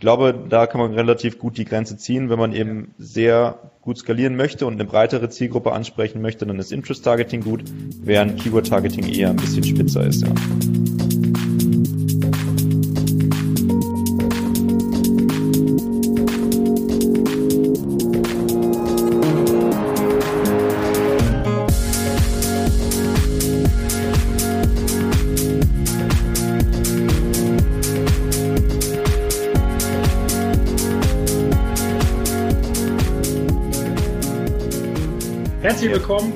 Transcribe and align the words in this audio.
Ich 0.00 0.02
glaube, 0.04 0.32
da 0.48 0.68
kann 0.68 0.80
man 0.80 0.94
relativ 0.94 1.40
gut 1.40 1.58
die 1.58 1.64
Grenze 1.64 1.96
ziehen. 1.96 2.30
Wenn 2.30 2.38
man 2.38 2.52
eben 2.52 2.94
sehr 2.98 3.58
gut 3.80 3.98
skalieren 3.98 4.36
möchte 4.36 4.64
und 4.64 4.74
eine 4.74 4.84
breitere 4.84 5.28
Zielgruppe 5.28 5.72
ansprechen 5.72 6.22
möchte, 6.22 6.46
dann 6.46 6.56
ist 6.60 6.70
Interest 6.70 7.02
Targeting 7.02 7.40
gut, 7.40 7.64
während 8.00 8.40
Keyword 8.40 8.68
Targeting 8.68 9.08
eher 9.08 9.30
ein 9.30 9.36
bisschen 9.36 9.64
spitzer 9.64 10.06
ist, 10.06 10.22
ja. 10.22 10.28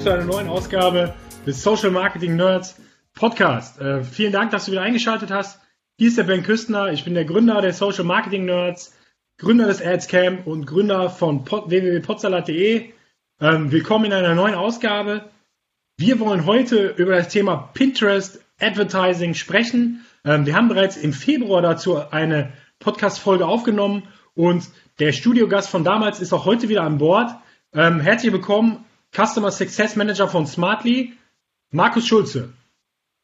Zu 0.03 0.13
einer 0.13 0.25
neuen 0.25 0.49
Ausgabe 0.49 1.15
des 1.47 1.63
Social 1.63 1.93
Marketing 1.93 2.35
Nerds 2.35 2.75
Podcast. 3.15 3.81
Äh, 3.81 4.03
vielen 4.03 4.33
Dank, 4.33 4.51
dass 4.51 4.65
du 4.65 4.73
wieder 4.73 4.83
eingeschaltet 4.83 5.31
hast. 5.31 5.61
Hier 5.97 6.09
ist 6.09 6.19
der 6.19 6.25
Ben 6.25 6.43
Küstner. 6.43 6.91
Ich 6.91 7.05
bin 7.05 7.15
der 7.15 7.25
Gründer 7.25 7.61
der 7.61 7.73
Social 7.73 8.03
Marketing 8.03 8.45
Nerds, 8.45 8.97
Gründer 9.39 9.69
des 9.69 9.81
Adscamp 9.81 10.49
und 10.49 10.67
Gründer 10.67 11.09
von 11.09 11.47
www.potsalat.de. 11.47 12.91
Ähm, 13.41 13.71
willkommen 13.71 14.07
in 14.07 14.13
einer 14.13 14.35
neuen 14.35 14.57
Ausgabe. 14.57 15.31
Wir 15.99 16.19
wollen 16.19 16.47
heute 16.47 16.89
über 16.97 17.15
das 17.15 17.29
Thema 17.29 17.71
Pinterest 17.73 18.45
Advertising 18.59 19.35
sprechen. 19.35 20.05
Ähm, 20.25 20.47
wir 20.47 20.57
haben 20.57 20.67
bereits 20.67 20.97
im 20.97 21.13
Februar 21.13 21.63
dazu 21.63 21.99
eine 22.11 22.53
Podcast-Folge 22.81 23.47
aufgenommen 23.47 24.09
und 24.35 24.65
der 24.99 25.13
Studiogast 25.13 25.71
von 25.71 25.85
damals 25.85 26.19
ist 26.19 26.33
auch 26.33 26.45
heute 26.45 26.69
wieder 26.69 26.83
an 26.83 26.99
Bord. 26.99 27.31
Ähm, 27.73 28.01
herzlich 28.01 28.33
willkommen 28.33 28.85
Customer 29.15 29.51
Success 29.51 29.97
Manager 29.97 30.29
von 30.29 30.47
Smartly, 30.47 31.13
Markus 31.71 32.07
Schulze. 32.07 32.53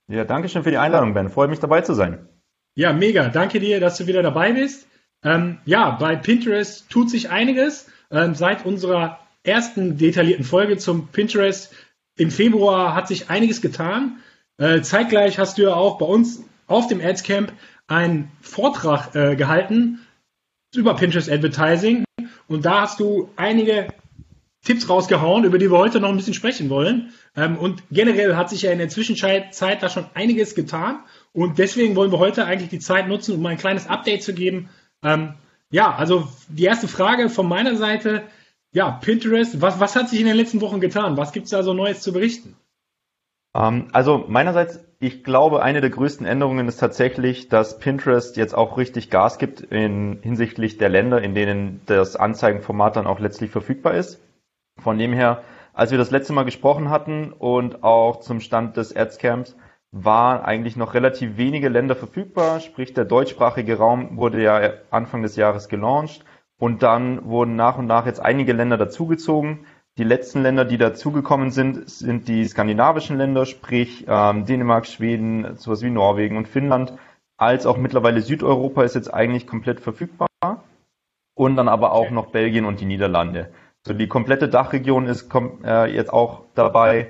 Ja, 0.08 0.24
danke 0.24 0.48
schön 0.48 0.62
für 0.62 0.70
die 0.70 0.78
Einladung, 0.78 1.14
Ben. 1.14 1.30
Freue 1.30 1.48
mich 1.48 1.60
dabei 1.60 1.80
zu 1.80 1.94
sein. 1.94 2.28
Ja, 2.74 2.92
mega. 2.92 3.28
Danke 3.28 3.60
dir, 3.60 3.80
dass 3.80 3.98
du 3.98 4.06
wieder 4.06 4.22
dabei 4.22 4.52
bist. 4.52 4.86
Ähm, 5.22 5.58
ja, 5.64 5.90
bei 5.90 6.16
Pinterest 6.16 6.88
tut 6.88 7.10
sich 7.10 7.30
einiges. 7.30 7.90
Ähm, 8.10 8.34
seit 8.34 8.64
unserer 8.64 9.18
ersten 9.42 9.98
detaillierten 9.98 10.44
Folge 10.44 10.78
zum 10.78 11.08
Pinterest 11.08 11.74
im 12.16 12.30
Februar 12.30 12.94
hat 12.94 13.08
sich 13.08 13.30
einiges 13.30 13.60
getan. 13.60 14.18
Äh, 14.58 14.82
zeitgleich 14.82 15.38
hast 15.38 15.58
du 15.58 15.62
ja 15.62 15.74
auch 15.74 15.98
bei 15.98 16.06
uns 16.06 16.42
auf 16.66 16.86
dem 16.86 17.00
Adscamp 17.00 17.52
einen 17.86 18.30
Vortrag 18.40 19.14
äh, 19.14 19.36
gehalten 19.36 20.00
über 20.74 20.94
Pinterest 20.94 21.30
Advertising. 21.30 22.04
Und 22.46 22.64
da 22.64 22.82
hast 22.82 23.00
du 23.00 23.30
einige 23.36 23.88
Tipps 24.64 24.88
rausgehauen, 24.88 25.44
über 25.44 25.58
die 25.58 25.70
wir 25.70 25.78
heute 25.78 26.00
noch 26.00 26.08
ein 26.08 26.16
bisschen 26.16 26.34
sprechen 26.34 26.68
wollen. 26.68 27.12
Ähm, 27.36 27.56
und 27.56 27.82
generell 27.90 28.36
hat 28.36 28.50
sich 28.50 28.62
ja 28.62 28.72
in 28.72 28.78
der 28.78 28.88
Zwischenzeit 28.88 29.82
da 29.82 29.88
schon 29.88 30.06
einiges 30.14 30.54
getan. 30.54 31.00
Und 31.32 31.58
deswegen 31.58 31.96
wollen 31.96 32.12
wir 32.12 32.18
heute 32.18 32.44
eigentlich 32.44 32.70
die 32.70 32.80
Zeit 32.80 33.08
nutzen, 33.08 33.34
um 33.34 33.46
ein 33.46 33.56
kleines 33.56 33.86
Update 33.86 34.22
zu 34.22 34.34
geben. 34.34 34.68
Ähm, 35.02 35.34
ja, 35.70 35.94
also 35.94 36.28
die 36.48 36.64
erste 36.64 36.88
Frage 36.88 37.28
von 37.28 37.48
meiner 37.48 37.76
Seite. 37.76 38.22
Ja, 38.72 38.90
Pinterest, 38.90 39.62
was, 39.62 39.80
was 39.80 39.96
hat 39.96 40.08
sich 40.08 40.20
in 40.20 40.26
den 40.26 40.36
letzten 40.36 40.60
Wochen 40.60 40.80
getan? 40.80 41.16
Was 41.16 41.32
gibt 41.32 41.44
es 41.44 41.50
da 41.50 41.62
so 41.62 41.72
Neues 41.72 42.00
zu 42.00 42.12
berichten? 42.12 42.56
Ähm, 43.54 43.88
also 43.92 44.24
meinerseits, 44.28 44.84
ich 45.00 45.24
glaube, 45.24 45.62
eine 45.62 45.80
der 45.80 45.90
größten 45.90 46.26
Änderungen 46.26 46.68
ist 46.68 46.78
tatsächlich, 46.78 47.48
dass 47.48 47.78
Pinterest 47.78 48.36
jetzt 48.36 48.54
auch 48.54 48.76
richtig 48.76 49.10
Gas 49.10 49.38
gibt 49.38 49.60
in, 49.60 50.18
hinsichtlich 50.22 50.76
der 50.78 50.88
Länder, 50.88 51.22
in 51.22 51.34
denen 51.34 51.80
das 51.86 52.16
Anzeigenformat 52.16 52.96
dann 52.96 53.06
auch 53.06 53.20
letztlich 53.20 53.50
verfügbar 53.50 53.94
ist. 53.94 54.20
Von 54.78 54.98
dem 54.98 55.12
her, 55.12 55.42
als 55.72 55.90
wir 55.90 55.98
das 55.98 56.10
letzte 56.10 56.32
Mal 56.32 56.44
gesprochen 56.44 56.90
hatten 56.90 57.32
und 57.32 57.82
auch 57.82 58.20
zum 58.20 58.40
Stand 58.40 58.76
des 58.76 58.94
Adscamps, 58.94 59.56
waren 59.90 60.42
eigentlich 60.42 60.76
noch 60.76 60.94
relativ 60.94 61.36
wenige 61.36 61.68
Länder 61.68 61.96
verfügbar, 61.96 62.60
sprich 62.60 62.92
der 62.92 63.04
deutschsprachige 63.04 63.78
Raum 63.78 64.16
wurde 64.16 64.42
ja 64.42 64.60
Anfang 64.90 65.22
des 65.22 65.36
Jahres 65.36 65.68
gelauncht 65.68 66.24
und 66.58 66.82
dann 66.82 67.24
wurden 67.24 67.56
nach 67.56 67.78
und 67.78 67.86
nach 67.86 68.04
jetzt 68.04 68.20
einige 68.20 68.52
Länder 68.52 68.76
dazugezogen. 68.76 69.66
Die 69.96 70.04
letzten 70.04 70.42
Länder, 70.42 70.64
die 70.64 70.78
dazugekommen 70.78 71.50
sind, 71.50 71.88
sind 71.88 72.28
die 72.28 72.44
skandinavischen 72.44 73.16
Länder, 73.16 73.46
sprich 73.46 74.04
ähm, 74.06 74.44
Dänemark, 74.44 74.86
Schweden, 74.86 75.56
sowas 75.56 75.82
wie 75.82 75.90
Norwegen 75.90 76.36
und 76.36 76.48
Finnland, 76.48 76.92
als 77.36 77.66
auch 77.66 77.76
mittlerweile 77.76 78.20
Südeuropa 78.20 78.82
ist 78.82 78.94
jetzt 78.94 79.12
eigentlich 79.12 79.46
komplett 79.46 79.80
verfügbar 79.80 80.28
und 81.34 81.56
dann 81.56 81.68
aber 81.68 81.92
auch 81.92 82.10
noch 82.10 82.26
Belgien 82.26 82.64
und 82.64 82.80
die 82.80 82.84
Niederlande. 82.84 83.50
So 83.86 83.94
die 83.94 84.08
komplette 84.08 84.48
Dachregion 84.48 85.06
ist 85.06 85.28
äh, 85.64 85.92
jetzt 85.92 86.12
auch 86.12 86.44
dabei 86.54 87.08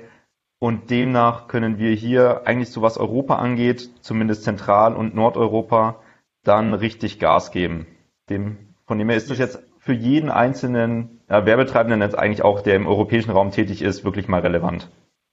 und 0.59 0.89
demnach 0.89 1.47
können 1.47 1.77
wir 1.77 1.91
hier 1.91 2.41
eigentlich 2.45 2.69
so 2.69 2.81
was 2.81 2.97
Europa 2.97 3.35
angeht, 3.35 3.89
zumindest 4.01 4.43
Zentral- 4.43 4.95
und 4.95 5.15
Nordeuropa, 5.15 6.01
dann 6.43 6.73
richtig 6.73 7.19
Gas 7.19 7.51
geben. 7.51 7.87
Dem, 8.29 8.57
von 8.85 8.97
dem 8.97 9.09
her 9.09 9.17
ist 9.17 9.29
das 9.29 9.39
jetzt 9.39 9.59
für 9.79 9.93
jeden 9.93 10.29
einzelnen 10.29 11.21
äh, 11.27 11.45
Werbetreibenden 11.45 12.01
jetzt 12.01 12.17
eigentlich 12.17 12.43
auch, 12.43 12.61
der 12.61 12.75
im 12.75 12.87
europäischen 12.87 13.31
Raum 13.31 13.51
tätig 13.51 13.81
ist, 13.81 14.03
wirklich 14.03 14.27
mal 14.27 14.41
relevant. 14.41 14.89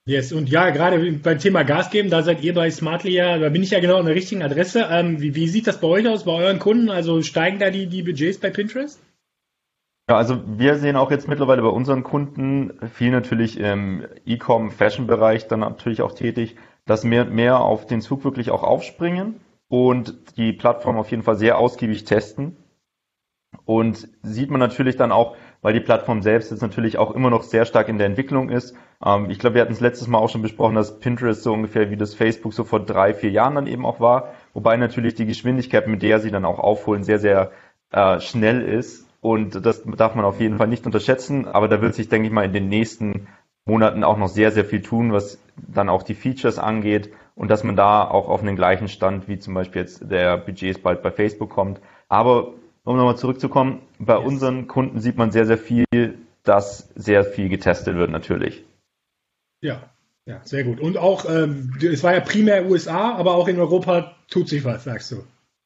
Yes, 0.08 0.32
und 0.32 0.48
ja, 0.48 0.70
gerade 0.70 1.12
beim 1.14 1.38
Thema 1.40 1.64
Gas 1.64 1.90
geben, 1.90 2.10
da 2.10 2.22
seid 2.22 2.40
ihr 2.44 2.54
bei 2.54 2.70
Smartly 2.70 3.10
ja, 3.10 3.38
da 3.38 3.48
bin 3.48 3.64
ich 3.64 3.72
ja 3.72 3.80
genau 3.80 3.98
an 3.98 4.06
der 4.06 4.14
richtigen 4.14 4.42
Adresse. 4.42 4.86
Ähm, 4.88 5.20
wie, 5.20 5.34
wie 5.34 5.48
sieht 5.48 5.66
das 5.66 5.80
bei 5.80 5.88
euch 5.88 6.06
aus, 6.06 6.24
bei 6.24 6.32
euren 6.32 6.60
Kunden? 6.60 6.90
Also 6.90 7.22
steigen 7.22 7.58
da 7.58 7.70
die, 7.70 7.88
die 7.88 8.04
Budgets 8.04 8.38
bei 8.38 8.50
Pinterest? 8.50 9.00
Ja, 10.08 10.16
also 10.16 10.40
wir 10.46 10.76
sehen 10.76 10.94
auch 10.96 11.10
jetzt 11.10 11.26
mittlerweile 11.26 11.62
bei 11.62 11.68
unseren 11.68 12.04
Kunden 12.04 12.72
viel 12.94 13.10
natürlich 13.10 13.58
im 13.58 14.06
E-Com 14.24 14.70
Fashion 14.70 15.08
Bereich 15.08 15.48
dann 15.48 15.60
natürlich 15.60 16.00
auch 16.00 16.12
tätig, 16.12 16.56
dass 16.84 17.02
mehr 17.02 17.24
mehr 17.24 17.60
auf 17.60 17.86
den 17.86 18.00
Zug 18.00 18.22
wirklich 18.24 18.52
auch 18.52 18.62
aufspringen 18.62 19.40
und 19.68 20.36
die 20.36 20.52
Plattform 20.52 20.96
auf 20.96 21.10
jeden 21.10 21.24
Fall 21.24 21.34
sehr 21.36 21.58
ausgiebig 21.58 22.04
testen. 22.04 22.56
Und 23.64 24.08
sieht 24.22 24.50
man 24.50 24.60
natürlich 24.60 24.96
dann 24.96 25.10
auch, 25.10 25.36
weil 25.60 25.72
die 25.72 25.80
Plattform 25.80 26.22
selbst 26.22 26.52
jetzt 26.52 26.62
natürlich 26.62 26.98
auch 26.98 27.10
immer 27.10 27.30
noch 27.30 27.42
sehr 27.42 27.64
stark 27.64 27.88
in 27.88 27.98
der 27.98 28.06
Entwicklung 28.06 28.48
ist. 28.50 28.76
Ähm, 29.04 29.28
ich 29.28 29.40
glaube, 29.40 29.54
wir 29.54 29.62
hatten 29.62 29.72
es 29.72 29.80
letztes 29.80 30.06
Mal 30.06 30.18
auch 30.18 30.28
schon 30.28 30.42
besprochen, 30.42 30.76
dass 30.76 31.00
Pinterest 31.00 31.42
so 31.42 31.52
ungefähr 31.52 31.90
wie 31.90 31.96
das 31.96 32.14
Facebook 32.14 32.54
so 32.54 32.62
vor 32.62 32.78
drei, 32.84 33.12
vier 33.12 33.30
Jahren 33.30 33.56
dann 33.56 33.66
eben 33.66 33.84
auch 33.84 33.98
war. 33.98 34.34
Wobei 34.54 34.76
natürlich 34.76 35.16
die 35.16 35.26
Geschwindigkeit, 35.26 35.88
mit 35.88 36.02
der 36.02 36.20
sie 36.20 36.30
dann 36.30 36.44
auch 36.44 36.60
aufholen, 36.60 37.02
sehr, 37.02 37.18
sehr 37.18 37.50
äh, 37.90 38.20
schnell 38.20 38.62
ist 38.62 39.05
und 39.26 39.66
das 39.66 39.82
darf 39.84 40.14
man 40.14 40.24
auf 40.24 40.40
jeden 40.40 40.56
Fall 40.56 40.68
nicht 40.68 40.86
unterschätzen. 40.86 41.48
Aber 41.48 41.66
da 41.66 41.82
wird 41.82 41.96
sich, 41.96 42.08
denke 42.08 42.28
ich 42.28 42.32
mal, 42.32 42.44
in 42.44 42.52
den 42.52 42.68
nächsten 42.68 43.26
Monaten 43.64 44.04
auch 44.04 44.18
noch 44.18 44.28
sehr, 44.28 44.52
sehr 44.52 44.64
viel 44.64 44.82
tun, 44.82 45.12
was 45.12 45.40
dann 45.56 45.88
auch 45.88 46.04
die 46.04 46.14
Features 46.14 46.60
angeht 46.60 47.10
und 47.34 47.50
dass 47.50 47.64
man 47.64 47.74
da 47.74 48.08
auch 48.08 48.28
auf 48.28 48.42
einen 48.42 48.54
gleichen 48.54 48.86
Stand 48.86 49.26
wie 49.26 49.40
zum 49.40 49.54
Beispiel 49.54 49.82
jetzt 49.82 50.08
der 50.08 50.36
Budgets 50.36 50.78
bald 50.78 51.02
bei 51.02 51.10
Facebook 51.10 51.50
kommt. 51.50 51.80
Aber 52.08 52.52
um 52.84 52.96
nochmal 52.96 53.16
zurückzukommen, 53.16 53.80
bei 53.98 54.16
yes. 54.16 54.24
unseren 54.24 54.68
Kunden 54.68 55.00
sieht 55.00 55.16
man 55.16 55.32
sehr, 55.32 55.46
sehr 55.46 55.58
viel, 55.58 55.84
dass 56.44 56.88
sehr 56.94 57.24
viel 57.24 57.48
getestet 57.48 57.96
wird 57.96 58.12
natürlich. 58.12 58.64
Ja, 59.60 59.90
ja, 60.24 60.40
sehr 60.44 60.62
gut. 60.62 60.78
Und 60.78 60.98
auch, 60.98 61.24
ähm, 61.28 61.72
es 61.82 62.04
war 62.04 62.14
ja 62.14 62.20
primär 62.20 62.66
USA, 62.66 63.16
aber 63.16 63.34
auch 63.34 63.48
in 63.48 63.58
Europa 63.58 64.14
tut 64.30 64.48
sich 64.48 64.64
was, 64.64 64.84
sagst 64.84 65.10
du. 65.10 65.24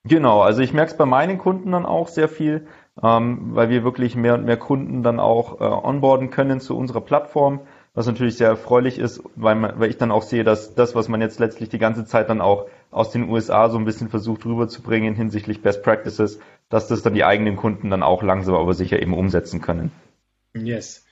Genau, 0.08 0.40
also 0.40 0.62
ich 0.62 0.72
merke 0.72 0.92
es 0.92 0.96
bei 0.96 1.04
meinen 1.04 1.36
Kunden 1.36 1.72
dann 1.72 1.84
auch 1.84 2.08
sehr 2.08 2.28
viel, 2.28 2.66
ähm, 3.02 3.54
weil 3.54 3.70
wir 3.70 3.84
wirklich 3.84 4.16
mehr 4.16 4.34
und 4.34 4.44
mehr 4.44 4.56
Kunden 4.56 5.02
dann 5.02 5.20
auch 5.20 5.60
äh, 5.60 5.64
onboarden 5.64 6.30
können 6.30 6.60
zu 6.60 6.76
unserer 6.76 7.00
Plattform, 7.00 7.60
was 7.94 8.06
natürlich 8.06 8.36
sehr 8.36 8.48
erfreulich 8.48 8.98
ist, 8.98 9.22
weil, 9.36 9.54
man, 9.54 9.78
weil 9.80 9.90
ich 9.90 9.98
dann 9.98 10.12
auch 10.12 10.22
sehe, 10.22 10.44
dass 10.44 10.74
das, 10.74 10.94
was 10.94 11.08
man 11.08 11.20
jetzt 11.20 11.40
letztlich 11.40 11.68
die 11.68 11.78
ganze 11.78 12.04
Zeit 12.04 12.28
dann 12.28 12.40
auch 12.40 12.66
aus 12.90 13.10
den 13.10 13.28
USA 13.28 13.68
so 13.68 13.78
ein 13.78 13.84
bisschen 13.84 14.08
versucht 14.08 14.44
rüberzubringen 14.44 15.14
hinsichtlich 15.14 15.62
Best 15.62 15.82
Practices, 15.82 16.40
dass 16.68 16.88
das 16.88 17.02
dann 17.02 17.14
die 17.14 17.24
eigenen 17.24 17.56
Kunden 17.56 17.90
dann 17.90 18.02
auch 18.02 18.22
langsam 18.22 18.54
aber 18.54 18.74
sicher 18.74 19.00
eben 19.00 19.14
umsetzen 19.14 19.60
können. 19.60 19.90
Yes. 20.54 21.04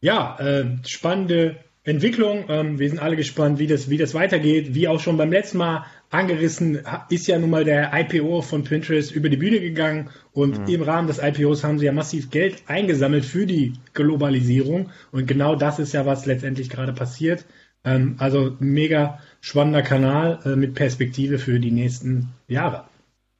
Ja, 0.00 0.36
äh, 0.38 0.76
spannende 0.84 1.56
Entwicklung. 1.84 2.46
Ähm, 2.48 2.78
wir 2.78 2.88
sind 2.88 2.98
alle 2.98 3.16
gespannt, 3.16 3.58
wie 3.58 3.66
das, 3.66 3.88
wie 3.88 3.98
das 3.98 4.14
weitergeht. 4.14 4.74
Wie 4.74 4.88
auch 4.88 5.00
schon 5.00 5.16
beim 5.16 5.30
letzten 5.30 5.58
Mal 5.58 5.84
angerissen, 6.10 6.80
ist 7.10 7.26
ja 7.26 7.38
nun 7.38 7.50
mal 7.50 7.64
der 7.64 7.90
IPO 7.92 8.42
von 8.42 8.64
Pinterest 8.64 9.12
über 9.12 9.28
die 9.28 9.36
Bühne 9.36 9.60
gegangen 9.60 10.10
und 10.32 10.58
mhm. 10.60 10.66
im 10.66 10.82
Rahmen 10.82 11.08
des 11.08 11.18
IPOs 11.22 11.64
haben 11.64 11.78
sie 11.78 11.86
ja 11.86 11.92
massiv 11.92 12.30
Geld 12.30 12.62
eingesammelt 12.66 13.24
für 13.24 13.46
die 13.46 13.74
Globalisierung 13.94 14.90
und 15.12 15.26
genau 15.26 15.56
das 15.56 15.78
ist 15.78 15.92
ja, 15.92 16.06
was 16.06 16.26
letztendlich 16.26 16.70
gerade 16.70 16.92
passiert. 16.92 17.44
Ähm, 17.84 18.16
also 18.18 18.56
mega 18.58 19.20
spannender 19.40 19.82
Kanal 19.82 20.40
äh, 20.44 20.56
mit 20.56 20.74
Perspektive 20.74 21.38
für 21.38 21.58
die 21.60 21.72
nächsten 21.72 22.28
Jahre. 22.48 22.84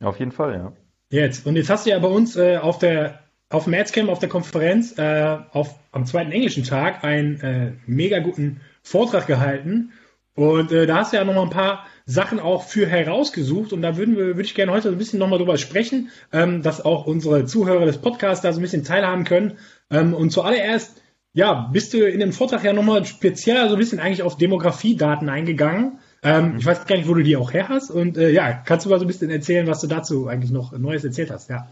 Auf 0.00 0.18
jeden 0.18 0.32
Fall, 0.32 0.54
ja. 0.54 0.72
Jetzt, 1.10 1.46
und 1.46 1.56
jetzt 1.56 1.70
hast 1.70 1.86
du 1.86 1.90
ja 1.90 1.98
bei 1.98 2.08
uns 2.08 2.36
äh, 2.36 2.56
auf 2.56 2.78
der 2.78 3.20
auf 3.48 3.64
dem 3.64 3.74
Adscamp, 3.74 4.08
auf 4.08 4.18
der 4.18 4.28
Konferenz, 4.28 4.98
äh, 4.98 5.38
auf, 5.52 5.78
am 5.92 6.04
zweiten 6.04 6.32
englischen 6.32 6.64
Tag 6.64 7.04
einen 7.04 7.40
äh, 7.40 7.72
mega 7.86 8.18
guten 8.18 8.60
Vortrag 8.82 9.28
gehalten 9.28 9.92
Und 10.36 10.70
äh, 10.70 10.86
da 10.86 10.98
hast 10.98 11.12
du 11.12 11.16
ja 11.16 11.24
noch 11.24 11.34
mal 11.34 11.42
ein 11.42 11.50
paar 11.50 11.86
Sachen 12.04 12.38
auch 12.38 12.62
für 12.62 12.86
herausgesucht 12.86 13.72
und 13.72 13.82
da 13.82 13.96
würden 13.96 14.16
wir, 14.16 14.26
würde 14.26 14.42
ich 14.42 14.54
gerne 14.54 14.70
heute 14.70 14.90
ein 14.90 14.98
bisschen 14.98 15.18
nochmal 15.18 15.38
drüber 15.38 15.56
sprechen, 15.56 16.10
ähm, 16.32 16.62
dass 16.62 16.84
auch 16.84 17.06
unsere 17.06 17.46
Zuhörer 17.46 17.86
des 17.86 17.98
Podcasts 17.98 18.42
da 18.42 18.52
so 18.52 18.60
ein 18.60 18.62
bisschen 18.62 18.84
teilhaben 18.84 19.24
können. 19.24 19.58
Ähm, 19.90 20.14
und 20.14 20.30
zuallererst, 20.30 21.02
ja, 21.32 21.68
bist 21.72 21.94
du 21.94 22.06
in 22.06 22.20
dem 22.20 22.32
Vortrag 22.32 22.64
ja 22.64 22.74
nochmal 22.74 23.04
speziell 23.06 23.68
so 23.68 23.74
ein 23.74 23.78
bisschen 23.78 23.98
eigentlich 23.98 24.22
auf 24.22 24.36
Demografiedaten 24.36 25.28
eingegangen. 25.30 25.98
Ähm, 26.22 26.56
ich 26.58 26.66
weiß 26.66 26.86
gar 26.86 26.96
nicht, 26.96 27.08
wo 27.08 27.14
du 27.14 27.22
die 27.22 27.36
auch 27.36 27.52
her 27.52 27.70
hast. 27.70 27.90
Und 27.90 28.18
äh, 28.18 28.30
ja, 28.30 28.52
kannst 28.52 28.84
du 28.84 28.90
mal 28.90 28.98
so 28.98 29.04
ein 29.04 29.08
bisschen 29.08 29.30
erzählen, 29.30 29.66
was 29.66 29.80
du 29.80 29.86
dazu 29.86 30.28
eigentlich 30.28 30.52
noch 30.52 30.76
Neues 30.76 31.02
erzählt 31.02 31.30
hast, 31.30 31.48
ja. 31.48 31.66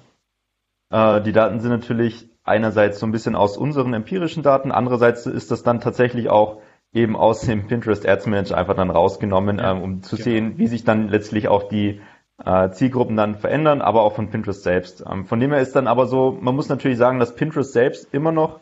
Äh, 0.91 1.23
die 1.23 1.33
Daten 1.33 1.61
sind 1.61 1.71
natürlich 1.71 2.29
einerseits 2.45 2.99
so 2.99 3.07
ein 3.07 3.13
bisschen 3.13 3.35
aus 3.35 3.57
unseren 3.57 3.93
empirischen 3.95 4.43
Daten, 4.43 4.73
andererseits 4.73 5.27
ist 5.27 5.51
das 5.51 5.63
dann 5.63 5.81
tatsächlich 5.81 6.29
auch 6.29 6.61
eben 6.95 7.17
aus 7.17 7.43
dem 7.43 7.67
Pinterest 7.67 8.07
Ads 8.07 8.27
Manager 8.27 8.57
einfach 8.57 8.77
dann 8.77 8.91
rausgenommen, 8.91 9.59
ja, 9.59 9.73
ähm, 9.73 9.83
um 9.83 10.03
zu 10.03 10.17
genau. 10.17 10.25
sehen, 10.25 10.59
wie 10.59 10.69
sich 10.69 10.85
dann 10.85 11.09
letztlich 11.09 11.49
auch 11.49 11.69
die 11.69 12.01
äh, 12.45 12.71
Zielgruppen 12.71 13.17
dann 13.17 13.35
verändern, 13.35 13.83
aber 13.83 14.03
auch 14.03 14.15
von 14.15 14.31
Pinterest 14.31 14.63
selbst. 14.63 15.05
Ähm, 15.09 15.27
von 15.27 15.41
dem 15.41 15.53
her 15.53 15.61
ist 15.61 15.77
dann 15.77 15.87
aber 15.87 16.07
so, 16.07 16.39
man 16.41 16.55
muss 16.55 16.69
natürlich 16.69 16.99
sagen, 16.99 17.19
dass 17.19 17.35
Pinterest 17.35 17.73
selbst 17.73 18.15
immer 18.15 18.33
noch, 18.33 18.61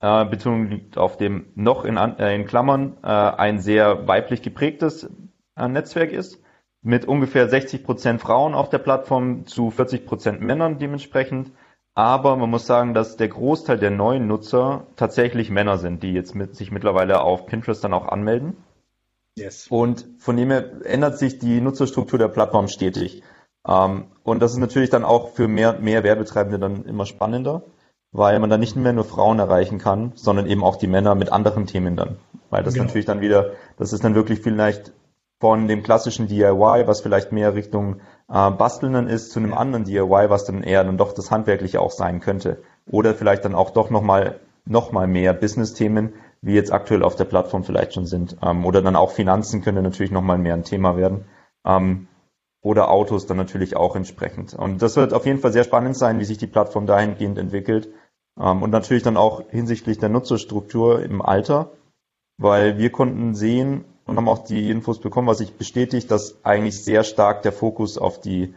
äh, 0.00 0.24
Betonung 0.24 0.68
liegt 0.68 0.98
auf 0.98 1.16
dem 1.16 1.46
noch 1.54 1.84
in, 1.84 1.96
äh, 1.96 2.34
in 2.34 2.46
Klammern, 2.46 2.96
äh, 3.02 3.08
ein 3.08 3.58
sehr 3.58 4.06
weiblich 4.06 4.42
geprägtes 4.42 5.10
äh, 5.56 5.68
Netzwerk 5.68 6.12
ist, 6.12 6.42
mit 6.82 7.06
ungefähr 7.06 7.48
60 7.48 7.84
Prozent 7.84 8.20
Frauen 8.20 8.54
auf 8.54 8.68
der 8.68 8.78
Plattform 8.78 9.46
zu 9.46 9.70
40 9.70 10.06
Prozent 10.06 10.40
Männern 10.40 10.78
dementsprechend. 10.78 11.50
Aber 11.98 12.36
man 12.36 12.48
muss 12.48 12.64
sagen, 12.64 12.94
dass 12.94 13.16
der 13.16 13.26
Großteil 13.26 13.76
der 13.76 13.90
neuen 13.90 14.28
Nutzer 14.28 14.86
tatsächlich 14.94 15.50
Männer 15.50 15.78
sind, 15.78 16.04
die 16.04 16.12
jetzt 16.12 16.32
mit, 16.32 16.54
sich 16.54 16.70
mittlerweile 16.70 17.22
auf 17.22 17.46
Pinterest 17.46 17.82
dann 17.82 17.92
auch 17.92 18.06
anmelden. 18.06 18.56
Yes. 19.36 19.66
Und 19.68 20.06
von 20.20 20.36
dem 20.36 20.52
her 20.52 20.86
ändert 20.86 21.18
sich 21.18 21.40
die 21.40 21.60
Nutzerstruktur 21.60 22.16
der 22.16 22.28
Plattform 22.28 22.68
stetig. 22.68 23.24
Ähm, 23.66 24.04
und 24.22 24.40
das 24.40 24.52
ist 24.52 24.58
natürlich 24.58 24.90
dann 24.90 25.02
auch 25.02 25.30
für 25.30 25.48
mehr, 25.48 25.80
mehr 25.80 26.04
Werbetreibende 26.04 26.60
dann 26.60 26.84
immer 26.84 27.04
spannender, 27.04 27.64
weil 28.12 28.38
man 28.38 28.48
dann 28.48 28.60
nicht 28.60 28.76
mehr 28.76 28.92
nur 28.92 29.02
Frauen 29.02 29.40
erreichen 29.40 29.78
kann, 29.78 30.12
sondern 30.14 30.46
eben 30.46 30.62
auch 30.62 30.76
die 30.76 30.86
Männer 30.86 31.16
mit 31.16 31.32
anderen 31.32 31.66
Themen 31.66 31.96
dann. 31.96 32.18
Weil 32.48 32.62
das 32.62 32.74
genau. 32.74 32.86
natürlich 32.86 33.06
dann 33.06 33.20
wieder, 33.20 33.54
das 33.76 33.92
ist 33.92 34.04
dann 34.04 34.14
wirklich 34.14 34.38
vielleicht 34.40 34.92
von 35.40 35.68
dem 35.68 35.82
klassischen 35.82 36.26
DIY, 36.26 36.86
was 36.86 37.00
vielleicht 37.00 37.32
mehr 37.32 37.54
Richtung 37.54 38.00
äh, 38.28 38.50
Basteln 38.50 38.92
dann 38.92 39.08
ist 39.08 39.30
zu 39.30 39.38
einem 39.38 39.54
anderen 39.54 39.84
DIY, 39.84 40.30
was 40.30 40.44
dann 40.44 40.62
eher 40.62 40.84
dann 40.84 40.98
doch 40.98 41.12
das 41.12 41.30
Handwerkliche 41.30 41.80
auch 41.80 41.92
sein 41.92 42.20
könnte. 42.20 42.62
Oder 42.90 43.14
vielleicht 43.14 43.44
dann 43.44 43.54
auch 43.54 43.70
doch 43.70 43.90
nochmal 43.90 44.40
noch 44.64 44.92
mal 44.92 45.06
mehr 45.06 45.32
Business-Themen, 45.32 46.12
wie 46.42 46.54
jetzt 46.54 46.72
aktuell 46.72 47.02
auf 47.02 47.16
der 47.16 47.24
Plattform 47.24 47.64
vielleicht 47.64 47.94
schon 47.94 48.06
sind. 48.06 48.36
Ähm, 48.42 48.64
oder 48.64 48.82
dann 48.82 48.96
auch 48.96 49.12
Finanzen 49.12 49.62
könnte 49.62 49.82
natürlich 49.82 50.12
nochmal 50.12 50.38
mehr 50.38 50.54
ein 50.54 50.64
Thema 50.64 50.96
werden. 50.96 51.24
Ähm, 51.64 52.08
oder 52.60 52.90
Autos 52.90 53.26
dann 53.26 53.36
natürlich 53.36 53.76
auch 53.76 53.96
entsprechend. 53.96 54.54
Und 54.54 54.82
das 54.82 54.96
wird 54.96 55.14
auf 55.14 55.24
jeden 55.24 55.38
Fall 55.38 55.52
sehr 55.52 55.64
spannend 55.64 55.96
sein, 55.96 56.18
wie 56.18 56.24
sich 56.24 56.38
die 56.38 56.46
Plattform 56.46 56.86
dahingehend 56.86 57.38
entwickelt. 57.38 57.88
Ähm, 58.38 58.62
und 58.62 58.70
natürlich 58.70 59.02
dann 59.02 59.16
auch 59.16 59.48
hinsichtlich 59.50 59.98
der 59.98 60.08
Nutzerstruktur 60.08 61.02
im 61.02 61.22
Alter, 61.22 61.70
weil 62.36 62.78
wir 62.78 62.90
konnten 62.90 63.34
sehen, 63.34 63.84
und 64.08 64.16
haben 64.16 64.28
auch 64.28 64.44
die 64.44 64.70
Infos 64.70 64.98
bekommen, 64.98 65.28
was 65.28 65.38
sich 65.38 65.52
bestätigt, 65.52 66.10
dass 66.10 66.44
eigentlich 66.44 66.82
sehr 66.82 67.04
stark 67.04 67.42
der 67.42 67.52
Fokus 67.52 67.98
auf 67.98 68.20
die 68.20 68.54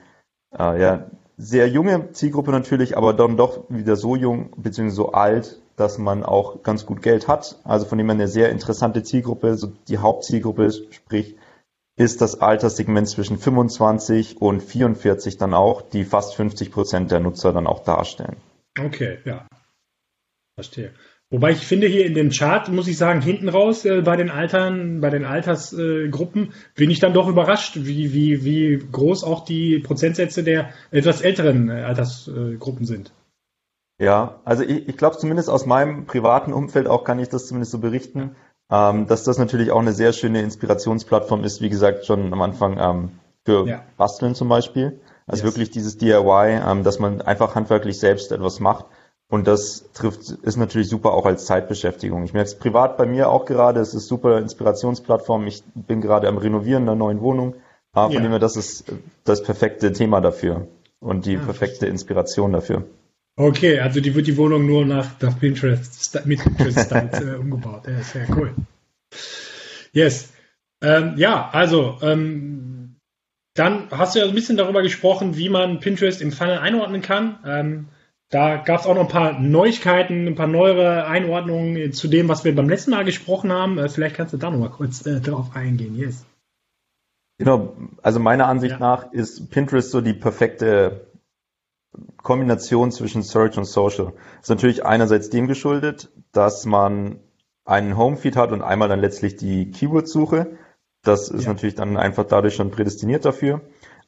äh, 0.58 0.82
ja, 0.82 1.06
sehr 1.38 1.68
junge 1.68 2.12
Zielgruppe 2.14 2.52
natürlich, 2.52 2.98
aber 2.98 3.14
dann 3.14 3.36
doch 3.36 3.66
wieder 3.68 3.98
so 3.98 4.16
jung 4.16 4.52
bzw. 4.56 4.90
so 4.90 5.12
alt, 5.12 5.60
dass 5.76 5.98
man 5.98 6.24
auch 6.24 6.64
ganz 6.64 6.86
gut 6.86 7.02
Geld 7.02 7.28
hat. 7.28 7.60
Also 7.66 7.86
von 7.86 7.98
dem 7.98 8.08
her 8.08 8.14
eine 8.14 8.28
sehr 8.30 8.50
interessante 8.50 9.04
Zielgruppe, 9.04 9.58
so 9.58 9.72
die 9.88 9.98
Hauptzielgruppe, 9.98 10.72
sprich 10.72 11.36
ist 11.98 12.22
das 12.22 12.40
Alterssegment 12.40 13.10
zwischen 13.10 13.38
25 13.38 14.42
und 14.42 14.62
44 14.62 15.38
dann 15.38 15.54
auch, 15.54 15.82
die 15.82 16.06
fast 16.06 16.36
50 16.36 16.72
Prozent 16.72 17.12
der 17.12 17.20
Nutzer 17.20 17.52
dann 17.52 17.68
auch 17.68 17.84
darstellen. 17.84 18.38
Okay, 18.80 19.20
ja. 19.26 19.46
Verstehe. 20.56 20.94
Wobei 21.32 21.52
ich 21.52 21.66
finde 21.66 21.88
hier 21.88 22.06
in 22.06 22.14
dem 22.14 22.30
Chart, 22.30 22.68
muss 22.68 22.90
ich 22.90 22.98
sagen, 22.98 23.22
hinten 23.22 23.48
raus 23.48 23.86
äh, 23.86 24.02
bei 24.02 24.18
den 24.18 24.30
Altern, 24.30 25.00
bei 25.00 25.10
den 25.10 25.24
Altersgruppen, 25.24 26.50
äh, 26.50 26.52
bin 26.76 26.92
ich 26.92 27.00
dann 27.00 27.14
doch 27.14 27.30
überrascht, 27.30 27.78
wie, 27.78 28.14
wie, 28.14 28.44
wie 28.44 28.86
groß 28.92 29.24
auch 29.24 29.46
die 29.46 29.80
Prozentsätze 29.80 30.44
der 30.44 30.72
etwas 30.92 31.22
älteren 31.22 31.70
äh, 31.70 31.84
Altersgruppen 31.84 32.86
sind. 32.86 33.14
Ja, 33.98 34.42
also 34.44 34.64
ich, 34.64 34.90
ich 34.90 34.98
glaube 34.98 35.18
zumindest 35.18 35.50
aus 35.50 35.66
meinem 35.66 36.06
privaten 36.06 36.52
Umfeld 36.52 36.88
auch 36.88 37.06
kann 37.06 37.20
ich 37.20 37.30
das 37.30 37.48
zumindest 37.48 37.72
so 37.72 37.80
berichten, 37.80 38.36
ähm, 38.70 39.08
dass 39.08 39.24
das 39.24 39.38
natürlich 39.38 39.72
auch 39.72 39.80
eine 39.80 39.94
sehr 39.94 40.12
schöne 40.12 40.42
Inspirationsplattform 40.42 41.46
ist, 41.46 41.62
wie 41.62 41.70
gesagt, 41.70 42.06
schon 42.06 42.34
am 42.34 42.42
Anfang 42.42 42.78
ähm, 42.78 43.12
für 43.46 43.66
ja. 43.68 43.86
Basteln 43.96 44.36
zum 44.36 44.50
Beispiel. 44.50 45.00
Also 45.28 45.46
yes. 45.46 45.54
wirklich 45.54 45.70
dieses 45.70 45.98
DIY, 45.98 46.60
ähm, 46.68 46.84
dass 46.84 47.00
man 47.00 47.22
einfach 47.22 47.56
handwerklich 47.56 48.00
selbst 48.00 48.34
etwas 48.34 48.60
macht 48.60 48.86
und 49.32 49.48
das 49.48 49.90
trifft, 49.94 50.30
ist 50.30 50.58
natürlich 50.58 50.90
super 50.90 51.14
auch 51.14 51.26
als 51.26 51.46
Zeitbeschäftigung. 51.46 52.26
Ich 52.26 52.34
merke 52.34 52.50
es 52.50 52.56
privat 52.56 52.98
bei 52.98 53.06
mir 53.06 53.30
auch 53.30 53.46
gerade. 53.46 53.80
Es 53.80 53.94
ist 53.94 54.10
super 54.10 54.40
Inspirationsplattform. 54.40 55.48
Ich 55.48 55.64
bin 55.74 56.02
gerade 56.02 56.28
am 56.28 56.38
Renovieren 56.38 56.84
einer 56.84 56.96
neuen 56.96 57.22
Wohnung. 57.22 57.56
Aber 57.94 58.08
von 58.08 58.16
ja. 58.16 58.22
dem 58.24 58.32
her, 58.32 58.40
das 58.40 58.58
ist 58.58 58.92
das 59.24 59.42
perfekte 59.42 59.94
Thema 59.94 60.20
dafür 60.20 60.68
und 61.00 61.26
die 61.26 61.34
ja, 61.36 61.40
perfekte 61.40 61.86
Inspiration 61.86 62.52
dafür. 62.52 62.84
Okay, 63.38 63.80
also 63.80 64.02
die 64.02 64.14
wird 64.16 64.28
die 64.28 64.36
Wohnung 64.36 64.66
nur 64.66 64.86
nach, 64.86 65.18
nach 65.22 65.40
Pinterest, 65.40 66.26
mit 66.26 66.44
Pinterest 66.44 66.92
äh, 66.92 67.36
umgebaut. 67.40 67.88
Ja, 67.88 68.04
sehr 68.04 68.28
cool. 68.36 68.54
Yes. 69.94 70.34
Ähm, 70.82 71.14
ja, 71.16 71.50
also 71.54 72.00
ähm, 72.02 72.98
dann 73.54 73.88
hast 73.92 74.14
du 74.14 74.20
ja 74.20 74.26
ein 74.26 74.36
bisschen 74.36 74.58
darüber 74.58 74.82
gesprochen, 74.82 75.38
wie 75.38 75.48
man 75.48 75.80
Pinterest 75.80 76.22
im 76.22 76.34
Funnel 76.34 76.58
einordnen 76.58 77.02
kann. 77.02 77.40
Ähm, 77.46 77.88
da 78.32 78.56
gab 78.56 78.80
es 78.80 78.86
auch 78.88 78.96
noch 78.96 79.02
ein 79.02 79.08
paar 79.10 79.40
Neuigkeiten, 79.40 80.26
ein 80.26 80.36
paar 80.36 80.48
neuere 80.48 81.06
Einordnungen 81.06 81.92
zu 81.92 82.08
dem, 82.08 82.30
was 82.30 82.46
wir 82.46 82.56
beim 82.56 82.70
letzten 82.70 82.92
Mal 82.92 83.04
gesprochen 83.04 83.52
haben. 83.52 83.78
Äh, 83.78 83.90
vielleicht 83.90 84.16
kannst 84.16 84.34
du 84.34 84.38
da 84.38 84.50
noch 84.50 84.58
mal 84.58 84.70
kurz 84.70 85.06
äh, 85.06 85.20
drauf 85.20 85.52
eingehen. 85.54 85.98
Yes. 85.98 86.26
Genau, 87.38 87.76
also 88.02 88.20
meiner 88.20 88.48
Ansicht 88.48 88.74
ja. 88.74 88.80
nach 88.80 89.12
ist 89.12 89.50
Pinterest 89.50 89.92
so 89.92 90.00
die 90.00 90.14
perfekte 90.14 91.08
Kombination 92.24 92.92
zwischen 92.92 93.22
Search 93.22 93.58
und 93.58 93.66
Social. 93.66 94.14
Ist 94.42 94.50
natürlich 94.50 94.86
einerseits 94.86 95.30
dem 95.30 95.48
geschuldet, 95.48 96.10
dass 96.32 96.66
man 96.66 97.20
einen 97.66 97.98
Homefeed 97.98 98.38
hat 98.38 98.54
und 98.54 98.62
einmal 98.62 98.88
dann 98.88 99.02
letztlich 99.02 99.36
die 99.36 99.72
Keyword-Suche. 99.72 100.58
Das 101.04 101.30
ist 101.30 101.46
ja. 101.46 101.54
natürlich 101.54 101.76
dann 101.76 101.98
einfach 101.98 102.26
dadurch 102.26 102.56
schon 102.56 102.72
prädestiniert 102.72 103.26
dafür. 103.26 103.62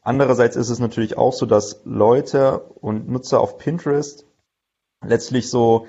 Andererseits 0.03 0.55
ist 0.55 0.69
es 0.69 0.79
natürlich 0.79 1.17
auch 1.17 1.33
so, 1.33 1.45
dass 1.45 1.81
Leute 1.85 2.59
und 2.81 3.09
Nutzer 3.09 3.39
auf 3.39 3.57
Pinterest 3.57 4.25
letztlich 5.05 5.49
so 5.49 5.87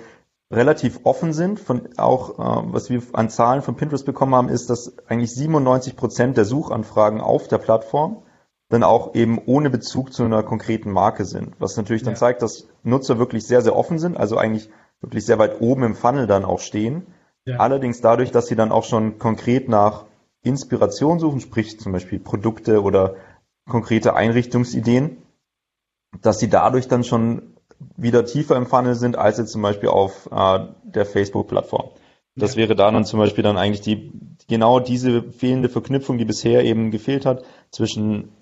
relativ 0.50 1.00
offen 1.04 1.32
sind. 1.32 1.58
Von 1.58 1.88
auch 1.96 2.38
äh, 2.38 2.72
was 2.72 2.90
wir 2.90 3.02
an 3.12 3.30
Zahlen 3.30 3.62
von 3.62 3.76
Pinterest 3.76 4.06
bekommen 4.06 4.34
haben, 4.34 4.48
ist, 4.48 4.70
dass 4.70 4.96
eigentlich 5.08 5.34
97 5.34 5.96
Prozent 5.96 6.36
der 6.36 6.44
Suchanfragen 6.44 7.20
auf 7.20 7.48
der 7.48 7.58
Plattform 7.58 8.22
dann 8.68 8.82
auch 8.82 9.14
eben 9.14 9.40
ohne 9.44 9.68
Bezug 9.68 10.12
zu 10.12 10.24
einer 10.24 10.42
konkreten 10.42 10.90
Marke 10.90 11.24
sind. 11.24 11.54
Was 11.58 11.76
natürlich 11.76 12.02
dann 12.02 12.14
ja. 12.14 12.18
zeigt, 12.18 12.42
dass 12.42 12.66
Nutzer 12.82 13.18
wirklich 13.18 13.46
sehr, 13.46 13.62
sehr 13.62 13.76
offen 13.76 13.98
sind, 13.98 14.16
also 14.16 14.36
eigentlich 14.36 14.70
wirklich 15.00 15.26
sehr 15.26 15.38
weit 15.38 15.60
oben 15.60 15.82
im 15.82 15.94
Funnel 15.94 16.26
dann 16.26 16.44
auch 16.44 16.60
stehen. 16.60 17.06
Ja. 17.44 17.58
Allerdings 17.58 18.00
dadurch, 18.00 18.30
dass 18.30 18.46
sie 18.46 18.56
dann 18.56 18.72
auch 18.72 18.84
schon 18.84 19.18
konkret 19.18 19.68
nach 19.68 20.06
Inspiration 20.42 21.18
suchen, 21.18 21.40
sprich 21.40 21.78
zum 21.78 21.92
Beispiel 21.92 22.18
Produkte 22.18 22.82
oder 22.82 23.16
konkrete 23.68 24.14
Einrichtungsideen, 24.14 25.18
dass 26.20 26.38
sie 26.38 26.48
dadurch 26.48 26.88
dann 26.88 27.04
schon 27.04 27.54
wieder 27.96 28.24
tiefer 28.24 28.56
im 28.56 28.66
Funnel 28.66 28.94
sind 28.94 29.16
als 29.16 29.38
jetzt 29.38 29.52
zum 29.52 29.62
Beispiel 29.62 29.88
auf 29.88 30.28
äh, 30.30 30.66
der 30.84 31.06
Facebook-Plattform. 31.06 31.90
Das 32.36 32.54
ja. 32.54 32.62
wäre 32.62 32.74
da 32.74 32.90
dann 32.90 33.04
zum 33.04 33.20
Beispiel 33.20 33.44
dann 33.44 33.56
eigentlich 33.56 33.80
die 33.80 34.12
genau 34.48 34.80
diese 34.80 35.22
fehlende 35.22 35.68
Verknüpfung, 35.68 36.18
die 36.18 36.24
bisher 36.24 36.64
eben 36.64 36.90
gefehlt 36.90 37.26
hat 37.26 37.44
zwischen 37.70 38.32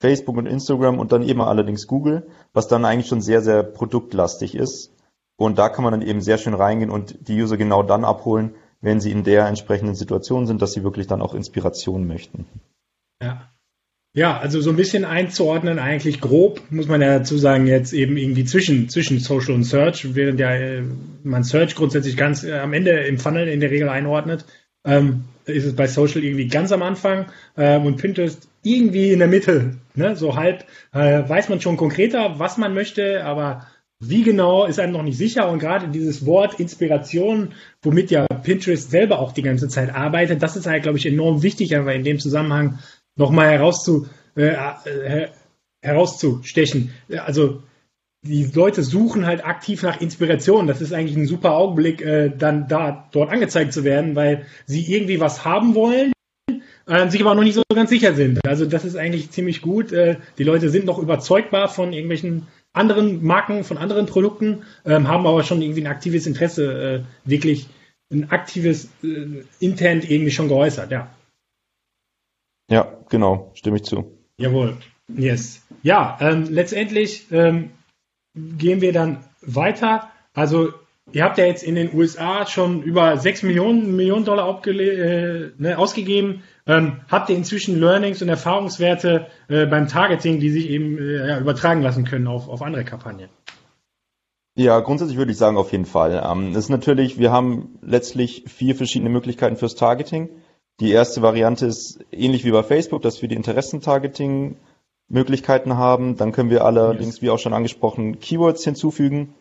Facebook 0.00 0.36
und 0.36 0.46
Instagram 0.46 0.98
und 0.98 1.12
dann 1.12 1.22
eben 1.22 1.40
allerdings 1.40 1.86
Google, 1.86 2.26
was 2.52 2.68
dann 2.68 2.84
eigentlich 2.84 3.06
schon 3.06 3.20
sehr, 3.20 3.40
sehr 3.40 3.62
produktlastig 3.62 4.54
ist. 4.54 4.92
Und 5.36 5.58
da 5.58 5.68
kann 5.68 5.84
man 5.84 5.92
dann 5.92 6.02
eben 6.02 6.20
sehr 6.20 6.38
schön 6.38 6.54
reingehen 6.54 6.90
und 6.90 7.28
die 7.28 7.40
User 7.40 7.56
genau 7.56 7.82
dann 7.82 8.04
abholen, 8.04 8.54
wenn 8.80 9.00
sie 9.00 9.12
in 9.12 9.22
der 9.22 9.46
entsprechenden 9.46 9.94
Situation 9.94 10.46
sind, 10.46 10.60
dass 10.60 10.72
sie 10.72 10.82
wirklich 10.82 11.06
dann 11.06 11.22
auch 11.22 11.34
Inspiration 11.34 12.06
möchten. 12.06 12.46
Ja. 13.22 13.51
Ja, 14.14 14.38
also 14.38 14.60
so 14.60 14.68
ein 14.68 14.76
bisschen 14.76 15.06
einzuordnen, 15.06 15.78
eigentlich 15.78 16.20
grob, 16.20 16.60
muss 16.68 16.86
man 16.86 17.00
ja 17.00 17.18
dazu 17.18 17.38
sagen, 17.38 17.66
jetzt 17.66 17.94
eben 17.94 18.18
irgendwie 18.18 18.44
zwischen, 18.44 18.90
zwischen 18.90 19.20
Social 19.20 19.54
und 19.54 19.64
Search, 19.64 20.14
während 20.14 20.38
ja 20.38 20.54
äh, 20.54 20.82
man 21.22 21.44
Search 21.44 21.74
grundsätzlich 21.74 22.18
ganz 22.18 22.44
äh, 22.44 22.58
am 22.58 22.74
Ende 22.74 22.90
im 22.90 23.18
Funnel 23.18 23.48
in 23.48 23.60
der 23.60 23.70
Regel 23.70 23.88
einordnet, 23.88 24.44
ähm, 24.84 25.24
ist 25.46 25.64
es 25.64 25.74
bei 25.74 25.86
Social 25.86 26.22
irgendwie 26.22 26.48
ganz 26.48 26.72
am 26.72 26.82
Anfang 26.82 27.26
ähm, 27.56 27.86
und 27.86 27.96
Pinterest 27.96 28.48
irgendwie 28.62 29.12
in 29.12 29.18
der 29.18 29.28
Mitte, 29.28 29.76
ne? 29.94 30.14
so 30.14 30.36
halb, 30.36 30.66
äh, 30.92 31.26
weiß 31.26 31.48
man 31.48 31.62
schon 31.62 31.78
konkreter, 31.78 32.38
was 32.38 32.58
man 32.58 32.74
möchte, 32.74 33.24
aber 33.24 33.66
wie 33.98 34.24
genau 34.24 34.66
ist 34.66 34.78
einem 34.78 34.92
noch 34.92 35.04
nicht 35.04 35.16
sicher 35.16 35.48
und 35.48 35.58
gerade 35.58 35.88
dieses 35.88 36.26
Wort 36.26 36.60
Inspiration, 36.60 37.54
womit 37.82 38.10
ja 38.10 38.26
Pinterest 38.26 38.90
selber 38.90 39.20
auch 39.20 39.32
die 39.32 39.42
ganze 39.42 39.68
Zeit 39.68 39.94
arbeitet, 39.94 40.42
das 40.42 40.56
ist 40.56 40.66
halt, 40.66 40.82
glaube 40.82 40.98
ich, 40.98 41.06
enorm 41.06 41.42
wichtig, 41.42 41.76
aber 41.76 41.94
in 41.94 42.04
dem 42.04 42.18
Zusammenhang 42.18 42.78
nochmal 43.16 43.50
herauszu, 43.50 44.06
äh, 44.36 44.54
äh, 44.84 45.28
herauszustechen. 45.82 46.92
Also 47.24 47.62
die 48.24 48.44
Leute 48.44 48.82
suchen 48.82 49.26
halt 49.26 49.44
aktiv 49.44 49.82
nach 49.82 50.00
Inspiration. 50.00 50.66
Das 50.66 50.80
ist 50.80 50.92
eigentlich 50.92 51.16
ein 51.16 51.26
super 51.26 51.52
Augenblick, 51.52 52.02
äh, 52.02 52.30
dann 52.30 52.68
da 52.68 53.08
dort 53.10 53.30
angezeigt 53.30 53.72
zu 53.72 53.84
werden, 53.84 54.14
weil 54.14 54.46
sie 54.66 54.82
irgendwie 54.92 55.18
was 55.18 55.44
haben 55.44 55.74
wollen, 55.74 56.12
äh, 56.86 57.08
sich 57.08 57.20
aber 57.20 57.34
noch 57.34 57.42
nicht 57.42 57.54
so 57.54 57.62
ganz 57.74 57.90
sicher 57.90 58.14
sind. 58.14 58.46
Also 58.46 58.64
das 58.66 58.84
ist 58.84 58.96
eigentlich 58.96 59.30
ziemlich 59.30 59.60
gut. 59.60 59.92
Äh, 59.92 60.18
die 60.38 60.44
Leute 60.44 60.70
sind 60.70 60.86
noch 60.86 60.98
überzeugbar 60.98 61.68
von 61.68 61.92
irgendwelchen 61.92 62.46
anderen 62.72 63.24
Marken, 63.24 63.64
von 63.64 63.76
anderen 63.76 64.06
Produkten, 64.06 64.62
ähm, 64.86 65.08
haben 65.08 65.26
aber 65.26 65.42
schon 65.42 65.60
irgendwie 65.60 65.82
ein 65.82 65.88
aktives 65.88 66.26
Interesse, 66.26 67.04
äh, 67.26 67.28
wirklich 67.28 67.68
ein 68.12 68.30
aktives 68.30 68.88
äh, 69.02 69.42
Intent 69.58 70.08
irgendwie 70.08 70.30
schon 70.30 70.48
geäußert, 70.48 70.90
ja. 70.90 71.10
Ja, 72.72 72.90
genau, 73.10 73.50
stimme 73.52 73.76
ich 73.76 73.84
zu. 73.84 74.18
Jawohl, 74.38 74.78
yes. 75.06 75.60
Ja, 75.82 76.16
ähm, 76.22 76.46
letztendlich 76.48 77.26
ähm, 77.30 77.72
gehen 78.34 78.80
wir 78.80 78.94
dann 78.94 79.18
weiter. 79.42 80.08
Also 80.32 80.70
ihr 81.12 81.22
habt 81.22 81.36
ja 81.36 81.44
jetzt 81.44 81.62
in 81.62 81.74
den 81.74 81.94
USA 81.94 82.46
schon 82.46 82.82
über 82.82 83.18
6 83.18 83.42
Millionen, 83.42 83.94
Millionen 83.94 84.24
Dollar 84.24 84.66
äh, 84.66 85.50
ne, 85.58 85.76
ausgegeben. 85.76 86.44
Ähm, 86.66 87.02
habt 87.10 87.28
ihr 87.28 87.36
inzwischen 87.36 87.78
Learnings 87.78 88.22
und 88.22 88.30
Erfahrungswerte 88.30 89.26
äh, 89.48 89.66
beim 89.66 89.86
Targeting, 89.86 90.40
die 90.40 90.48
sich 90.48 90.70
eben 90.70 90.96
äh, 90.96 91.28
ja, 91.28 91.40
übertragen 91.40 91.82
lassen 91.82 92.06
können 92.06 92.26
auf, 92.26 92.48
auf 92.48 92.62
andere 92.62 92.86
Kampagnen? 92.86 93.28
Ja, 94.54 94.80
grundsätzlich 94.80 95.18
würde 95.18 95.32
ich 95.32 95.36
sagen, 95.36 95.58
auf 95.58 95.72
jeden 95.72 95.84
Fall. 95.84 96.22
Ähm, 96.24 96.56
ist 96.56 96.70
natürlich, 96.70 97.18
wir 97.18 97.32
haben 97.32 97.78
letztlich 97.82 98.44
vier 98.46 98.74
verschiedene 98.74 99.10
Möglichkeiten 99.10 99.56
fürs 99.56 99.74
Targeting. 99.74 100.30
Die 100.80 100.90
erste 100.90 101.22
Variante 101.22 101.66
ist 101.66 102.00
ähnlich 102.10 102.44
wie 102.44 102.50
bei 102.50 102.62
Facebook, 102.62 103.02
dass 103.02 103.22
wir 103.22 103.28
die 103.28 103.36
Interessentargeting 103.36 104.56
Möglichkeiten 105.08 105.76
haben. 105.76 106.16
Dann 106.16 106.32
können 106.32 106.50
wir 106.50 106.64
allerdings, 106.64 107.16
yes. 107.16 107.22
wie 107.22 107.30
auch 107.30 107.38
schon 107.38 107.52
angesprochen, 107.52 108.18
Keywords 108.18 108.64
hinzufügen. 108.64 109.34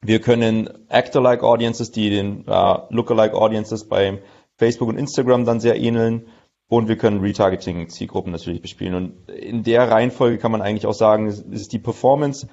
Wir 0.00 0.20
können 0.20 0.68
Actor-like 0.88 1.42
Audiences, 1.42 1.90
die 1.90 2.10
den 2.10 2.46
äh, 2.46 2.78
Lookalike 2.90 3.36
Audiences 3.36 3.84
bei 3.84 4.22
Facebook 4.56 4.88
und 4.88 4.98
Instagram 4.98 5.44
dann 5.44 5.60
sehr 5.60 5.78
ähneln. 5.78 6.26
Und 6.68 6.88
wir 6.88 6.96
können 6.96 7.20
Retargeting-Zielgruppen 7.20 8.32
natürlich 8.32 8.62
bespielen. 8.62 8.94
Und 8.94 9.30
in 9.30 9.62
der 9.62 9.90
Reihenfolge 9.90 10.38
kann 10.38 10.52
man 10.52 10.62
eigentlich 10.62 10.86
auch 10.86 10.94
sagen, 10.94 11.26
ist 11.26 11.72
die 11.72 11.78
Performance. 11.78 12.48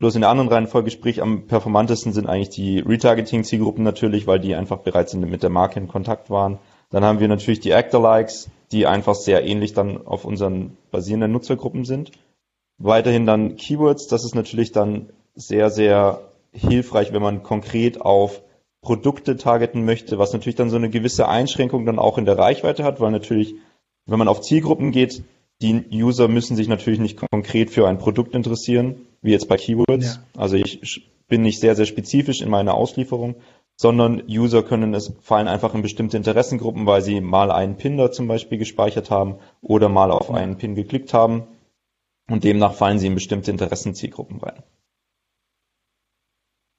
Bloß 0.00 0.16
in 0.16 0.22
der 0.22 0.30
anderen 0.30 0.48
Reihenfolge, 0.48 0.90
sprich 0.90 1.22
am 1.22 1.46
performantesten 1.46 2.12
sind 2.12 2.28
eigentlich 2.28 2.50
die 2.50 2.80
Retargeting-Zielgruppen 2.80 3.84
natürlich, 3.84 4.26
weil 4.26 4.40
die 4.40 4.56
einfach 4.56 4.78
bereits 4.78 5.14
mit 5.14 5.44
der 5.44 5.50
Marke 5.50 5.78
in 5.78 5.86
Kontakt 5.86 6.28
waren. 6.28 6.58
Dann 6.92 7.04
haben 7.04 7.20
wir 7.20 7.28
natürlich 7.28 7.60
die 7.60 7.72
Actor-Likes, 7.72 8.50
die 8.70 8.86
einfach 8.86 9.14
sehr 9.14 9.44
ähnlich 9.44 9.72
dann 9.72 10.06
auf 10.06 10.24
unseren 10.24 10.76
basierenden 10.90 11.32
Nutzergruppen 11.32 11.84
sind. 11.84 12.12
Weiterhin 12.78 13.26
dann 13.26 13.56
Keywords, 13.56 14.06
das 14.06 14.24
ist 14.24 14.34
natürlich 14.34 14.72
dann 14.72 15.08
sehr, 15.34 15.70
sehr 15.70 16.20
hilfreich, 16.52 17.12
wenn 17.12 17.22
man 17.22 17.42
konkret 17.42 18.00
auf 18.00 18.42
Produkte 18.82 19.36
targeten 19.36 19.84
möchte, 19.84 20.18
was 20.18 20.32
natürlich 20.32 20.56
dann 20.56 20.70
so 20.70 20.76
eine 20.76 20.90
gewisse 20.90 21.28
Einschränkung 21.28 21.86
dann 21.86 21.98
auch 21.98 22.18
in 22.18 22.24
der 22.24 22.36
Reichweite 22.36 22.84
hat, 22.84 23.00
weil 23.00 23.10
natürlich, 23.10 23.54
wenn 24.06 24.18
man 24.18 24.28
auf 24.28 24.40
Zielgruppen 24.40 24.90
geht, 24.90 25.22
die 25.62 25.84
User 25.92 26.28
müssen 26.28 26.56
sich 26.56 26.66
natürlich 26.66 26.98
nicht 26.98 27.20
konkret 27.30 27.70
für 27.70 27.86
ein 27.86 27.98
Produkt 27.98 28.34
interessieren, 28.34 29.06
wie 29.22 29.30
jetzt 29.30 29.48
bei 29.48 29.56
Keywords. 29.56 30.16
Ja. 30.16 30.40
Also 30.40 30.56
ich 30.56 31.08
bin 31.28 31.42
nicht 31.42 31.60
sehr, 31.60 31.76
sehr 31.76 31.86
spezifisch 31.86 32.42
in 32.42 32.50
meiner 32.50 32.74
Auslieferung, 32.74 33.36
sondern 33.82 34.22
User 34.28 34.62
können 34.62 34.94
es, 34.94 35.12
fallen 35.22 35.48
einfach 35.48 35.74
in 35.74 35.82
bestimmte 35.82 36.16
Interessengruppen, 36.16 36.86
weil 36.86 37.02
sie 37.02 37.20
mal 37.20 37.50
einen 37.50 37.76
Pin 37.76 37.96
da 37.96 38.12
zum 38.12 38.28
Beispiel 38.28 38.56
gespeichert 38.56 39.10
haben 39.10 39.40
oder 39.60 39.88
mal 39.88 40.12
auf 40.12 40.30
einen 40.30 40.56
Pin 40.56 40.76
geklickt 40.76 41.12
haben 41.12 41.48
und 42.30 42.44
demnach 42.44 42.74
fallen 42.74 43.00
sie 43.00 43.08
in 43.08 43.16
bestimmte 43.16 43.50
Interessenzielgruppen 43.50 44.38
rein. 44.38 44.62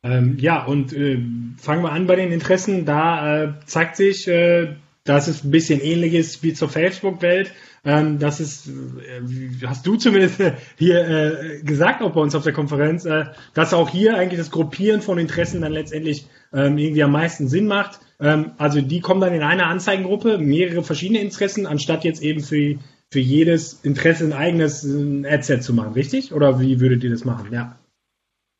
Ähm, 0.02 0.38
ja, 0.40 0.64
und 0.64 0.94
äh, 0.94 1.20
fangen 1.58 1.84
wir 1.84 1.92
an 1.92 2.08
bei 2.08 2.16
den 2.16 2.32
Interessen. 2.32 2.86
Da 2.86 3.44
äh, 3.44 3.54
zeigt 3.66 3.98
sich, 3.98 4.26
äh, 4.30 4.78
dass 5.04 5.28
es 5.28 5.44
ein 5.44 5.52
bisschen 5.52 5.82
ähnlich 5.82 6.14
ist 6.14 6.42
wie 6.42 6.54
zur 6.54 6.70
Facebook-Welt. 6.70 7.52
Ähm, 7.84 8.18
das 8.18 8.40
ist, 8.40 8.70
äh, 8.70 9.66
hast 9.66 9.86
du 9.86 9.98
zumindest 9.98 10.40
äh, 10.40 10.54
hier 10.78 11.06
äh, 11.06 11.62
gesagt, 11.64 12.02
auch 12.02 12.14
bei 12.14 12.22
uns 12.22 12.34
auf 12.34 12.44
der 12.44 12.54
Konferenz, 12.54 13.06
dass 13.54 13.74
auch 13.74 13.90
hier 13.90 14.16
eigentlich 14.16 14.40
das 14.40 14.52
Gruppieren 14.52 15.02
von 15.02 15.18
Interessen 15.18 15.60
dann 15.60 15.74
letztendlich 15.74 16.28
ähm, 16.54 16.78
irgendwie 16.78 17.04
am 17.04 17.12
meisten 17.12 17.48
Sinn 17.48 17.68
macht. 17.68 18.00
Ähm, 18.20 18.52
also 18.58 18.82
die 18.82 19.02
kommen 19.02 19.22
dann 19.22 19.34
in 19.34 19.42
einer 19.42 19.68
Anzeigengruppe, 19.68 20.38
mehrere 20.38 20.84
verschiedene 20.84 21.20
Interessen, 21.20 21.66
anstatt 21.66 22.04
jetzt 22.04 22.22
eben 22.22 22.42
für, 22.42 22.76
für 23.12 23.20
jedes 23.20 23.80
Interesse 23.84 24.24
ein 24.26 24.34
eigenes 24.34 24.88
Adset 25.26 25.64
zu 25.64 25.74
machen, 25.74 25.94
richtig? 25.94 26.34
Oder 26.34 26.60
wie 26.60 26.80
würdet 26.80 27.04
ihr 27.04 27.12
das 27.12 27.26
machen? 27.26 27.52
Ja. 27.52 27.78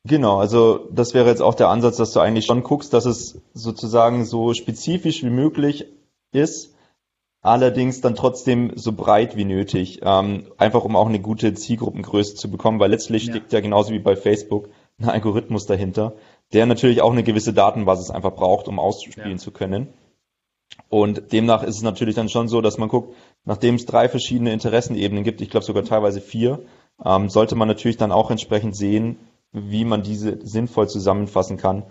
Genau, 0.06 0.38
also 0.38 0.86
das 0.92 1.14
wäre 1.14 1.30
jetzt 1.30 1.40
auch 1.40 1.54
der 1.54 1.68
Ansatz, 1.68 1.96
dass 1.96 2.12
du 2.12 2.20
eigentlich 2.20 2.44
schon 2.44 2.62
guckst, 2.62 2.92
dass 2.92 3.06
es 3.06 3.40
sozusagen 3.54 4.26
so 4.26 4.52
spezifisch 4.52 5.22
wie 5.22 5.30
möglich 5.30 5.86
ist, 6.32 6.74
allerdings 7.40 8.02
dann 8.02 8.14
trotzdem 8.14 8.72
so 8.74 8.92
breit 8.92 9.34
wie 9.34 9.46
nötig, 9.46 10.00
ähm, 10.02 10.52
einfach 10.58 10.84
um 10.84 10.94
auch 10.94 11.08
eine 11.08 11.20
gute 11.20 11.54
Zielgruppengröße 11.54 12.34
zu 12.34 12.50
bekommen, 12.50 12.80
weil 12.80 12.90
letztlich 12.90 13.26
ja. 13.26 13.32
steckt 13.32 13.54
ja 13.54 13.60
genauso 13.60 13.94
wie 13.94 13.98
bei 13.98 14.14
Facebook 14.14 14.68
ein 15.00 15.08
Algorithmus 15.08 15.64
dahinter, 15.64 16.12
der 16.52 16.66
natürlich 16.66 17.02
auch 17.02 17.12
eine 17.12 17.22
gewisse 17.22 17.52
Datenbasis 17.52 18.10
einfach 18.10 18.34
braucht, 18.34 18.68
um 18.68 18.78
ausspielen 18.78 19.32
ja. 19.32 19.36
zu 19.36 19.50
können. 19.50 19.88
Und 20.88 21.32
demnach 21.32 21.62
ist 21.62 21.76
es 21.76 21.82
natürlich 21.82 22.14
dann 22.14 22.28
schon 22.28 22.48
so, 22.48 22.60
dass 22.60 22.78
man 22.78 22.88
guckt, 22.88 23.14
nachdem 23.44 23.76
es 23.76 23.86
drei 23.86 24.08
verschiedene 24.08 24.52
Interessenebenen 24.52 25.24
gibt, 25.24 25.40
ich 25.40 25.50
glaube 25.50 25.66
sogar 25.66 25.84
teilweise 25.84 26.20
vier, 26.20 26.64
ähm, 27.04 27.28
sollte 27.28 27.56
man 27.56 27.68
natürlich 27.68 27.96
dann 27.96 28.12
auch 28.12 28.30
entsprechend 28.30 28.76
sehen, 28.76 29.18
wie 29.52 29.84
man 29.84 30.02
diese 30.02 30.38
sinnvoll 30.44 30.88
zusammenfassen 30.88 31.56
kann. 31.56 31.84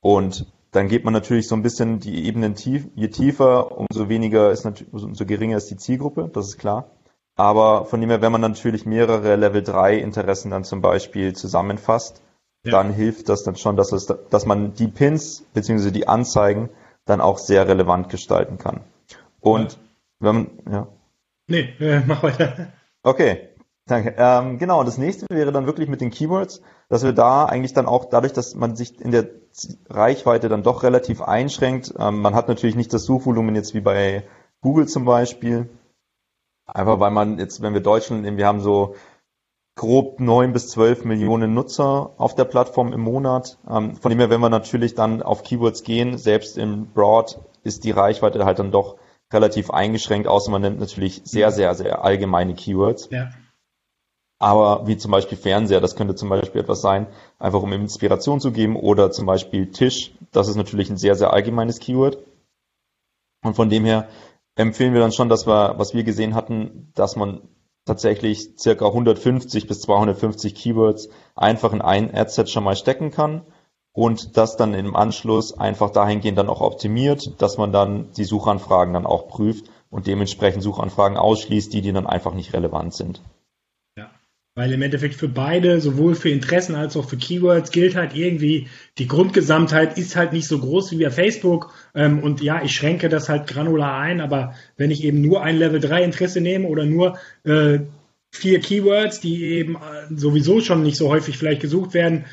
Und 0.00 0.46
dann 0.70 0.88
geht 0.88 1.04
man 1.04 1.12
natürlich 1.12 1.48
so 1.48 1.54
ein 1.54 1.62
bisschen 1.62 2.00
die 2.00 2.26
Ebenen 2.26 2.54
tief, 2.54 2.88
je 2.94 3.08
tiefer, 3.08 3.76
umso 3.76 4.08
weniger 4.08 4.50
ist 4.50 4.64
natürlich, 4.64 4.92
umso 4.92 5.26
geringer 5.26 5.56
ist 5.56 5.70
die 5.70 5.76
Zielgruppe, 5.76 6.30
das 6.32 6.48
ist 6.48 6.58
klar. 6.58 6.90
Aber 7.36 7.86
von 7.86 8.00
dem 8.00 8.10
her, 8.10 8.22
wenn 8.22 8.32
man 8.32 8.40
natürlich 8.40 8.86
mehrere 8.86 9.36
Level 9.36 9.62
3 9.62 9.96
Interessen 9.96 10.50
dann 10.50 10.64
zum 10.64 10.80
Beispiel 10.80 11.34
zusammenfasst, 11.34 12.22
ja. 12.64 12.72
dann 12.72 12.92
hilft 12.92 13.28
das 13.28 13.42
dann 13.42 13.56
schon, 13.56 13.76
dass, 13.76 13.92
es, 13.92 14.06
dass 14.06 14.46
man 14.46 14.74
die 14.74 14.88
Pins 14.88 15.44
bzw. 15.54 15.90
die 15.90 16.08
Anzeigen 16.08 16.70
dann 17.04 17.20
auch 17.20 17.38
sehr 17.38 17.66
relevant 17.66 18.08
gestalten 18.08 18.58
kann. 18.58 18.80
Und 19.40 19.72
ja. 19.72 19.78
wenn 20.20 20.34
man, 20.34 20.50
ja. 20.70 20.88
Nee, 21.48 21.74
äh, 21.80 22.02
mach 22.06 22.22
weiter. 22.22 22.68
Okay, 23.02 23.48
danke. 23.86 24.14
Ähm, 24.18 24.58
genau, 24.58 24.84
das 24.84 24.98
nächste 24.98 25.26
wäre 25.30 25.52
dann 25.52 25.66
wirklich 25.66 25.88
mit 25.88 26.00
den 26.00 26.10
Keywords, 26.10 26.60
dass 26.88 27.02
wir 27.02 27.12
da 27.12 27.46
eigentlich 27.46 27.72
dann 27.72 27.86
auch 27.86 28.04
dadurch, 28.04 28.32
dass 28.32 28.54
man 28.54 28.76
sich 28.76 29.00
in 29.00 29.10
der 29.10 29.28
Reichweite 29.88 30.48
dann 30.48 30.62
doch 30.62 30.82
relativ 30.82 31.22
einschränkt, 31.22 31.94
ähm, 31.98 32.20
man 32.20 32.34
hat 32.34 32.48
natürlich 32.48 32.76
nicht 32.76 32.92
das 32.92 33.04
Suchvolumen 33.04 33.54
jetzt 33.54 33.74
wie 33.74 33.80
bei 33.80 34.24
Google 34.60 34.86
zum 34.86 35.04
Beispiel, 35.04 35.68
einfach 36.66 37.00
weil 37.00 37.10
man 37.10 37.38
jetzt, 37.38 37.62
wenn 37.62 37.74
wir 37.74 37.80
Deutschland 37.80 38.22
nehmen, 38.22 38.36
wir 38.36 38.46
haben 38.46 38.60
so 38.60 38.94
grob 39.80 40.20
neun 40.20 40.52
bis 40.52 40.68
zwölf 40.68 41.06
Millionen 41.06 41.54
Nutzer 41.54 42.12
auf 42.18 42.34
der 42.34 42.44
Plattform 42.44 42.92
im 42.92 43.00
Monat. 43.00 43.56
Ähm, 43.66 43.96
von 43.96 44.10
dem 44.10 44.18
her, 44.18 44.28
wenn 44.28 44.42
wir 44.42 44.50
natürlich 44.50 44.94
dann 44.94 45.22
auf 45.22 45.42
Keywords 45.42 45.84
gehen, 45.84 46.18
selbst 46.18 46.58
im 46.58 46.88
Broad 46.88 47.40
ist 47.64 47.84
die 47.84 47.90
Reichweite 47.90 48.44
halt 48.44 48.58
dann 48.58 48.72
doch 48.72 48.98
relativ 49.32 49.70
eingeschränkt, 49.70 50.28
außer 50.28 50.50
man 50.50 50.60
nimmt 50.60 50.80
natürlich 50.80 51.22
sehr, 51.24 51.50
sehr, 51.50 51.74
sehr 51.74 52.04
allgemeine 52.04 52.52
Keywords. 52.52 53.08
Ja. 53.10 53.30
Aber 54.38 54.86
wie 54.86 54.98
zum 54.98 55.12
Beispiel 55.12 55.38
Fernseher, 55.38 55.80
das 55.80 55.96
könnte 55.96 56.14
zum 56.14 56.28
Beispiel 56.28 56.60
etwas 56.60 56.82
sein, 56.82 57.06
einfach 57.38 57.62
um 57.62 57.72
Inspiration 57.72 58.38
zu 58.38 58.52
geben, 58.52 58.76
oder 58.76 59.10
zum 59.10 59.24
Beispiel 59.24 59.70
Tisch, 59.70 60.12
das 60.30 60.48
ist 60.48 60.56
natürlich 60.56 60.90
ein 60.90 60.98
sehr, 60.98 61.14
sehr 61.14 61.32
allgemeines 61.32 61.78
Keyword. 61.78 62.18
Und 63.42 63.56
von 63.56 63.70
dem 63.70 63.86
her 63.86 64.08
empfehlen 64.56 64.92
wir 64.92 65.00
dann 65.00 65.12
schon, 65.12 65.30
dass 65.30 65.46
wir, 65.46 65.78
was 65.78 65.94
wir 65.94 66.04
gesehen 66.04 66.34
hatten, 66.34 66.92
dass 66.94 67.16
man 67.16 67.40
tatsächlich 67.90 68.50
circa 68.56 68.86
150 68.86 69.66
bis 69.66 69.80
250 69.80 70.54
Keywords 70.54 71.08
einfach 71.34 71.72
in 71.72 71.82
ein 71.82 72.14
Adset 72.14 72.48
schon 72.48 72.62
mal 72.62 72.76
stecken 72.76 73.10
kann 73.10 73.42
und 73.92 74.36
das 74.36 74.56
dann 74.56 74.74
im 74.74 74.94
Anschluss 74.94 75.58
einfach 75.58 75.90
dahingehend 75.90 76.38
dann 76.38 76.48
auch 76.48 76.60
optimiert, 76.60 77.42
dass 77.42 77.58
man 77.58 77.72
dann 77.72 78.12
die 78.16 78.22
Suchanfragen 78.22 78.94
dann 78.94 79.06
auch 79.06 79.26
prüft 79.26 79.64
und 79.90 80.06
dementsprechend 80.06 80.62
Suchanfragen 80.62 81.18
ausschließt, 81.18 81.72
die, 81.72 81.80
die 81.80 81.92
dann 81.92 82.06
einfach 82.06 82.32
nicht 82.32 82.52
relevant 82.52 82.94
sind. 82.94 83.22
Weil 84.60 84.72
im 84.72 84.82
Endeffekt 84.82 85.14
für 85.14 85.26
beide, 85.26 85.80
sowohl 85.80 86.14
für 86.14 86.28
Interessen 86.28 86.74
als 86.74 86.94
auch 86.94 87.08
für 87.08 87.16
Keywords, 87.16 87.70
gilt 87.70 87.94
halt 87.96 88.14
irgendwie, 88.14 88.66
die 88.98 89.06
Grundgesamtheit 89.06 89.96
ist 89.96 90.16
halt 90.16 90.34
nicht 90.34 90.46
so 90.46 90.58
groß 90.58 90.90
wie 90.90 91.02
bei 91.02 91.10
Facebook. 91.10 91.72
Ähm, 91.94 92.18
und 92.18 92.42
ja, 92.42 92.60
ich 92.62 92.74
schränke 92.74 93.08
das 93.08 93.30
halt 93.30 93.46
granular 93.46 93.98
ein, 93.98 94.20
aber 94.20 94.54
wenn 94.76 94.90
ich 94.90 95.02
eben 95.02 95.22
nur 95.22 95.42
ein 95.42 95.56
Level 95.56 95.80
3 95.80 96.04
Interesse 96.04 96.42
nehme 96.42 96.68
oder 96.68 96.84
nur 96.84 97.16
äh, 97.44 97.78
vier 98.30 98.60
Keywords, 98.60 99.20
die 99.20 99.44
eben 99.44 99.76
äh, 99.76 100.14
sowieso 100.14 100.60
schon 100.60 100.82
nicht 100.82 100.98
so 100.98 101.08
häufig 101.08 101.38
vielleicht 101.38 101.62
gesucht 101.62 101.94
werden, 101.94 102.26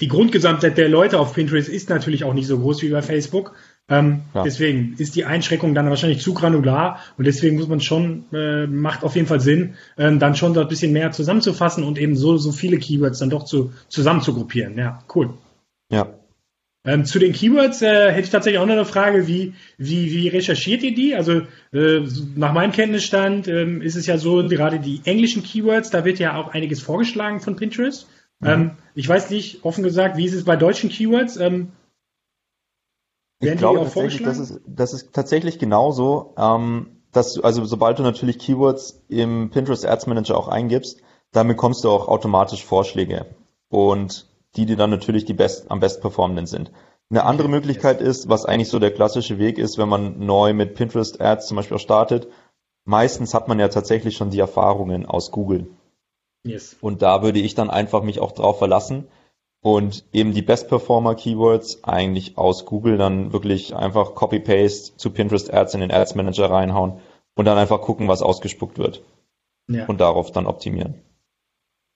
die 0.00 0.08
Grundgesamtheit 0.08 0.76
der 0.76 0.90
Leute 0.90 1.18
auf 1.18 1.32
Pinterest 1.32 1.70
ist 1.70 1.88
natürlich 1.88 2.24
auch 2.24 2.34
nicht 2.34 2.46
so 2.46 2.58
groß 2.58 2.82
wie 2.82 2.90
bei 2.90 3.00
Facebook. 3.00 3.54
Ähm, 3.90 4.20
ja. 4.34 4.44
Deswegen 4.44 4.94
ist 4.98 5.16
die 5.16 5.24
Einschränkung 5.24 5.74
dann 5.74 5.90
wahrscheinlich 5.90 6.22
zu 6.22 6.32
granular 6.32 7.00
und 7.18 7.26
deswegen 7.26 7.56
muss 7.56 7.66
man 7.66 7.80
schon, 7.80 8.24
äh, 8.32 8.68
macht 8.68 9.02
auf 9.02 9.16
jeden 9.16 9.26
Fall 9.26 9.40
Sinn, 9.40 9.74
ähm, 9.98 10.20
dann 10.20 10.36
schon 10.36 10.54
dort 10.54 10.66
ein 10.66 10.70
bisschen 10.70 10.92
mehr 10.92 11.10
zusammenzufassen 11.10 11.82
und 11.82 11.98
eben 11.98 12.14
so, 12.14 12.36
so 12.36 12.52
viele 12.52 12.78
Keywords 12.78 13.18
dann 13.18 13.30
doch 13.30 13.44
zu, 13.44 13.72
zusammen 13.88 14.22
zu 14.22 14.32
gruppieren. 14.32 14.78
Ja, 14.78 15.00
cool. 15.14 15.34
Ja. 15.90 16.14
Ähm, 16.86 17.04
zu 17.04 17.18
den 17.18 17.32
Keywords 17.32 17.82
äh, 17.82 18.10
hätte 18.10 18.22
ich 18.22 18.30
tatsächlich 18.30 18.58
auch 18.58 18.66
noch 18.66 18.72
eine 18.72 18.86
Frage, 18.86 19.26
wie, 19.26 19.54
wie, 19.76 20.12
wie 20.12 20.28
recherchiert 20.28 20.82
ihr 20.82 20.94
die? 20.94 21.14
Also 21.14 21.42
äh, 21.72 22.00
nach 22.36 22.54
meinem 22.54 22.72
Kenntnisstand 22.72 23.48
ähm, 23.48 23.82
ist 23.82 23.96
es 23.96 24.06
ja 24.06 24.16
so, 24.16 24.46
gerade 24.48 24.78
die 24.78 25.02
englischen 25.04 25.42
Keywords, 25.42 25.90
da 25.90 26.04
wird 26.04 26.18
ja 26.20 26.36
auch 26.36 26.54
einiges 26.54 26.80
vorgeschlagen 26.80 27.40
von 27.40 27.56
Pinterest. 27.56 28.08
Mhm. 28.38 28.48
Ähm, 28.48 28.70
ich 28.94 29.06
weiß 29.06 29.30
nicht, 29.30 29.64
offen 29.64 29.84
gesagt, 29.84 30.16
wie 30.16 30.24
ist 30.24 30.32
es 30.32 30.44
bei 30.44 30.56
deutschen 30.56 30.88
Keywords? 30.88 31.38
Ich 33.40 33.56
glaube 33.56 33.80
tatsächlich, 33.80 34.22
das 34.22 34.38
ist, 34.38 34.60
das 34.66 34.92
ist 34.92 35.12
tatsächlich 35.12 35.58
genauso, 35.58 36.34
ähm, 36.36 37.02
dass 37.10 37.34
du, 37.34 37.42
also 37.42 37.64
sobald 37.64 37.98
du 37.98 38.02
natürlich 38.02 38.38
Keywords 38.38 39.02
im 39.08 39.50
Pinterest 39.50 39.86
Ads 39.86 40.06
Manager 40.06 40.36
auch 40.36 40.48
eingibst, 40.48 41.00
dann 41.32 41.48
bekommst 41.48 41.84
du 41.84 41.90
auch 41.90 42.08
automatisch 42.08 42.64
Vorschläge 42.64 43.26
und 43.68 44.28
die, 44.56 44.66
die 44.66 44.76
dann 44.76 44.90
natürlich 44.90 45.24
die 45.24 45.32
best, 45.32 45.70
am 45.70 45.80
best 45.80 46.02
performenden 46.02 46.46
sind. 46.46 46.70
Eine 47.08 47.24
andere 47.24 47.48
okay. 47.48 47.56
Möglichkeit 47.56 48.00
ist, 48.00 48.28
was 48.28 48.44
eigentlich 48.44 48.68
so 48.68 48.78
der 48.78 48.92
klassische 48.92 49.38
Weg 49.38 49.58
ist, 49.58 49.78
wenn 49.78 49.88
man 49.88 50.18
neu 50.24 50.52
mit 50.52 50.74
Pinterest 50.74 51.20
Ads 51.20 51.46
zum 51.46 51.56
Beispiel 51.56 51.76
auch 51.76 51.80
startet. 51.80 52.28
Meistens 52.84 53.34
hat 53.34 53.48
man 53.48 53.58
ja 53.58 53.68
tatsächlich 53.68 54.16
schon 54.16 54.30
die 54.30 54.38
Erfahrungen 54.38 55.06
aus 55.06 55.30
Google. 55.30 55.68
Yes. 56.44 56.76
Und 56.80 57.02
da 57.02 57.22
würde 57.22 57.40
ich 57.40 57.54
dann 57.54 57.70
einfach 57.70 58.02
mich 58.02 58.20
auch 58.20 58.32
drauf 58.32 58.58
verlassen 58.58 59.08
und 59.62 60.04
eben 60.12 60.32
die 60.32 60.42
Best 60.42 60.68
Performer 60.68 61.14
Keywords 61.14 61.84
eigentlich 61.84 62.38
aus 62.38 62.64
Google 62.64 62.96
dann 62.96 63.32
wirklich 63.32 63.74
einfach 63.74 64.14
Copy-Paste 64.14 64.96
zu 64.96 65.10
Pinterest 65.10 65.52
Ads 65.52 65.74
in 65.74 65.80
den 65.80 65.90
Ads 65.90 66.14
Manager 66.14 66.50
reinhauen 66.50 66.94
und 67.34 67.44
dann 67.44 67.58
einfach 67.58 67.80
gucken, 67.80 68.08
was 68.08 68.22
ausgespuckt 68.22 68.78
wird. 68.78 69.02
Ja. 69.68 69.86
Und 69.86 70.00
darauf 70.00 70.32
dann 70.32 70.46
optimieren. 70.46 70.94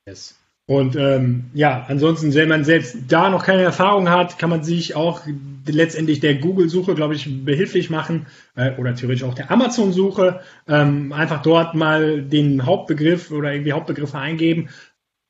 Yes. 0.06 0.37
Und 0.66 0.97
ähm, 0.97 1.50
ja, 1.52 1.85
ansonsten, 1.88 2.33
wenn 2.35 2.49
man 2.49 2.64
selbst 2.64 2.97
da 3.09 3.28
noch 3.28 3.44
keine 3.44 3.62
Erfahrung 3.62 4.09
hat, 4.09 4.38
kann 4.38 4.49
man 4.49 4.64
sich 4.64 4.97
auch 4.97 5.21
letztendlich 5.66 6.21
der 6.21 6.37
Google-Suche, 6.37 6.94
glaube 6.94 7.14
ich, 7.14 7.44
behilflich 7.44 7.90
machen 7.90 8.26
äh, 8.56 8.75
oder 8.78 8.94
theoretisch 8.94 9.25
auch 9.25 9.35
der 9.35 9.50
Amazon-Suche. 9.50 10.40
Ähm, 10.66 11.12
einfach 11.12 11.42
dort 11.42 11.75
mal 11.75 12.23
den 12.23 12.64
Hauptbegriff 12.64 13.30
oder 13.30 13.52
irgendwie 13.52 13.73
Hauptbegriffe 13.73 14.18
eingeben. 14.18 14.71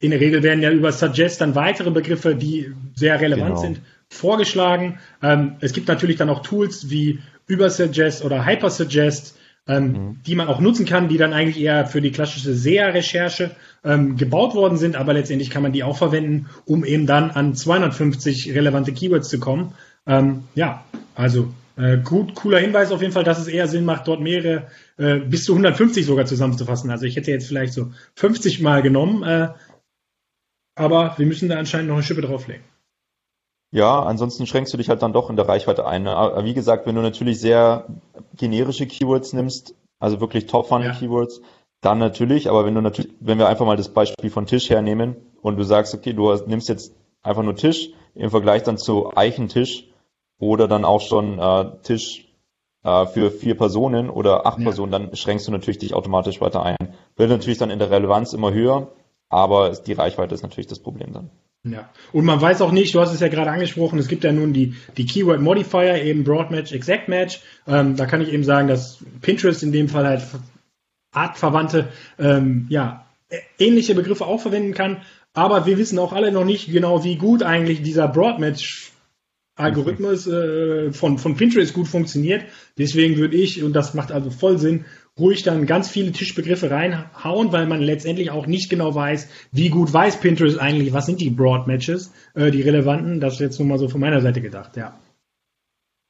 In 0.05 0.11
der 0.11 0.21
Regel 0.21 0.43
werden 0.43 0.63
ja 0.63 0.71
über 0.71 0.93
Suggest 0.93 1.41
dann 1.41 1.55
weitere 1.55 1.91
Begriffe, 1.91 2.35
die 2.35 2.73
sehr 2.95 3.21
relevant 3.21 3.57
genau. 3.57 3.61
sind, 3.61 3.81
vorgeschlagen. 4.11 4.99
Ähm, 5.23 5.57
es 5.61 5.73
gibt 5.73 5.89
natürlich 5.89 6.17
dann 6.17 6.29
auch 6.29 6.43
Tools 6.43 6.91
wie 6.91 7.21
Übersuggest 7.47 8.23
oder 8.23 8.45
Hypersuggest, 8.45 9.39
ähm, 9.67 9.87
mhm. 9.87 10.21
die 10.27 10.35
man 10.35 10.49
auch 10.49 10.61
nutzen 10.61 10.85
kann, 10.85 11.09
die 11.09 11.17
dann 11.17 11.33
eigentlich 11.33 11.59
eher 11.59 11.87
für 11.87 12.03
die 12.03 12.11
klassische 12.11 12.55
SEA-Recherche 12.55 13.53
ähm, 13.83 14.19
gebaut 14.19 14.55
worden 14.55 14.77
sind, 14.77 14.95
aber 14.95 15.15
letztendlich 15.15 15.49
kann 15.49 15.63
man 15.63 15.73
die 15.73 15.85
auch 15.85 15.97
verwenden, 15.97 16.51
um 16.67 16.85
eben 16.85 17.07
dann 17.07 17.31
an 17.31 17.55
250 17.55 18.55
relevante 18.55 18.93
Keywords 18.93 19.31
zu 19.31 19.41
kommen. 19.41 19.73
Ähm, 20.07 20.45
ja, 20.55 20.85
also 21.15 21.49
äh, 21.77 21.97
gut, 21.99 22.35
cooler 22.35 22.59
Hinweis 22.59 22.93
auf 22.93 23.01
jeden 23.01 23.13
Fall, 23.13 23.25
dass 23.25 23.41
es 23.41 23.49
eher 23.49 23.69
Sinn 23.69 23.85
macht, 23.85 24.07
dort 24.07 24.21
mehrere 24.21 24.65
äh, 24.97 25.17
bis 25.19 25.45
zu 25.45 25.53
150 25.53 26.07
sogar 26.07 26.27
zusammenzufassen. 26.27 26.91
Also 26.91 27.07
ich 27.07 27.17
hätte 27.17 27.31
jetzt 27.31 27.49
vielleicht 27.49 27.73
so 27.73 27.91
50 28.15 28.61
mal 28.61 28.83
genommen, 28.83 29.23
äh, 29.23 29.49
aber 30.75 31.14
wir 31.16 31.26
müssen 31.26 31.49
da 31.49 31.59
anscheinend 31.59 31.88
noch 31.88 31.95
eine 31.95 32.02
Schippe 32.02 32.23
drauflegen. 32.23 32.64
Ja, 33.75 34.04
ansonsten 34.04 34.47
schränkst 34.47 34.73
du 34.73 34.76
dich 34.76 34.88
halt 34.88 35.02
dann 35.02 35.12
doch 35.12 35.31
in 35.31 35.37
der 35.37 35.49
Reichweite 35.49 35.85
ein. 35.85 36.07
Aber 36.07 36.45
wie 36.45 36.54
gesagt, 36.54 36.87
wenn 36.87 36.95
du 36.95 37.02
natürlich 37.02 37.40
sehr 37.40 37.87
generische 38.37 38.87
Keywords 38.87 39.33
nimmst, 39.33 39.75
also 39.99 40.21
wirklich 40.21 40.47
Top-Funnel-Keywords, 40.47 41.38
ja. 41.38 41.45
dann 41.81 41.99
natürlich, 41.99 42.49
aber 42.49 42.64
wenn 42.64 42.75
du 42.76 42.81
natürlich, 42.81 43.12
wenn 43.19 43.38
wir 43.38 43.49
einfach 43.49 43.66
mal 43.66 43.76
das 43.76 43.88
Beispiel 43.88 44.31
von 44.31 44.47
Tisch 44.47 44.71
hernehmen 44.71 45.16
und 45.43 45.57
du 45.57 45.64
sagst, 45.64 45.93
okay, 45.93 46.12
du 46.12 46.33
nimmst 46.47 46.69
jetzt 46.69 46.95
einfach 47.23 47.43
nur 47.43 47.57
Tisch 47.57 47.90
im 48.14 48.31
Vergleich 48.31 48.62
dann 48.62 48.78
zu 48.78 49.16
Eichentisch 49.16 49.88
oder 50.38 50.69
dann 50.69 50.85
auch 50.85 51.00
schon 51.00 51.40
äh, 51.40 51.73
Tisch 51.83 52.29
äh, 52.85 53.07
für 53.07 53.33
vier 53.33 53.57
Personen 53.57 54.09
oder 54.09 54.46
acht 54.46 54.59
ja. 54.59 54.64
Personen, 54.64 54.92
dann 54.92 55.16
schränkst 55.16 55.49
du 55.49 55.53
natürlich 55.53 55.79
dich 55.79 55.94
automatisch 55.94 56.40
weiter 56.40 56.62
ein. 56.62 56.77
Wird 57.16 57.31
natürlich 57.31 57.59
dann 57.59 57.70
in 57.70 57.81
der 57.81 57.90
Relevanz 57.90 58.35
immer 58.35 58.53
höher, 58.53 58.92
aber 59.35 59.70
die 59.70 59.92
Reichweite 59.92 60.35
ist 60.35 60.42
natürlich 60.42 60.68
das 60.68 60.79
Problem 60.79 61.12
dann. 61.12 61.31
Ja, 61.64 61.88
und 62.12 62.25
man 62.25 62.40
weiß 62.40 62.61
auch 62.61 62.70
nicht, 62.70 62.94
du 62.94 63.01
hast 63.01 63.12
es 63.12 63.20
ja 63.20 63.29
gerade 63.29 63.51
angesprochen, 63.51 63.99
es 63.99 64.07
gibt 64.07 64.23
ja 64.23 64.33
nun 64.33 64.53
die, 64.53 64.75
die 64.97 65.07
Keyword 65.07 65.40
Modifier, 65.40 66.03
eben 66.03 66.23
Broad 66.23 66.51
Match, 66.51 66.73
Exact 66.73 67.09
Match. 67.09 67.40
Ähm, 67.66 67.97
da 67.97 68.07
kann 68.07 68.20
ich 68.20 68.33
eben 68.33 68.44
sagen, 68.44 68.68
dass 68.68 68.99
Pinterest 69.23 69.62
in 69.62 69.73
dem 69.73 69.88
Fall 69.88 70.07
halt 70.07 70.23
artverwandte, 71.12 71.88
ähm, 72.18 72.66
ja, 72.68 73.07
ähnliche 73.59 73.94
Begriffe 73.94 74.27
auch 74.27 74.40
verwenden 74.40 74.75
kann. 74.75 75.03
Aber 75.33 75.66
wir 75.66 75.79
wissen 75.79 75.99
auch 75.99 76.12
alle 76.12 76.31
noch 76.31 76.44
nicht 76.44 76.70
genau, 76.70 77.03
wie 77.03 77.16
gut 77.16 77.42
eigentlich 77.42 77.83
dieser 77.83 78.07
Broad 78.07 78.38
Match 78.38 78.92
Algorithmus 79.57 80.27
äh, 80.27 80.93
von, 80.93 81.19
von 81.19 81.37
Pinterest 81.37 81.75
gut 81.75 81.88
funktioniert. 81.88 82.45
Deswegen 82.77 83.17
würde 83.17 83.37
ich, 83.37 83.62
und 83.62 83.73
das 83.73 83.95
macht 83.95 84.11
also 84.11 84.31
voll 84.31 84.59
Sinn, 84.59 84.85
ruhig 85.19 85.45
dann 85.45 85.67
ganz 85.67 85.88
viele 85.88 86.11
Tischbegriffe 86.12 86.71
reinhauen, 86.71 87.53
weil 87.53 87.67
man 87.67 87.81
letztendlich 87.81 88.31
auch 88.31 88.47
nicht 88.47 88.69
genau 88.69 88.95
weiß, 88.95 89.29
wie 89.53 89.69
gut 89.69 89.93
weiß 89.93 90.21
Pinterest 90.21 90.59
eigentlich, 90.59 90.93
was 90.93 91.07
sind 91.07 91.21
die 91.21 91.31
Broad 91.31 91.67
Matches, 91.67 92.12
äh, 92.35 92.51
die 92.51 92.62
relevanten. 92.62 93.21
Das 93.21 93.35
ist 93.35 93.40
jetzt 93.40 93.59
nur 93.59 93.69
mal 93.69 93.79
so 93.79 93.88
von 93.88 94.01
meiner 94.01 94.21
Seite 94.21 94.40
gedacht, 94.40 94.77
ja. 94.77 94.99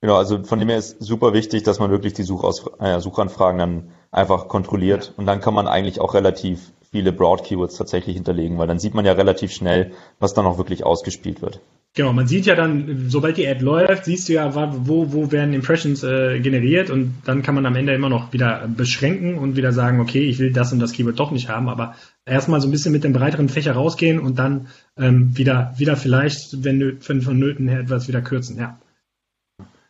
Genau, 0.01 0.17
also 0.17 0.43
von 0.45 0.59
dem 0.59 0.69
her 0.69 0.79
ist 0.79 1.03
super 1.03 1.33
wichtig, 1.33 1.63
dass 1.63 1.79
man 1.79 1.91
wirklich 1.91 2.13
die 2.13 2.25
Suchaus 2.25 2.65
äh, 2.79 3.01
Suchanfragen 3.01 3.59
dann 3.59 3.91
einfach 4.11 4.49
kontrolliert 4.49 5.07
ja. 5.07 5.13
und 5.17 5.27
dann 5.27 5.41
kann 5.41 5.55
man 5.55 5.67
eigentlich 5.67 5.99
auch 5.99 6.13
relativ 6.13 6.73
viele 6.95 7.11
Broad 7.11 7.43
Keywords 7.43 7.77
tatsächlich 7.77 8.15
hinterlegen, 8.15 8.57
weil 8.57 8.69
dann 8.69 8.79
sieht 8.79 8.95
man 8.95 9.05
ja 9.05 9.15
relativ 9.15 9.51
schnell, 9.51 9.91
was 10.21 10.33
dann 10.33 10.47
auch 10.47 10.59
wirklich 10.59 10.87
ausgespielt 10.87 11.43
wird. 11.43 11.59
Genau, 11.97 12.13
man 12.13 12.29
sieht 12.29 12.47
ja 12.47 12.55
dann, 12.55 13.07
sobald 13.09 13.37
die 13.37 13.49
Ad 13.49 13.65
läuft, 13.65 14.05
siehst 14.05 14.29
du 14.29 14.35
ja, 14.35 14.55
wo, 14.55 15.13
wo 15.13 15.33
werden 15.33 15.55
Impressions 15.55 16.05
äh, 16.05 16.39
generiert 16.39 16.91
und 16.91 17.17
dann 17.25 17.43
kann 17.43 17.57
man 17.57 17.67
am 17.67 17.75
Ende 17.75 17.95
immer 17.95 18.09
noch 18.09 18.33
wieder 18.33 18.69
beschränken 18.69 19.39
und 19.39 19.57
wieder 19.57 19.73
sagen, 19.73 19.99
okay, 20.01 20.23
ich 20.23 20.39
will 20.39 20.53
das 20.53 20.73
und 20.73 20.79
das 20.79 20.93
Keyword 20.93 21.19
doch 21.19 21.33
nicht 21.33 21.49
haben, 21.49 21.69
aber 21.69 21.97
erstmal 22.25 22.61
so 22.61 22.69
ein 22.69 22.71
bisschen 22.71 22.93
mit 22.93 23.03
dem 23.03 23.13
breiteren 23.13 23.49
Fächer 23.49 23.73
rausgehen 23.73 24.21
und 24.21 24.39
dann 24.39 24.69
ähm, 24.97 25.37
wieder, 25.37 25.75
wieder 25.77 25.97
vielleicht, 25.97 26.63
wenn, 26.63 27.01
wenn 27.09 27.23
vonnöten 27.23 27.67
her 27.67 27.81
etwas 27.81 28.07
wieder 28.07 28.23
kürzen, 28.23 28.57
ja. 28.57 28.79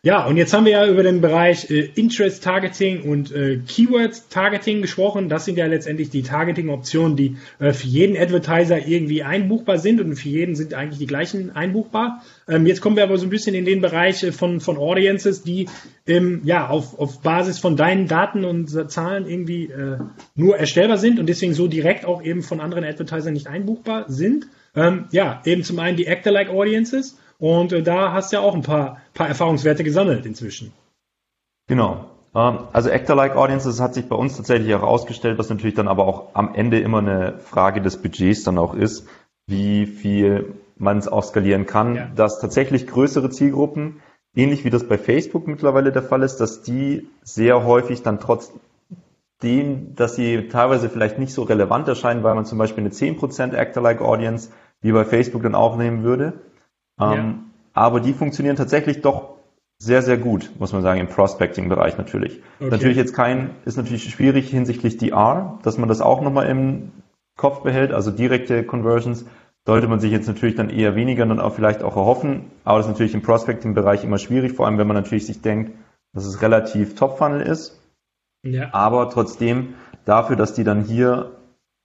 Ja, 0.04 0.26
und 0.26 0.36
jetzt 0.36 0.52
haben 0.52 0.66
wir 0.66 0.72
ja 0.72 0.86
über 0.86 1.02
den 1.02 1.22
Bereich 1.22 1.70
äh, 1.70 1.88
Interest 1.94 2.44
Targeting 2.44 3.04
und 3.04 3.32
äh, 3.32 3.60
Keyword 3.66 4.28
Targeting 4.28 4.82
gesprochen. 4.82 5.30
Das 5.30 5.46
sind 5.46 5.56
ja 5.56 5.64
letztendlich 5.64 6.10
die 6.10 6.22
Targeting-Optionen, 6.22 7.16
die 7.16 7.38
äh, 7.58 7.72
für 7.72 7.86
jeden 7.86 8.14
Advertiser 8.14 8.86
irgendwie 8.86 9.22
einbuchbar 9.22 9.78
sind 9.78 10.02
und 10.02 10.14
für 10.16 10.28
jeden 10.28 10.56
sind 10.56 10.74
eigentlich 10.74 10.98
die 10.98 11.06
gleichen 11.06 11.56
einbuchbar. 11.56 12.22
Ähm, 12.46 12.66
jetzt 12.66 12.82
kommen 12.82 12.96
wir 12.96 13.02
aber 13.02 13.16
so 13.16 13.24
ein 13.24 13.30
bisschen 13.30 13.54
in 13.54 13.64
den 13.64 13.80
Bereich 13.80 14.22
äh, 14.24 14.32
von, 14.32 14.60
von 14.60 14.76
Audiences, 14.76 15.42
die 15.42 15.70
ähm, 16.06 16.42
ja 16.44 16.68
auf, 16.68 16.98
auf 16.98 17.22
Basis 17.22 17.58
von 17.58 17.74
deinen 17.74 18.06
Daten 18.06 18.44
und 18.44 18.68
Zahlen 18.90 19.26
irgendwie 19.26 19.70
äh, 19.70 19.96
nur 20.34 20.58
erstellbar 20.58 20.98
sind 20.98 21.18
und 21.18 21.30
deswegen 21.30 21.54
so 21.54 21.66
direkt 21.66 22.04
auch 22.04 22.22
eben 22.22 22.42
von 22.42 22.60
anderen 22.60 22.84
Advertisern 22.84 23.32
nicht 23.32 23.46
einbuchbar 23.46 24.04
sind. 24.08 24.48
Ähm, 24.76 25.06
ja, 25.12 25.40
eben 25.46 25.62
zum 25.62 25.78
einen 25.78 25.96
die 25.96 26.08
Actor-like 26.08 26.50
Audiences 26.50 27.16
und 27.38 27.72
äh, 27.72 27.82
da 27.82 28.12
hast 28.12 28.32
du 28.32 28.36
ja 28.36 28.42
auch 28.42 28.54
ein 28.54 28.62
paar, 28.62 28.98
paar 29.14 29.28
Erfahrungswerte 29.28 29.84
gesammelt 29.84 30.26
inzwischen. 30.26 30.72
Genau. 31.66 32.06
Ähm, 32.34 32.60
also 32.72 32.90
Actor-like 32.90 33.36
Audiences 33.36 33.80
hat 33.80 33.94
sich 33.94 34.08
bei 34.08 34.16
uns 34.16 34.36
tatsächlich 34.36 34.68
herausgestellt, 34.68 35.38
was 35.38 35.48
natürlich 35.48 35.74
dann 35.74 35.88
aber 35.88 36.06
auch 36.06 36.34
am 36.34 36.54
Ende 36.54 36.80
immer 36.80 36.98
eine 36.98 37.38
Frage 37.38 37.80
des 37.80 38.00
Budgets 38.00 38.44
dann 38.44 38.58
auch 38.58 38.74
ist, 38.74 39.06
wie 39.46 39.86
viel 39.86 40.54
man 40.76 40.98
es 40.98 41.08
auch 41.08 41.22
skalieren 41.22 41.66
kann, 41.66 41.94
ja. 41.94 42.08
dass 42.14 42.40
tatsächlich 42.40 42.86
größere 42.86 43.30
Zielgruppen, 43.30 44.00
ähnlich 44.34 44.64
wie 44.64 44.70
das 44.70 44.86
bei 44.88 44.98
Facebook 44.98 45.46
mittlerweile 45.46 45.92
der 45.92 46.02
Fall 46.02 46.22
ist, 46.22 46.38
dass 46.38 46.62
die 46.62 47.08
sehr 47.22 47.64
häufig 47.64 48.02
dann 48.02 48.18
trotzdem, 48.18 49.94
dass 49.94 50.16
sie 50.16 50.48
teilweise 50.48 50.88
vielleicht 50.88 51.18
nicht 51.18 51.32
so 51.32 51.42
relevant 51.42 51.86
erscheinen, 51.86 52.24
weil 52.24 52.34
man 52.34 52.44
zum 52.44 52.58
Beispiel 52.58 52.82
eine 52.82 52.92
10% 52.92 53.54
Actor-like 53.54 54.00
Audience 54.00 54.50
wie 54.80 54.92
bei 54.92 55.04
Facebook 55.04 55.42
dann 55.42 55.54
auch 55.54 55.76
nehmen 55.76 56.02
würde, 56.02 56.40
ähm, 57.00 57.12
ja. 57.12 57.34
Aber 57.72 58.00
die 58.00 58.12
funktionieren 58.12 58.56
tatsächlich 58.56 59.00
doch 59.00 59.34
sehr, 59.78 60.02
sehr 60.02 60.16
gut, 60.16 60.50
muss 60.58 60.72
man 60.72 60.82
sagen, 60.82 61.00
im 61.00 61.08
Prospecting-Bereich 61.08 61.98
natürlich. 61.98 62.40
Okay. 62.60 62.70
Natürlich 62.70 62.96
jetzt 62.96 63.14
kein, 63.14 63.50
ist 63.64 63.76
natürlich 63.76 64.04
schwierig 64.04 64.48
hinsichtlich 64.48 64.96
DR, 64.96 65.58
dass 65.62 65.78
man 65.78 65.88
das 65.88 66.00
auch 66.00 66.20
nochmal 66.20 66.48
im 66.48 66.92
Kopf 67.36 67.62
behält, 67.62 67.92
also 67.92 68.10
direkte 68.10 68.64
Conversions 68.64 69.26
sollte 69.66 69.88
man 69.88 69.98
sich 69.98 70.12
jetzt 70.12 70.28
natürlich 70.28 70.54
dann 70.54 70.70
eher 70.70 70.94
weniger 70.94 71.26
dann 71.26 71.40
auch 71.40 71.54
vielleicht 71.54 71.82
auch 71.82 71.96
erhoffen, 71.96 72.50
aber 72.64 72.78
das 72.78 72.86
ist 72.86 72.92
natürlich 72.92 73.14
im 73.14 73.22
Prospecting-Bereich 73.22 74.04
immer 74.04 74.18
schwierig, 74.18 74.52
vor 74.52 74.66
allem 74.66 74.78
wenn 74.78 74.86
man 74.86 74.96
natürlich 74.96 75.26
sich 75.26 75.40
denkt, 75.40 75.72
dass 76.12 76.26
es 76.26 76.42
relativ 76.42 76.94
Top-Funnel 76.94 77.40
ist. 77.40 77.80
Ja. 78.44 78.72
Aber 78.72 79.08
trotzdem 79.10 79.74
dafür, 80.04 80.36
dass 80.36 80.54
die 80.54 80.64
dann 80.64 80.84
hier 80.84 81.32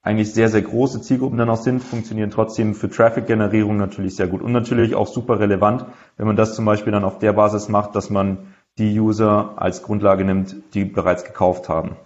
eigentlich 0.02 0.34
sehr, 0.34 0.50
sehr 0.50 0.62
große 0.62 1.02
Zielgruppen 1.02 1.38
dann 1.38 1.50
auch 1.50 1.62
sind, 1.62 1.82
funktionieren 1.82 2.32
trotzdem 2.32 2.74
für 2.74 2.90
Traffic-Generierung 2.90 3.78
natürlich 3.78 4.16
sehr 4.16 4.28
gut 4.28 4.42
und 4.42 4.52
natürlich 4.52 4.96
auch 4.96 5.08
super 5.08 5.40
relevant, 5.40 5.86
wenn 6.18 6.28
man 6.28 6.36
das 6.36 6.56
zum 6.56 6.66
Beispiel 6.66 6.92
dann 6.92 7.04
auf 7.04 7.20
der 7.20 7.34
Basis 7.34 7.68
macht, 7.68 7.96
dass 7.96 8.10
man 8.10 8.54
die 8.78 8.98
User 8.98 9.56
als 9.58 9.84
Grundlage 9.84 10.24
nimmt, 10.24 10.56
die 10.74 10.86
bereits 10.86 11.26
gekauft 11.26 11.68
haben. 11.68 11.98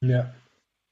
Ja. 0.00 0.32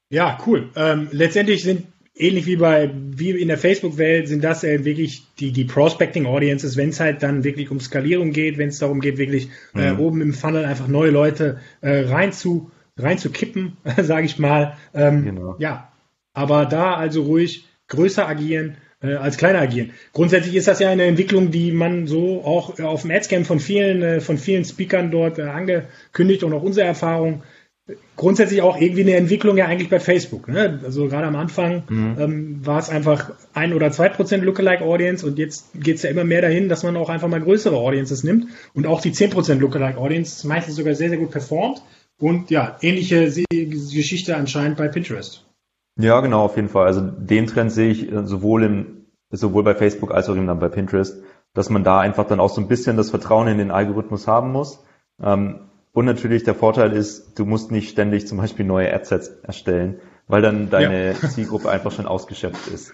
Ja, 0.09 0.37
cool. 0.45 0.69
Ähm, 0.75 1.07
letztendlich 1.11 1.63
sind 1.63 1.85
ähnlich 2.13 2.45
wie 2.45 2.57
bei 2.57 2.91
wie 2.93 3.31
in 3.31 3.47
der 3.47 3.57
Facebook-Welt 3.57 4.27
sind 4.27 4.43
das 4.43 4.65
äh, 4.65 4.83
wirklich 4.83 5.23
die 5.39 5.53
die 5.53 5.63
Prospecting 5.63 6.25
Audiences, 6.25 6.75
wenn 6.75 6.89
es 6.89 6.99
halt 6.99 7.23
dann 7.23 7.45
wirklich 7.45 7.71
um 7.71 7.79
Skalierung 7.79 8.31
geht, 8.31 8.57
wenn 8.57 8.69
es 8.69 8.79
darum 8.79 8.99
geht, 8.99 9.17
wirklich 9.17 9.49
äh, 9.73 9.93
mhm. 9.93 9.99
oben 9.99 10.21
im 10.21 10.33
Funnel 10.33 10.65
einfach 10.65 10.89
neue 10.89 11.11
Leute 11.11 11.59
äh, 11.79 12.01
rein 12.09 12.33
zu 12.33 12.71
rein 12.97 13.17
zu 13.17 13.31
kippen, 13.31 13.77
sage 14.01 14.25
ich 14.25 14.37
mal. 14.37 14.77
Ähm, 14.93 15.23
genau. 15.23 15.55
Ja, 15.59 15.90
aber 16.33 16.65
da 16.65 16.95
also 16.95 17.23
ruhig 17.23 17.65
größer 17.87 18.27
agieren 18.27 18.77
äh, 19.01 19.15
als 19.15 19.37
kleiner 19.37 19.59
agieren. 19.59 19.91
Grundsätzlich 20.13 20.55
ist 20.55 20.67
das 20.67 20.79
ja 20.79 20.89
eine 20.89 21.03
Entwicklung, 21.03 21.51
die 21.51 21.71
man 21.71 22.07
so 22.07 22.43
auch 22.43 22.79
auf 22.79 23.01
dem 23.01 23.11
Adscamp 23.11 23.45
von 23.45 23.59
vielen 23.59 24.01
äh, 24.01 24.21
von 24.21 24.37
vielen 24.37 24.65
Speakern 24.65 25.11
dort 25.11 25.39
äh, 25.39 25.43
angekündigt 25.43 26.43
und 26.43 26.53
auch 26.53 26.63
unsere 26.63 26.87
Erfahrung 26.87 27.43
grundsätzlich 28.15 28.61
auch 28.61 28.79
irgendwie 28.79 29.01
eine 29.01 29.15
Entwicklung 29.15 29.57
ja 29.57 29.65
eigentlich 29.65 29.89
bei 29.89 29.99
Facebook. 29.99 30.47
Ne? 30.47 30.79
Also 30.83 31.07
gerade 31.07 31.27
am 31.27 31.35
Anfang 31.35 31.83
mhm. 31.89 32.15
ähm, 32.19 32.65
war 32.65 32.79
es 32.79 32.89
einfach 32.89 33.31
ein 33.53 33.73
oder 33.73 33.91
zwei 33.91 34.09
Prozent 34.09 34.43
Lookalike 34.43 34.83
Audience 34.83 35.25
und 35.25 35.37
jetzt 35.37 35.71
geht 35.73 35.97
es 35.97 36.03
ja 36.03 36.09
immer 36.09 36.23
mehr 36.23 36.41
dahin, 36.41 36.69
dass 36.69 36.83
man 36.83 36.95
auch 36.95 37.09
einfach 37.09 37.27
mal 37.27 37.41
größere 37.41 37.75
Audiences 37.75 38.23
nimmt 38.23 38.47
und 38.73 38.87
auch 38.87 39.01
die 39.01 39.11
zehn 39.11 39.29
Prozent 39.29 39.61
Lookalike 39.61 39.97
Audience 39.97 40.47
meistens 40.47 40.75
sogar 40.75 40.95
sehr, 40.95 41.09
sehr 41.09 41.17
gut 41.17 41.31
performt. 41.31 41.81
Und 42.19 42.51
ja, 42.51 42.77
ähnliche 42.81 43.31
Geschichte 43.49 44.35
anscheinend 44.37 44.77
bei 44.77 44.87
Pinterest. 44.87 45.43
Ja, 45.97 46.19
genau, 46.21 46.43
auf 46.43 46.55
jeden 46.55 46.69
Fall. 46.69 46.87
Also 46.87 47.01
den 47.01 47.47
Trend 47.47 47.71
sehe 47.71 47.91
ich 47.91 48.11
äh, 48.11 48.25
sowohl 48.25 48.63
im, 48.63 49.05
sowohl 49.29 49.63
bei 49.63 49.75
Facebook 49.75 50.13
als 50.13 50.29
auch 50.29 50.35
eben 50.35 50.47
dann 50.47 50.59
bei 50.59 50.69
Pinterest, 50.69 51.21
dass 51.53 51.69
man 51.69 51.83
da 51.83 51.99
einfach 51.99 52.27
dann 52.27 52.39
auch 52.39 52.49
so 52.49 52.61
ein 52.61 52.67
bisschen 52.67 52.97
das 52.97 53.09
Vertrauen 53.09 53.47
in 53.47 53.57
den 53.57 53.71
Algorithmus 53.71 54.27
haben 54.27 54.51
muss. 54.51 54.83
Ähm, 55.21 55.61
und 55.93 56.05
natürlich 56.05 56.43
der 56.43 56.55
Vorteil 56.55 56.93
ist, 56.93 57.37
du 57.37 57.45
musst 57.45 57.71
nicht 57.71 57.89
ständig 57.89 58.27
zum 58.27 58.37
Beispiel 58.37 58.65
neue 58.65 58.93
Adsets 58.93 59.27
erstellen, 59.43 59.99
weil 60.27 60.41
dann 60.41 60.69
deine 60.69 61.11
ja. 61.11 61.29
Zielgruppe 61.29 61.69
einfach 61.69 61.91
schon 61.91 62.07
ausgeschöpft 62.07 62.67
ist. 62.69 62.93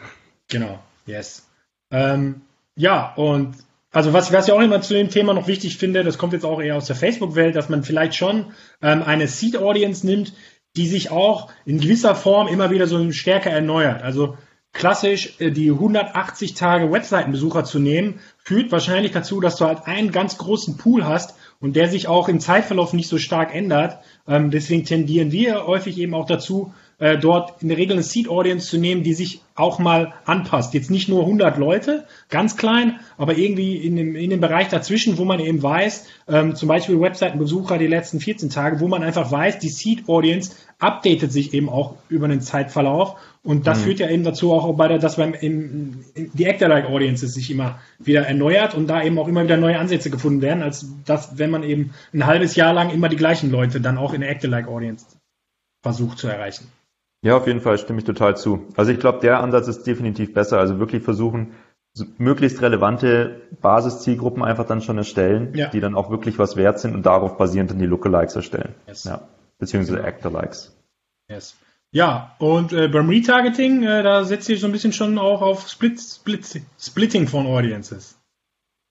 Genau, 0.49 0.79
yes. 1.05 1.47
Ähm, 1.91 2.41
ja, 2.75 3.13
und 3.15 3.55
also 3.91 4.13
was, 4.13 4.33
was 4.33 4.47
ich 4.47 4.53
auch 4.53 4.61
immer 4.61 4.81
zu 4.81 4.93
dem 4.93 5.09
Thema 5.09 5.33
noch 5.33 5.47
wichtig 5.47 5.77
finde, 5.77 6.03
das 6.03 6.17
kommt 6.17 6.33
jetzt 6.33 6.45
auch 6.45 6.61
eher 6.61 6.75
aus 6.75 6.87
der 6.87 6.95
Facebook-Welt, 6.95 7.55
dass 7.55 7.69
man 7.69 7.83
vielleicht 7.83 8.15
schon 8.15 8.47
ähm, 8.81 9.03
eine 9.03 9.27
Seed-Audience 9.27 10.05
nimmt, 10.05 10.33
die 10.77 10.87
sich 10.87 11.11
auch 11.11 11.49
in 11.65 11.79
gewisser 11.79 12.15
Form 12.15 12.47
immer 12.47 12.71
wieder 12.71 12.87
so 12.87 13.11
stärker 13.11 13.49
erneuert. 13.49 14.03
Also 14.03 14.37
klassisch 14.73 15.33
äh, 15.39 15.51
die 15.51 15.71
180 15.71 16.53
Tage 16.53 16.91
Webseitenbesucher 16.91 17.63
zu 17.63 17.79
nehmen, 17.79 18.19
führt 18.37 18.71
wahrscheinlich 18.71 19.11
dazu, 19.11 19.41
dass 19.41 19.57
du 19.57 19.65
halt 19.65 19.87
einen 19.87 20.11
ganz 20.11 20.37
großen 20.37 20.77
Pool 20.77 21.05
hast 21.05 21.35
und 21.59 21.75
der 21.75 21.89
sich 21.89 22.07
auch 22.07 22.29
im 22.29 22.39
Zeitverlauf 22.39 22.93
nicht 22.93 23.09
so 23.09 23.17
stark 23.17 23.53
ändert. 23.53 23.99
Ähm, 24.27 24.51
deswegen 24.51 24.85
tendieren 24.85 25.31
wir 25.31 25.65
häufig 25.65 25.97
eben 25.97 26.13
auch 26.13 26.27
dazu, 26.27 26.73
äh, 26.99 27.17
dort 27.17 27.61
in 27.61 27.67
der 27.67 27.77
Regel 27.77 27.93
eine 27.93 28.03
Seed 28.03 28.27
Audience 28.27 28.67
zu 28.67 28.77
nehmen, 28.77 29.03
die 29.03 29.13
sich 29.13 29.41
auch 29.53 29.77
mal 29.77 30.13
anpasst. 30.25 30.73
Jetzt 30.73 30.89
nicht 30.89 31.09
nur 31.09 31.21
100 31.21 31.57
Leute, 31.57 32.05
ganz 32.29 32.57
klein, 32.57 32.99
aber 33.17 33.37
irgendwie 33.37 33.77
in 33.77 33.95
dem, 33.95 34.15
in 34.15 34.31
dem 34.31 34.41
Bereich 34.41 34.69
dazwischen, 34.69 35.17
wo 35.17 35.25
man 35.25 35.39
eben 35.39 35.61
weiß, 35.61 36.07
ähm, 36.27 36.55
zum 36.55 36.67
Beispiel 36.67 36.99
Webseitenbesucher 36.99 37.77
die 37.77 37.87
letzten 37.87 38.19
14 38.19 38.49
Tage, 38.49 38.79
wo 38.79 38.87
man 38.87 39.03
einfach 39.03 39.31
weiß, 39.31 39.59
die 39.59 39.69
Seed 39.69 40.09
Audience 40.09 40.55
updatet 40.79 41.31
sich 41.31 41.53
eben 41.53 41.69
auch 41.69 41.95
über 42.09 42.27
den 42.27 42.41
Zeitverlauf 42.41 43.15
und 43.43 43.65
das 43.67 43.79
mhm. 43.79 43.83
führt 43.83 43.99
ja 43.99 44.09
eben 44.09 44.23
dazu 44.23 44.51
auch 44.51 44.71
bei 44.75 44.87
der, 44.87 44.99
dass 44.99 45.17
beim 45.17 45.33
im, 45.33 46.03
die 46.15 46.47
Actor-like 46.47 46.85
Audiences 46.85 47.33
sich 47.33 47.49
immer 47.51 47.79
wieder 47.99 48.27
erneuert 48.27 48.75
und 48.75 48.87
da 48.87 49.03
eben 49.03 49.17
auch 49.19 49.27
immer 49.27 49.43
wieder 49.43 49.57
neue 49.57 49.79
Ansätze 49.79 50.09
gefunden 50.09 50.41
werden, 50.41 50.63
als 50.63 50.87
das, 51.05 51.37
wenn 51.37 51.51
man 51.51 51.63
eben 51.63 51.93
ein 52.13 52.25
halbes 52.25 52.55
Jahr 52.55 52.73
lang 52.73 52.89
immer 52.89 53.07
die 53.07 53.15
gleichen 53.15 53.51
Leute 53.51 53.81
dann 53.81 53.97
auch 53.97 54.13
in 54.13 54.21
der 54.21 54.31
Actor-like 54.31 54.67
Audience 54.67 55.05
versucht 55.81 56.17
zu 56.17 56.27
erreichen. 56.27 56.67
Ja, 57.21 57.37
auf 57.37 57.47
jeden 57.47 57.61
Fall 57.61 57.77
stimme 57.77 57.99
ich 57.99 58.05
total 58.05 58.37
zu. 58.37 58.67
Also 58.75 58.91
ich 58.91 58.99
glaube, 58.99 59.19
der 59.19 59.39
Ansatz 59.39 59.67
ist 59.67 59.83
definitiv 59.87 60.33
besser. 60.33 60.59
Also 60.59 60.79
wirklich 60.79 61.03
versuchen, 61.03 61.53
möglichst 62.17 62.61
relevante 62.61 63.41
Basiszielgruppen 63.61 64.43
einfach 64.43 64.65
dann 64.65 64.81
schon 64.81 64.97
erstellen, 64.97 65.53
ja. 65.55 65.69
die 65.69 65.79
dann 65.79 65.95
auch 65.95 66.11
wirklich 66.11 66.37
was 66.37 66.55
wert 66.55 66.79
sind 66.79 66.93
und 66.93 67.05
darauf 67.05 67.37
basierend 67.37 67.71
dann 67.71 67.79
die 67.79 67.85
Lookalikes 67.85 68.35
erstellen. 68.35 68.75
Yes. 68.87 69.05
Ja. 69.05 69.27
Beziehungsweise 69.57 69.97
genau. 69.97 70.07
Actor-Likes. 70.07 70.77
Yes. 71.29 71.55
Ja, 71.91 72.35
und 72.39 72.73
äh, 72.73 72.87
beim 72.89 73.09
Retargeting, 73.09 73.83
äh, 73.83 74.03
da 74.03 74.23
setzt 74.23 74.49
ihr 74.49 74.57
so 74.57 74.67
ein 74.67 74.71
bisschen 74.71 74.93
schon 74.93 75.17
auch 75.17 75.41
auf 75.41 75.67
Split, 75.69 75.99
Split, 75.99 76.61
Splitting 76.79 77.27
von 77.27 77.47
Audiences. 77.47 78.16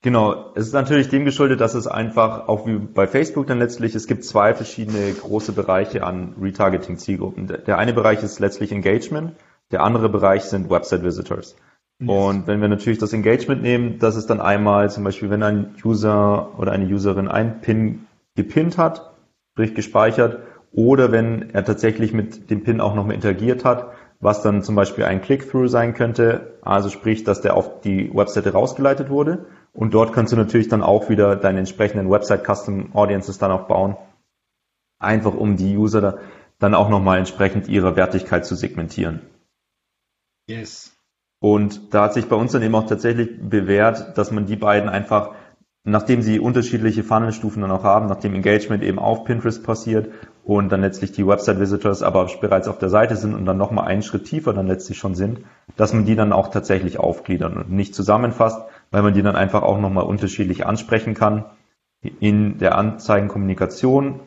Genau, 0.03 0.53
es 0.55 0.69
ist 0.69 0.73
natürlich 0.73 1.09
dem 1.09 1.25
geschuldet, 1.25 1.61
dass 1.61 1.75
es 1.75 1.87
einfach, 1.87 2.49
auch 2.49 2.67
wie 2.67 2.79
bei 2.79 3.07
Facebook 3.07 3.47
dann 3.47 3.59
letztlich, 3.59 3.95
es 3.95 4.07
gibt 4.07 4.25
zwei 4.25 4.55
verschiedene 4.55 5.13
große 5.13 5.53
Bereiche 5.53 6.05
an 6.05 6.35
Retargeting-Zielgruppen. 6.41 7.49
Der 7.49 7.79
eine 7.79 7.93
Bereich 7.93 8.23
ist 8.23 8.39
letztlich 8.39 8.73
Engagement, 8.73 9.33
der 9.73 9.83
andere 9.83 10.09
Bereich 10.09 10.45
sind 10.45 10.71
Website-Visitors. 10.71 11.57
Yes. 11.99 12.09
Und 12.09 12.47
wenn 12.47 12.61
wir 12.61 12.69
natürlich 12.69 12.99
das 12.99 13.15
Engagement 13.15 13.63
nehmen, 13.63 13.99
das 13.99 14.17
ist 14.17 14.29
dann 14.29 14.41
einmal 14.41 14.91
zum 14.91 15.03
Beispiel, 15.03 15.31
wenn 15.31 15.43
ein 15.43 15.75
User 15.83 16.59
oder 16.59 16.73
eine 16.73 16.85
Userin 16.87 17.27
ein 17.27 17.61
Pin 17.63 18.07
gepinnt 18.37 18.77
hat, 18.77 19.15
sprich 19.55 19.75
gespeichert, 19.75 20.41
oder 20.73 21.11
wenn 21.11 21.51
er 21.55 21.65
tatsächlich 21.65 22.13
mit 22.13 22.51
dem 22.51 22.63
Pin 22.63 22.83
auch 22.83 22.95
nochmal 22.95 23.15
interagiert 23.15 23.65
hat, 23.65 23.93
was 24.21 24.43
dann 24.43 24.63
zum 24.63 24.75
Beispiel 24.75 25.05
ein 25.05 25.23
Click-Through 25.23 25.69
sein 25.69 25.95
könnte, 25.95 26.59
also 26.61 26.91
sprich, 26.91 27.25
dass 27.25 27.41
der 27.41 27.57
auf 27.57 27.81
die 27.81 28.15
Webseite 28.15 28.53
rausgeleitet 28.53 29.09
wurde 29.09 29.47
und 29.77 29.93
dort 29.93 30.15
kannst 30.15 30.33
du 30.33 30.37
natürlich 30.37 30.69
dann 30.69 30.83
auch 30.83 31.11
wieder 31.11 31.37
deine 31.37 31.59
entsprechenden 31.59 32.11
Website 32.11 32.45
Custom 32.47 32.95
Audiences 32.95 33.37
dann 33.37 33.53
auch 33.53 33.69
bauen. 33.69 33.97
Einfach 34.99 35.35
um 35.35 35.57
die 35.57 35.77
User 35.77 36.01
da, 36.01 36.19
dann 36.59 36.75
auch 36.75 36.89
nochmal 36.89 37.19
entsprechend 37.19 37.69
ihrer 37.69 37.95
Wertigkeit 37.95 38.47
zu 38.47 38.55
segmentieren. 38.55 39.21
Yes. 40.49 40.97
Und 41.41 41.93
da 41.93 42.05
hat 42.05 42.15
sich 42.15 42.27
bei 42.27 42.37
uns 42.37 42.53
dann 42.53 42.63
eben 42.63 42.75
auch 42.75 42.87
tatsächlich 42.87 43.39
bewährt, 43.39 44.17
dass 44.17 44.31
man 44.31 44.47
die 44.47 44.57
beiden 44.57 44.89
einfach, 44.89 45.33
nachdem 45.85 46.23
sie 46.23 46.41
unterschiedliche 46.41 47.05
Funnelstufen 47.05 47.61
dann 47.61 47.71
auch 47.71 47.85
haben, 47.85 48.07
nachdem 48.07 48.35
Engagement 48.35 48.83
eben 48.83 48.99
auf 48.99 49.25
Pinterest 49.25 49.63
passiert 49.63 50.09
und 50.43 50.71
dann 50.71 50.81
letztlich 50.81 51.13
die 51.13 51.27
Website-Visitors 51.27 52.03
aber 52.03 52.31
bereits 52.41 52.69
auf 52.69 52.79
der 52.79 52.89
Seite 52.89 53.17
sind 53.17 53.35
und 53.35 53.45
dann 53.45 53.59
nochmal 53.59 53.89
einen 53.89 54.03
Schritt 54.03 54.25
tiefer 54.25 54.55
dann 54.55 54.69
letztlich 54.69 54.97
schon 54.97 55.15
sind, 55.15 55.41
dass 55.77 55.93
man 55.93 56.07
die 56.07 56.17
dann 56.17 56.33
auch 56.33 56.49
tatsächlich 56.49 56.99
aufgliedern 56.99 57.59
und 57.59 57.71
nicht 57.71 57.95
zusammenfasst, 57.95 58.63
weil 58.97 59.03
man 59.03 59.13
die 59.13 59.21
dann 59.21 59.37
einfach 59.37 59.63
auch 59.63 59.79
nochmal 59.79 60.05
unterschiedlich 60.05 60.65
ansprechen 60.65 61.13
kann 61.13 61.45
in 62.19 62.57
der 62.57 62.79
Anzeigenkommunikation, 62.79 64.21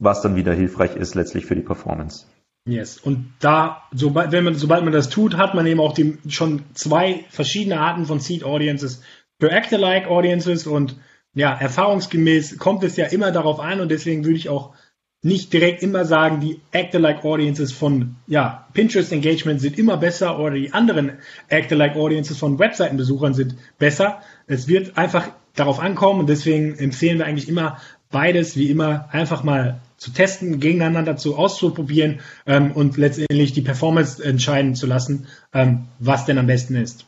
was 0.00 0.22
dann 0.22 0.34
wieder 0.34 0.52
hilfreich 0.52 0.96
ist 0.96 1.14
letztlich 1.14 1.46
für 1.46 1.54
die 1.54 1.62
Performance. 1.62 2.26
Yes. 2.68 2.98
Und 2.98 3.32
da, 3.38 3.84
sobald, 3.92 4.32
wenn 4.32 4.42
man, 4.42 4.56
sobald 4.56 4.82
man 4.82 4.92
das 4.92 5.08
tut, 5.08 5.36
hat 5.36 5.54
man 5.54 5.66
eben 5.66 5.78
auch 5.78 5.92
die, 5.92 6.18
schon 6.26 6.64
zwei 6.74 7.26
verschiedene 7.30 7.78
Arten 7.78 8.06
von 8.06 8.18
Seed 8.18 8.42
Audiences 8.42 9.04
für 9.38 9.52
Actor-like 9.52 10.08
Audiences 10.08 10.66
und 10.66 10.96
ja, 11.34 11.54
erfahrungsgemäß 11.54 12.58
kommt 12.58 12.82
es 12.82 12.96
ja 12.96 13.06
immer 13.06 13.30
darauf 13.30 13.60
an 13.60 13.80
und 13.80 13.88
deswegen 13.88 14.24
würde 14.24 14.38
ich 14.38 14.48
auch 14.48 14.74
nicht 15.22 15.52
direkt 15.52 15.82
immer 15.82 16.04
sagen, 16.04 16.40
die 16.40 16.60
Actor-like 16.72 17.24
Audiences 17.24 17.72
von 17.72 18.16
ja, 18.26 18.68
Pinterest 18.72 19.12
Engagement 19.12 19.60
sind 19.60 19.78
immer 19.78 19.96
besser 19.96 20.38
oder 20.38 20.54
die 20.54 20.72
anderen 20.72 21.12
Actor-like 21.48 21.96
Audiences 21.96 22.38
von 22.38 22.58
Webseitenbesuchern 22.58 23.34
sind 23.34 23.56
besser. 23.78 24.20
Es 24.46 24.68
wird 24.68 24.96
einfach 24.96 25.30
darauf 25.56 25.80
ankommen 25.80 26.20
und 26.20 26.28
deswegen 26.28 26.78
empfehlen 26.78 27.18
wir 27.18 27.26
eigentlich 27.26 27.48
immer 27.48 27.78
beides 28.10 28.56
wie 28.56 28.70
immer 28.70 29.08
einfach 29.10 29.42
mal 29.42 29.80
zu 29.96 30.12
testen, 30.12 30.60
gegeneinander 30.60 31.16
zu 31.16 31.36
auszuprobieren 31.36 32.20
ähm, 32.46 32.70
und 32.70 32.96
letztendlich 32.96 33.52
die 33.52 33.62
Performance 33.62 34.22
entscheiden 34.22 34.76
zu 34.76 34.86
lassen, 34.86 35.26
ähm, 35.52 35.86
was 35.98 36.24
denn 36.24 36.38
am 36.38 36.46
besten 36.46 36.76
ist. 36.76 37.07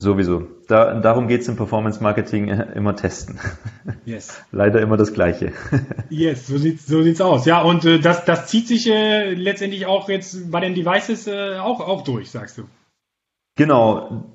Sowieso. 0.00 0.46
Da, 0.68 1.00
darum 1.00 1.26
geht's 1.26 1.48
im 1.48 1.56
Performance 1.56 2.00
Marketing 2.00 2.48
äh, 2.48 2.72
immer 2.74 2.94
testen. 2.94 3.38
Yes. 4.04 4.40
Leider 4.52 4.80
immer 4.80 4.96
das 4.96 5.12
Gleiche. 5.12 5.52
yes, 6.08 6.46
so 6.46 6.56
sieht's, 6.56 6.86
so 6.86 7.02
sieht's 7.02 7.20
aus. 7.20 7.46
Ja, 7.46 7.62
und 7.62 7.84
äh, 7.84 7.98
das, 7.98 8.24
das 8.24 8.46
zieht 8.46 8.68
sich 8.68 8.88
äh, 8.88 9.34
letztendlich 9.34 9.86
auch 9.86 10.08
jetzt 10.08 10.50
bei 10.50 10.60
den 10.60 10.74
Devices 10.74 11.26
äh, 11.26 11.58
auch, 11.58 11.80
auch 11.80 12.04
durch, 12.04 12.30
sagst 12.30 12.58
du. 12.58 12.64
Genau, 13.56 14.32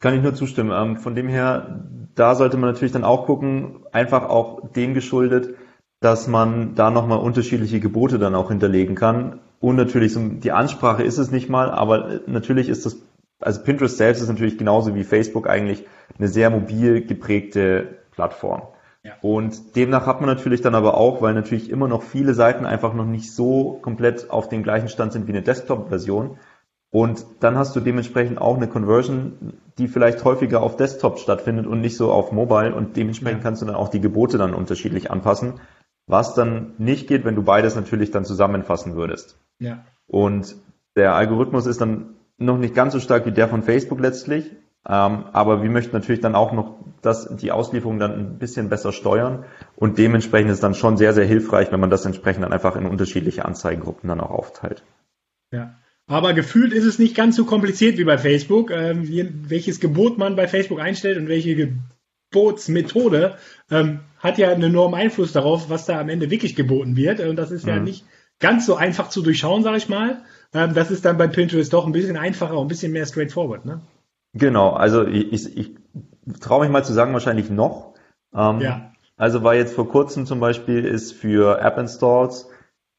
kann 0.00 0.14
ich 0.14 0.22
nur 0.22 0.34
zustimmen. 0.34 0.72
Ähm, 0.74 0.96
von 0.96 1.14
dem 1.14 1.28
her, 1.28 1.86
da 2.14 2.34
sollte 2.34 2.56
man 2.56 2.70
natürlich 2.70 2.92
dann 2.92 3.04
auch 3.04 3.24
gucken, 3.24 3.84
einfach 3.92 4.28
auch 4.28 4.72
dem 4.72 4.94
geschuldet, 4.94 5.54
dass 6.00 6.26
man 6.26 6.74
da 6.74 6.90
nochmal 6.90 7.18
unterschiedliche 7.18 7.80
Gebote 7.80 8.18
dann 8.18 8.34
auch 8.34 8.48
hinterlegen 8.48 8.96
kann. 8.96 9.40
Und 9.60 9.76
natürlich, 9.76 10.12
so, 10.12 10.20
die 10.20 10.52
Ansprache 10.52 11.02
ist 11.02 11.18
es 11.18 11.30
nicht 11.30 11.48
mal, 11.48 11.70
aber 11.70 12.10
äh, 12.10 12.20
natürlich 12.26 12.68
ist 12.68 12.84
das 12.84 12.98
also 13.44 13.62
Pinterest 13.62 13.96
selbst 13.96 14.22
ist 14.22 14.28
natürlich 14.28 14.58
genauso 14.58 14.94
wie 14.94 15.04
Facebook 15.04 15.48
eigentlich 15.48 15.86
eine 16.18 16.28
sehr 16.28 16.50
mobil 16.50 17.04
geprägte 17.04 17.98
Plattform. 18.12 18.62
Ja. 19.02 19.12
Und 19.20 19.76
demnach 19.76 20.06
hat 20.06 20.20
man 20.20 20.30
natürlich 20.30 20.62
dann 20.62 20.74
aber 20.74 20.96
auch, 20.96 21.20
weil 21.20 21.34
natürlich 21.34 21.68
immer 21.68 21.88
noch 21.88 22.02
viele 22.02 22.32
Seiten 22.32 22.64
einfach 22.64 22.94
noch 22.94 23.04
nicht 23.04 23.34
so 23.34 23.78
komplett 23.82 24.30
auf 24.30 24.48
dem 24.48 24.62
gleichen 24.62 24.88
Stand 24.88 25.12
sind 25.12 25.26
wie 25.26 25.32
eine 25.32 25.42
Desktop-Version, 25.42 26.38
Und 26.94 27.26
dann 27.40 27.58
hast 27.58 27.74
du 27.74 27.80
dementsprechend 27.80 28.40
auch 28.40 28.56
eine 28.56 28.68
Conversion, 28.68 29.54
die 29.78 29.88
vielleicht 29.88 30.22
häufiger 30.22 30.62
auf 30.62 30.76
Desktop 30.76 31.18
stattfindet 31.18 31.66
und 31.66 31.80
nicht 31.80 31.96
so 31.96 32.12
auf 32.12 32.30
Mobile. 32.30 32.72
Und 32.72 32.96
dementsprechend 32.96 33.40
ja. 33.40 33.42
kannst 33.42 33.62
du 33.62 33.66
dann 33.66 33.74
auch 33.74 33.88
die 33.88 34.00
Gebote 34.00 34.38
dann 34.38 34.54
unterschiedlich 34.54 35.10
anpassen. 35.10 35.54
Was 36.06 36.34
dann 36.34 36.74
nicht 36.78 37.08
geht, 37.08 37.24
wenn 37.24 37.34
du 37.34 37.42
beides 37.42 37.74
natürlich 37.74 38.12
dann 38.12 38.24
zusammenfassen 38.24 38.94
würdest. 38.94 39.40
Ja. 39.58 39.84
Und 40.06 40.54
der 40.94 41.16
Algorithmus 41.16 41.66
ist 41.66 41.80
dann 41.80 42.14
noch 42.38 42.58
nicht 42.58 42.74
ganz 42.74 42.92
so 42.92 43.00
stark 43.00 43.26
wie 43.26 43.32
der 43.32 43.48
von 43.48 43.62
Facebook 43.62 44.00
letztlich. 44.00 44.50
Ähm, 44.86 45.24
aber 45.32 45.62
wir 45.62 45.70
möchten 45.70 45.96
natürlich 45.96 46.20
dann 46.20 46.34
auch 46.34 46.52
noch 46.52 46.78
das, 47.00 47.34
die 47.36 47.52
Auslieferung 47.52 47.98
dann 47.98 48.12
ein 48.12 48.38
bisschen 48.38 48.68
besser 48.68 48.92
steuern. 48.92 49.44
Und 49.76 49.98
dementsprechend 49.98 50.50
ist 50.50 50.56
es 50.56 50.60
dann 50.60 50.74
schon 50.74 50.96
sehr, 50.96 51.14
sehr 51.14 51.24
hilfreich, 51.24 51.72
wenn 51.72 51.80
man 51.80 51.90
das 51.90 52.04
entsprechend 52.04 52.44
dann 52.44 52.52
einfach 52.52 52.76
in 52.76 52.86
unterschiedliche 52.86 53.44
Anzeigengruppen 53.44 54.08
dann 54.08 54.20
auch 54.20 54.30
aufteilt. 54.30 54.82
Ja. 55.52 55.74
Aber 56.06 56.34
gefühlt 56.34 56.74
ist 56.74 56.84
es 56.84 56.98
nicht 56.98 57.16
ganz 57.16 57.34
so 57.36 57.46
kompliziert 57.46 57.96
wie 57.96 58.04
bei 58.04 58.18
Facebook, 58.18 58.70
ähm, 58.70 59.08
wie, 59.08 59.26
welches 59.48 59.80
Gebot 59.80 60.18
man 60.18 60.36
bei 60.36 60.46
Facebook 60.46 60.80
einstellt 60.80 61.16
und 61.16 61.28
welche 61.28 61.78
Gebotsmethode 62.30 63.36
ähm, 63.70 64.00
hat 64.18 64.36
ja 64.36 64.50
einen 64.50 64.64
enormen 64.64 65.00
Einfluss 65.00 65.32
darauf, 65.32 65.70
was 65.70 65.86
da 65.86 65.98
am 65.98 66.10
Ende 66.10 66.30
wirklich 66.30 66.56
geboten 66.56 66.96
wird. 66.96 67.20
Und 67.20 67.36
das 67.36 67.50
ist 67.50 67.64
mhm. 67.64 67.70
ja 67.70 67.78
nicht 67.80 68.04
ganz 68.38 68.66
so 68.66 68.74
einfach 68.74 69.08
zu 69.08 69.22
durchschauen, 69.22 69.62
sage 69.62 69.78
ich 69.78 69.88
mal. 69.88 70.22
Ähm, 70.54 70.72
das 70.72 70.90
ist 70.90 71.04
dann 71.04 71.18
bei 71.18 71.26
Pinterest 71.26 71.72
doch 71.72 71.86
ein 71.86 71.92
bisschen 71.92 72.16
einfacher 72.16 72.56
und 72.56 72.66
ein 72.66 72.68
bisschen 72.68 72.92
mehr 72.92 73.06
straightforward. 73.06 73.66
Ne? 73.66 73.80
Genau, 74.32 74.70
also 74.70 75.06
ich, 75.06 75.32
ich, 75.32 75.56
ich 75.56 75.70
traue 76.40 76.62
mich 76.62 76.70
mal 76.70 76.84
zu 76.84 76.92
sagen, 76.92 77.12
wahrscheinlich 77.12 77.50
noch. 77.50 77.94
Ähm, 78.34 78.60
ja. 78.60 78.92
Also 79.16 79.42
war 79.42 79.54
jetzt 79.54 79.74
vor 79.74 79.88
kurzem 79.88 80.26
zum 80.26 80.40
Beispiel 80.40 80.84
ist 80.84 81.12
für 81.12 81.60
App 81.60 81.78
Installs 81.78 82.48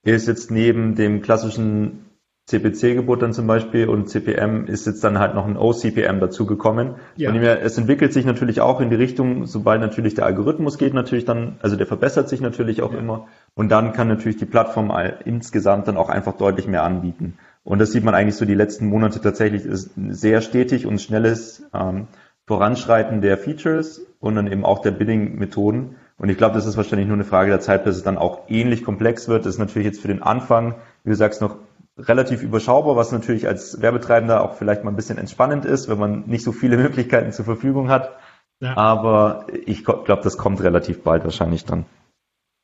ist 0.04 0.28
jetzt 0.28 0.52
neben 0.52 0.96
dem 0.96 1.22
klassischen 1.22 2.05
CPC-Gebot 2.46 3.24
dann 3.24 3.34
zum 3.34 3.48
Beispiel 3.48 3.90
und 3.90 4.08
CPM 4.08 4.68
ist 4.68 4.86
jetzt 4.86 5.04
dann 5.04 5.18
halt 5.18 5.34
noch 5.34 5.48
ein 5.48 5.58
OCPM 5.58 6.20
dazugekommen. 6.20 6.96
Ja. 7.16 7.30
Von 7.30 7.40
dem 7.40 7.44
her, 7.44 7.64
es 7.64 7.76
entwickelt 7.78 8.14
sich 8.14 8.24
natürlich 8.24 8.62
auch 8.62 8.82
in 8.82 8.92
die 8.92 8.96
Richtung, 8.96 9.48
sobald 9.48 9.82
natürlich 9.82 10.14
der 10.14 10.26
Algorithmus 10.26 10.78
geht, 10.78 10.94
natürlich 10.94 11.26
dann, 11.26 11.58
also 11.62 11.76
der 11.76 11.88
verbessert 11.88 12.30
sich 12.30 12.42
natürlich 12.42 12.84
auch 12.84 12.94
ja. 12.94 13.00
immer. 13.00 13.28
Und 13.56 13.70
dann 13.70 13.94
kann 13.94 14.08
natürlich 14.08 14.38
die 14.38 14.46
Plattform 14.46 14.94
insgesamt 15.26 15.88
dann 15.88 15.98
auch 15.98 16.10
einfach 16.10 16.34
deutlich 16.38 16.68
mehr 16.68 16.84
anbieten. 16.84 17.40
Und 17.64 17.80
das 17.80 17.92
sieht 17.92 18.04
man 18.04 18.14
eigentlich 18.14 18.36
so 18.36 18.46
die 18.46 18.54
letzten 18.54 18.86
Monate 18.86 19.22
tatsächlich, 19.22 19.66
ist 19.66 19.90
sehr 19.96 20.42
stetig 20.42 20.86
und 20.86 21.02
schnelles 21.02 21.64
ähm, 21.74 22.08
Voranschreiten 22.46 23.22
der 23.22 23.40
Features 23.40 24.06
und 24.20 24.36
dann 24.36 24.46
eben 24.52 24.64
auch 24.64 24.84
der 24.84 24.92
Bidding-Methoden. 24.92 25.96
Und 26.20 26.30
ich 26.30 26.38
glaube, 26.38 26.54
das 26.54 26.68
ist 26.68 26.78
wahrscheinlich 26.78 27.08
nur 27.08 27.18
eine 27.18 27.24
Frage 27.24 27.50
der 27.50 27.60
Zeit, 27.60 27.84
bis 27.84 27.96
es 27.96 28.04
dann 28.04 28.20
auch 28.20 28.42
ähnlich 28.50 28.84
komplex 28.84 29.28
wird. 29.28 29.48
Das 29.48 29.56
ist 29.56 29.60
natürlich 29.60 29.88
jetzt 29.88 30.00
für 30.00 30.08
den 30.08 30.22
Anfang, 30.22 30.76
wie 31.04 31.10
du 31.10 31.16
sagst, 31.16 31.42
noch 31.42 31.58
relativ 31.98 32.42
überschaubar, 32.44 32.96
was 32.96 33.12
natürlich 33.12 33.48
als 33.48 33.82
Werbetreibender 33.82 34.44
auch 34.44 34.56
vielleicht 34.56 34.84
mal 34.84 34.92
ein 34.92 34.96
bisschen 34.96 35.18
entspannend 35.18 35.66
ist, 35.66 35.88
wenn 35.88 35.98
man 35.98 36.24
nicht 36.28 36.44
so 36.44 36.52
viele 36.52 36.78
Möglichkeiten 36.86 37.32
zur 37.32 37.46
Verfügung 37.46 37.90
hat. 37.90 38.18
Ja. 38.62 38.78
Aber 38.78 39.48
ich 39.66 39.84
glaube, 39.84 40.22
das 40.24 40.38
kommt 40.38 40.62
relativ 40.62 41.04
bald 41.04 41.24
wahrscheinlich 41.24 41.66
dann. 41.66 41.86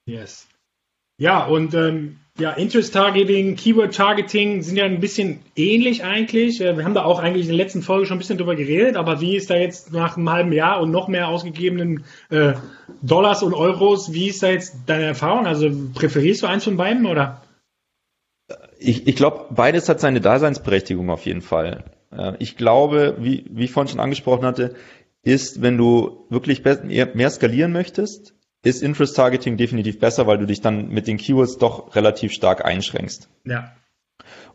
Yes. 0.06 0.48
Ja, 1.18 1.46
und 1.46 1.74
ähm, 1.74 2.18
ja, 2.40 2.52
Interest 2.52 2.94
Targeting, 2.94 3.56
Keyword 3.56 3.94
Targeting 3.94 4.64
sind 4.64 4.78
ja 4.78 4.86
ein 4.86 5.00
bisschen 5.00 5.42
ähnlich 5.56 6.04
eigentlich. 6.04 6.62
Äh, 6.62 6.78
wir 6.78 6.86
haben 6.86 6.94
da 6.94 7.04
auch 7.04 7.20
eigentlich 7.20 7.44
in 7.44 7.56
der 7.56 7.58
letzten 7.58 7.82
Folge 7.82 8.08
schon 8.08 8.18
ein 8.18 8.20
bisschen 8.20 8.38
drüber 8.38 8.56
geredet, 8.56 8.96
aber 8.96 9.22
wie 9.22 9.36
ist 9.36 9.50
da 9.50 9.56
jetzt 9.56 9.92
nach 9.92 10.18
einem 10.18 10.30
halben 10.32 10.52
Jahr 10.54 10.82
und 10.82 10.92
noch 10.92 11.08
mehr 11.08 11.28
ausgegebenen 11.28 12.06
äh, 12.30 12.54
Dollars 13.02 13.44
und 13.44 13.54
Euros, 13.54 14.14
wie 14.14 14.30
ist 14.30 14.42
da 14.42 14.50
jetzt 14.50 14.76
deine 14.88 15.04
Erfahrung? 15.04 15.46
Also 15.46 15.70
präferierst 15.94 16.42
du 16.42 16.48
eins 16.48 16.64
von 16.64 16.78
beiden 16.78 17.06
oder? 17.06 17.42
Ich, 18.80 19.08
ich 19.08 19.16
glaube, 19.16 19.48
beides 19.52 19.90
hat 19.90 20.00
seine 20.00 20.22
Daseinsberechtigung 20.22 21.10
auf 21.10 21.26
jeden 21.26 21.42
Fall. 21.42 21.86
Äh, 22.12 22.34
ich 22.40 22.58
glaube, 22.58 23.18
wie, 23.20 23.46
wie 23.50 23.66
ich 23.66 23.72
vorhin 23.72 23.90
schon 23.90 24.00
angesprochen 24.00 24.46
hatte, 24.46 24.76
ist, 25.24 25.62
wenn 25.62 25.78
du 25.78 26.26
wirklich 26.30 26.64
mehr 26.64 27.30
skalieren 27.30 27.72
möchtest, 27.72 28.34
ist 28.64 28.84
Interest 28.84 29.16
Targeting 29.16 29.58
definitiv 29.58 30.00
besser, 30.00 30.28
weil 30.28 30.38
du 30.38 30.46
dich 30.46 30.62
dann 30.62 30.90
mit 30.90 31.08
den 31.08 31.18
Keywords 31.18 31.58
doch 31.58 31.96
relativ 31.96 32.32
stark 32.32 32.66
einschränkst. 32.66 33.30
Ja. 33.46 33.72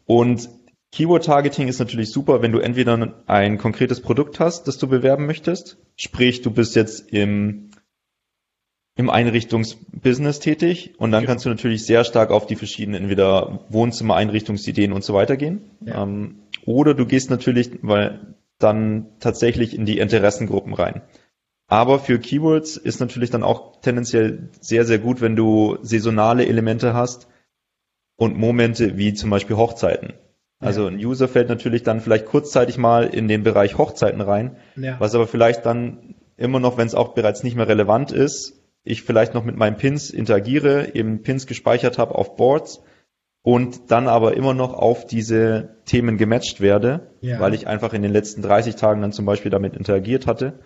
Und 0.06 0.48
Keyword 0.92 1.24
Targeting 1.24 1.68
ist 1.68 1.78
natürlich 1.78 2.10
super, 2.10 2.40
wenn 2.42 2.52
du 2.52 2.58
entweder 2.58 3.14
ein 3.26 3.58
konkretes 3.58 4.00
Produkt 4.00 4.40
hast, 4.40 4.68
das 4.68 4.78
du 4.78 4.86
bewerben 4.86 5.26
möchtest, 5.26 5.78
sprich 5.96 6.42
du 6.42 6.50
bist 6.50 6.76
jetzt 6.76 7.12
im 7.12 7.70
im 8.96 9.10
Einrichtungsbusiness 9.10 10.40
tätig 10.40 10.94
und 10.96 11.12
dann 11.12 11.22
ja. 11.22 11.26
kannst 11.26 11.44
du 11.44 11.50
natürlich 11.50 11.84
sehr 11.84 12.02
stark 12.04 12.30
auf 12.30 12.46
die 12.46 12.56
verschiedenen 12.56 13.02
entweder 13.02 13.60
Wohnzimmer, 13.68 14.16
Einrichtungsideen 14.16 14.92
und 14.92 15.04
so 15.04 15.12
weiter 15.12 15.36
gehen. 15.36 15.70
Ja. 15.84 16.02
Ähm, 16.02 16.36
oder 16.64 16.94
du 16.94 17.04
gehst 17.04 17.30
natürlich, 17.30 17.70
weil 17.82 18.34
dann 18.58 19.06
tatsächlich 19.20 19.76
in 19.76 19.84
die 19.84 19.98
Interessengruppen 19.98 20.72
rein. 20.72 21.02
Aber 21.68 21.98
für 21.98 22.18
Keywords 22.18 22.76
ist 22.76 23.00
natürlich 23.00 23.30
dann 23.30 23.42
auch 23.42 23.80
tendenziell 23.80 24.48
sehr, 24.60 24.84
sehr 24.84 24.98
gut, 24.98 25.20
wenn 25.20 25.36
du 25.36 25.76
saisonale 25.82 26.46
Elemente 26.46 26.94
hast 26.94 27.28
und 28.16 28.38
Momente 28.38 28.96
wie 28.96 29.12
zum 29.12 29.28
Beispiel 29.28 29.56
Hochzeiten. 29.56 30.14
Also 30.58 30.86
ein 30.86 30.96
User 30.96 31.28
fällt 31.28 31.50
natürlich 31.50 31.82
dann 31.82 32.00
vielleicht 32.00 32.24
kurzzeitig 32.24 32.78
mal 32.78 33.04
in 33.04 33.28
den 33.28 33.42
Bereich 33.42 33.76
Hochzeiten 33.76 34.22
rein, 34.22 34.56
ja. 34.74 34.98
was 34.98 35.14
aber 35.14 35.26
vielleicht 35.26 35.66
dann 35.66 36.14
immer 36.38 36.60
noch, 36.60 36.78
wenn 36.78 36.86
es 36.86 36.94
auch 36.94 37.14
bereits 37.14 37.42
nicht 37.42 37.56
mehr 37.56 37.68
relevant 37.68 38.10
ist, 38.12 38.55
ich 38.86 39.02
vielleicht 39.02 39.34
noch 39.34 39.44
mit 39.44 39.56
meinen 39.56 39.76
Pins 39.76 40.10
interagiere, 40.10 40.94
eben 40.94 41.22
Pins 41.22 41.46
gespeichert 41.46 41.98
habe 41.98 42.14
auf 42.14 42.36
Boards 42.36 42.82
und 43.42 43.90
dann 43.90 44.08
aber 44.08 44.36
immer 44.36 44.54
noch 44.54 44.74
auf 44.74 45.06
diese 45.06 45.76
Themen 45.84 46.16
gematcht 46.16 46.60
werde, 46.60 47.10
ja. 47.20 47.38
weil 47.40 47.54
ich 47.54 47.66
einfach 47.66 47.92
in 47.92 48.02
den 48.02 48.12
letzten 48.12 48.42
30 48.42 48.76
Tagen 48.76 49.02
dann 49.02 49.12
zum 49.12 49.26
Beispiel 49.26 49.50
damit 49.50 49.76
interagiert 49.76 50.26
hatte. 50.26 50.60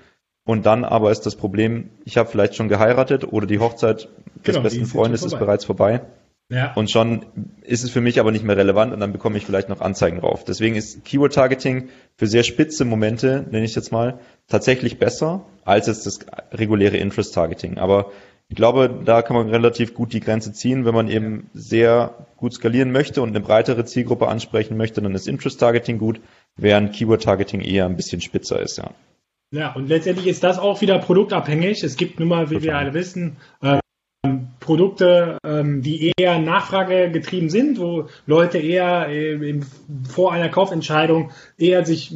Und 0.45 0.67
dann 0.67 0.85
aber 0.85 1.11
ist 1.11 1.27
das 1.27 1.37
Problem, 1.37 1.91
ich 2.05 2.17
habe 2.17 2.29
vielleicht 2.29 2.55
schon 2.55 2.69
geheiratet 2.69 3.31
oder 3.31 3.47
die 3.47 3.59
Hochzeit 3.59 4.09
des 4.37 4.43
genau, 4.43 4.63
besten 4.63 4.87
Freundes 4.87 5.23
ist 5.23 5.39
bereits 5.39 5.65
vorbei. 5.65 6.03
Ja. 6.51 6.73
Und 6.75 6.91
schon 6.91 7.27
ist 7.63 7.85
es 7.85 7.91
für 7.91 8.01
mich 8.01 8.19
aber 8.19 8.33
nicht 8.33 8.45
mehr 8.45 8.57
relevant 8.57 8.93
und 8.93 9.01
dann 9.01 9.13
bekomme 9.13 9.39
ich 9.39 9.47
vielleicht 9.47 9.69
noch 9.69 9.81
Anzeigen 9.81 10.21
drauf. 10.21 10.45
Deswegen 10.45 10.75
ist 10.75 11.05
Keyword 11.05 11.33
Targeting 11.33 11.89
für 12.17 12.27
sehr 12.27 12.43
spitze 12.43 12.85
Momente, 12.85 13.47
nenne 13.51 13.65
ich 13.65 13.75
jetzt 13.77 13.93
mal, 13.93 14.19
tatsächlich 14.49 14.99
besser 14.99 15.47
als 15.65 15.87
jetzt 15.87 16.07
das 16.07 16.19
reguläre 16.53 16.97
Interest 16.97 17.33
Targeting. 17.33 17.79
Aber 17.79 18.11
ich 18.49 18.57
glaube, 18.57 18.91
da 19.05 19.23
kann 19.23 19.37
man 19.37 19.49
relativ 19.49 19.95
gut 19.95 20.13
die 20.13 20.19
Grenze 20.19 20.53
ziehen. 20.53 20.85
Wenn 20.85 20.95
man 20.95 21.09
eben 21.09 21.49
sehr 21.55 22.27
gut 22.37 22.53
skalieren 22.53 22.91
möchte 22.91 23.23
und 23.23 23.29
eine 23.29 23.41
breitere 23.41 23.85
Zielgruppe 23.85 24.27
ansprechen 24.27 24.77
möchte, 24.77 25.01
dann 25.01 25.15
ist 25.15 25.29
Interest 25.29 25.61
Targeting 25.61 25.99
gut, 25.99 26.21
während 26.57 26.93
Keyword 26.93 27.23
Targeting 27.23 27.61
eher 27.61 27.87
ein 27.87 27.97
bisschen 27.97 28.21
spitzer 28.21 28.61
ist, 28.61 28.79
ja. 28.79 28.91
Ja, 29.53 29.73
und 29.73 29.89
letztendlich 29.89 30.27
ist 30.27 30.45
das 30.45 30.59
auch 30.59 30.81
wieder 30.81 30.99
produktabhängig. 30.99 31.83
Es 31.83 31.97
gibt 31.97 32.21
nun 32.21 32.29
mal, 32.29 32.51
wie 32.51 32.63
wir 32.63 32.77
alle 32.77 32.95
wissen, 32.95 33.37
äh, 33.63 33.81
Produkte, 34.71 35.39
ähm, 35.45 35.83
die 35.83 36.13
eher 36.17 36.39
nachfragegetrieben 36.39 37.51
sind, 37.51 37.81
wo 37.81 38.07
Leute 38.27 38.59
eher 38.59 39.09
äh, 39.09 39.59
vor 40.09 40.33
einer 40.33 40.49
Kaufentscheidung 40.49 41.33
eher 41.59 41.85
sich 41.85 42.15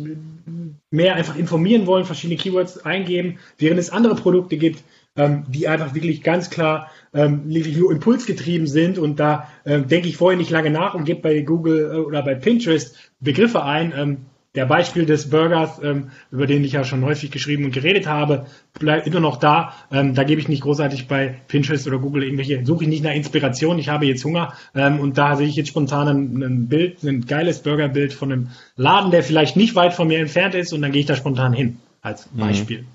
mehr 0.88 1.16
einfach 1.16 1.34
informieren 1.36 1.88
wollen, 1.88 2.04
verschiedene 2.04 2.38
Keywords 2.38 2.78
eingeben, 2.84 3.40
während 3.58 3.80
es 3.80 3.90
andere 3.90 4.14
Produkte 4.14 4.56
gibt, 4.56 4.84
ähm, 5.16 5.46
die 5.48 5.66
einfach 5.66 5.96
wirklich 5.96 6.22
ganz 6.22 6.48
klar 6.48 6.92
ähm, 7.12 7.42
nur 7.46 7.90
impulsgetrieben 7.90 8.68
sind 8.68 8.98
und 8.98 9.18
da 9.18 9.48
äh, 9.64 9.80
denke 9.80 10.06
ich 10.06 10.16
vorher 10.16 10.38
nicht 10.38 10.50
lange 10.52 10.70
nach 10.70 10.94
und 10.94 11.06
gebe 11.06 11.22
bei 11.22 11.40
Google 11.40 11.90
äh, 11.92 11.98
oder 11.98 12.22
bei 12.22 12.36
Pinterest 12.36 12.96
Begriffe 13.18 13.64
ein, 13.64 13.92
ähm, 13.96 14.26
der 14.54 14.66
Beispiel 14.66 15.04
des 15.04 15.30
Burgers, 15.30 15.80
ähm, 15.82 16.10
über 16.30 16.46
den 16.46 16.62
ich 16.62 16.72
ja 16.72 16.84
schon 16.84 17.04
häufig 17.04 17.30
geschrieben 17.30 17.64
und 17.64 17.72
geredet 17.72 18.06
habe, 18.06 18.46
bleibt 18.78 19.06
immer 19.06 19.20
noch 19.20 19.36
da. 19.36 19.72
Ähm, 19.90 20.14
da 20.14 20.22
gebe 20.22 20.40
ich 20.40 20.48
nicht 20.48 20.62
großartig 20.62 21.08
bei 21.08 21.40
Pinterest 21.48 21.86
oder 21.88 21.98
Google 21.98 22.22
irgendwelche, 22.22 22.64
suche 22.64 22.84
ich 22.84 22.90
nicht 22.90 23.02
nach 23.02 23.14
Inspiration, 23.14 23.78
ich 23.78 23.88
habe 23.88 24.06
jetzt 24.06 24.24
Hunger 24.24 24.54
ähm, 24.74 25.00
und 25.00 25.18
da 25.18 25.34
sehe 25.36 25.48
ich 25.48 25.56
jetzt 25.56 25.68
spontan 25.68 26.08
ein, 26.08 26.42
ein 26.42 26.68
Bild, 26.68 27.02
ein 27.02 27.26
geiles 27.26 27.60
Burgerbild 27.60 28.12
von 28.12 28.32
einem 28.32 28.48
Laden, 28.76 29.10
der 29.10 29.24
vielleicht 29.24 29.56
nicht 29.56 29.74
weit 29.74 29.92
von 29.92 30.06
mir 30.06 30.18
entfernt 30.18 30.54
ist 30.54 30.72
und 30.72 30.82
dann 30.82 30.92
gehe 30.92 31.00
ich 31.00 31.06
da 31.06 31.16
spontan 31.16 31.52
hin, 31.52 31.78
als 32.00 32.30
mhm. 32.32 32.38
Beispiel. 32.38 32.82
Mhm. 32.82 32.93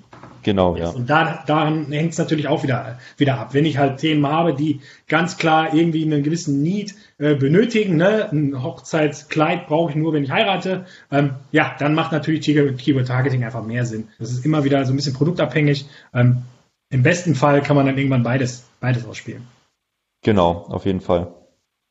Genau, 0.49 0.75
ja. 0.75 0.89
Und 0.89 1.07
da, 1.07 1.43
daran 1.45 1.91
hängt 1.91 2.13
es 2.13 2.17
natürlich 2.17 2.47
auch 2.47 2.63
wieder, 2.63 2.97
wieder 3.17 3.38
ab. 3.38 3.53
Wenn 3.53 3.67
ich 3.67 3.77
halt 3.77 3.99
Themen 3.99 4.25
habe, 4.25 4.55
die 4.55 4.81
ganz 5.07 5.38
klar 5.38 5.75
irgendwie 5.75 6.03
einen 6.03 6.23
gewissen 6.23 6.63
Need 6.63 6.95
äh, 7.19 7.35
benötigen, 7.35 7.97
ne? 7.97 8.31
ein 8.31 8.63
Hochzeitskleid 8.63 9.67
brauche 9.67 9.91
ich 9.91 9.95
nur, 9.95 10.12
wenn 10.12 10.23
ich 10.23 10.31
heirate, 10.31 10.88
ähm, 11.12 11.35
ja, 11.51 11.75
dann 11.77 11.93
macht 11.93 12.12
natürlich 12.13 12.41
Keyword 12.41 13.05
Targeting 13.05 13.43
einfach 13.43 13.63
mehr 13.63 13.85
Sinn. 13.85 14.07
Das 14.17 14.31
ist 14.31 14.43
immer 14.43 14.63
wieder 14.63 14.83
so 14.85 14.91
ein 14.91 14.95
bisschen 14.95 15.13
produktabhängig. 15.13 15.85
Ähm, 16.15 16.41
Im 16.89 17.03
besten 17.03 17.35
Fall 17.35 17.62
kann 17.62 17.75
man 17.75 17.85
dann 17.85 17.99
irgendwann 17.99 18.23
beides, 18.23 18.65
beides 18.79 19.05
ausspielen. 19.05 19.43
Genau, 20.23 20.65
auf 20.67 20.88
jeden 20.88 21.01
Fall. 21.01 21.31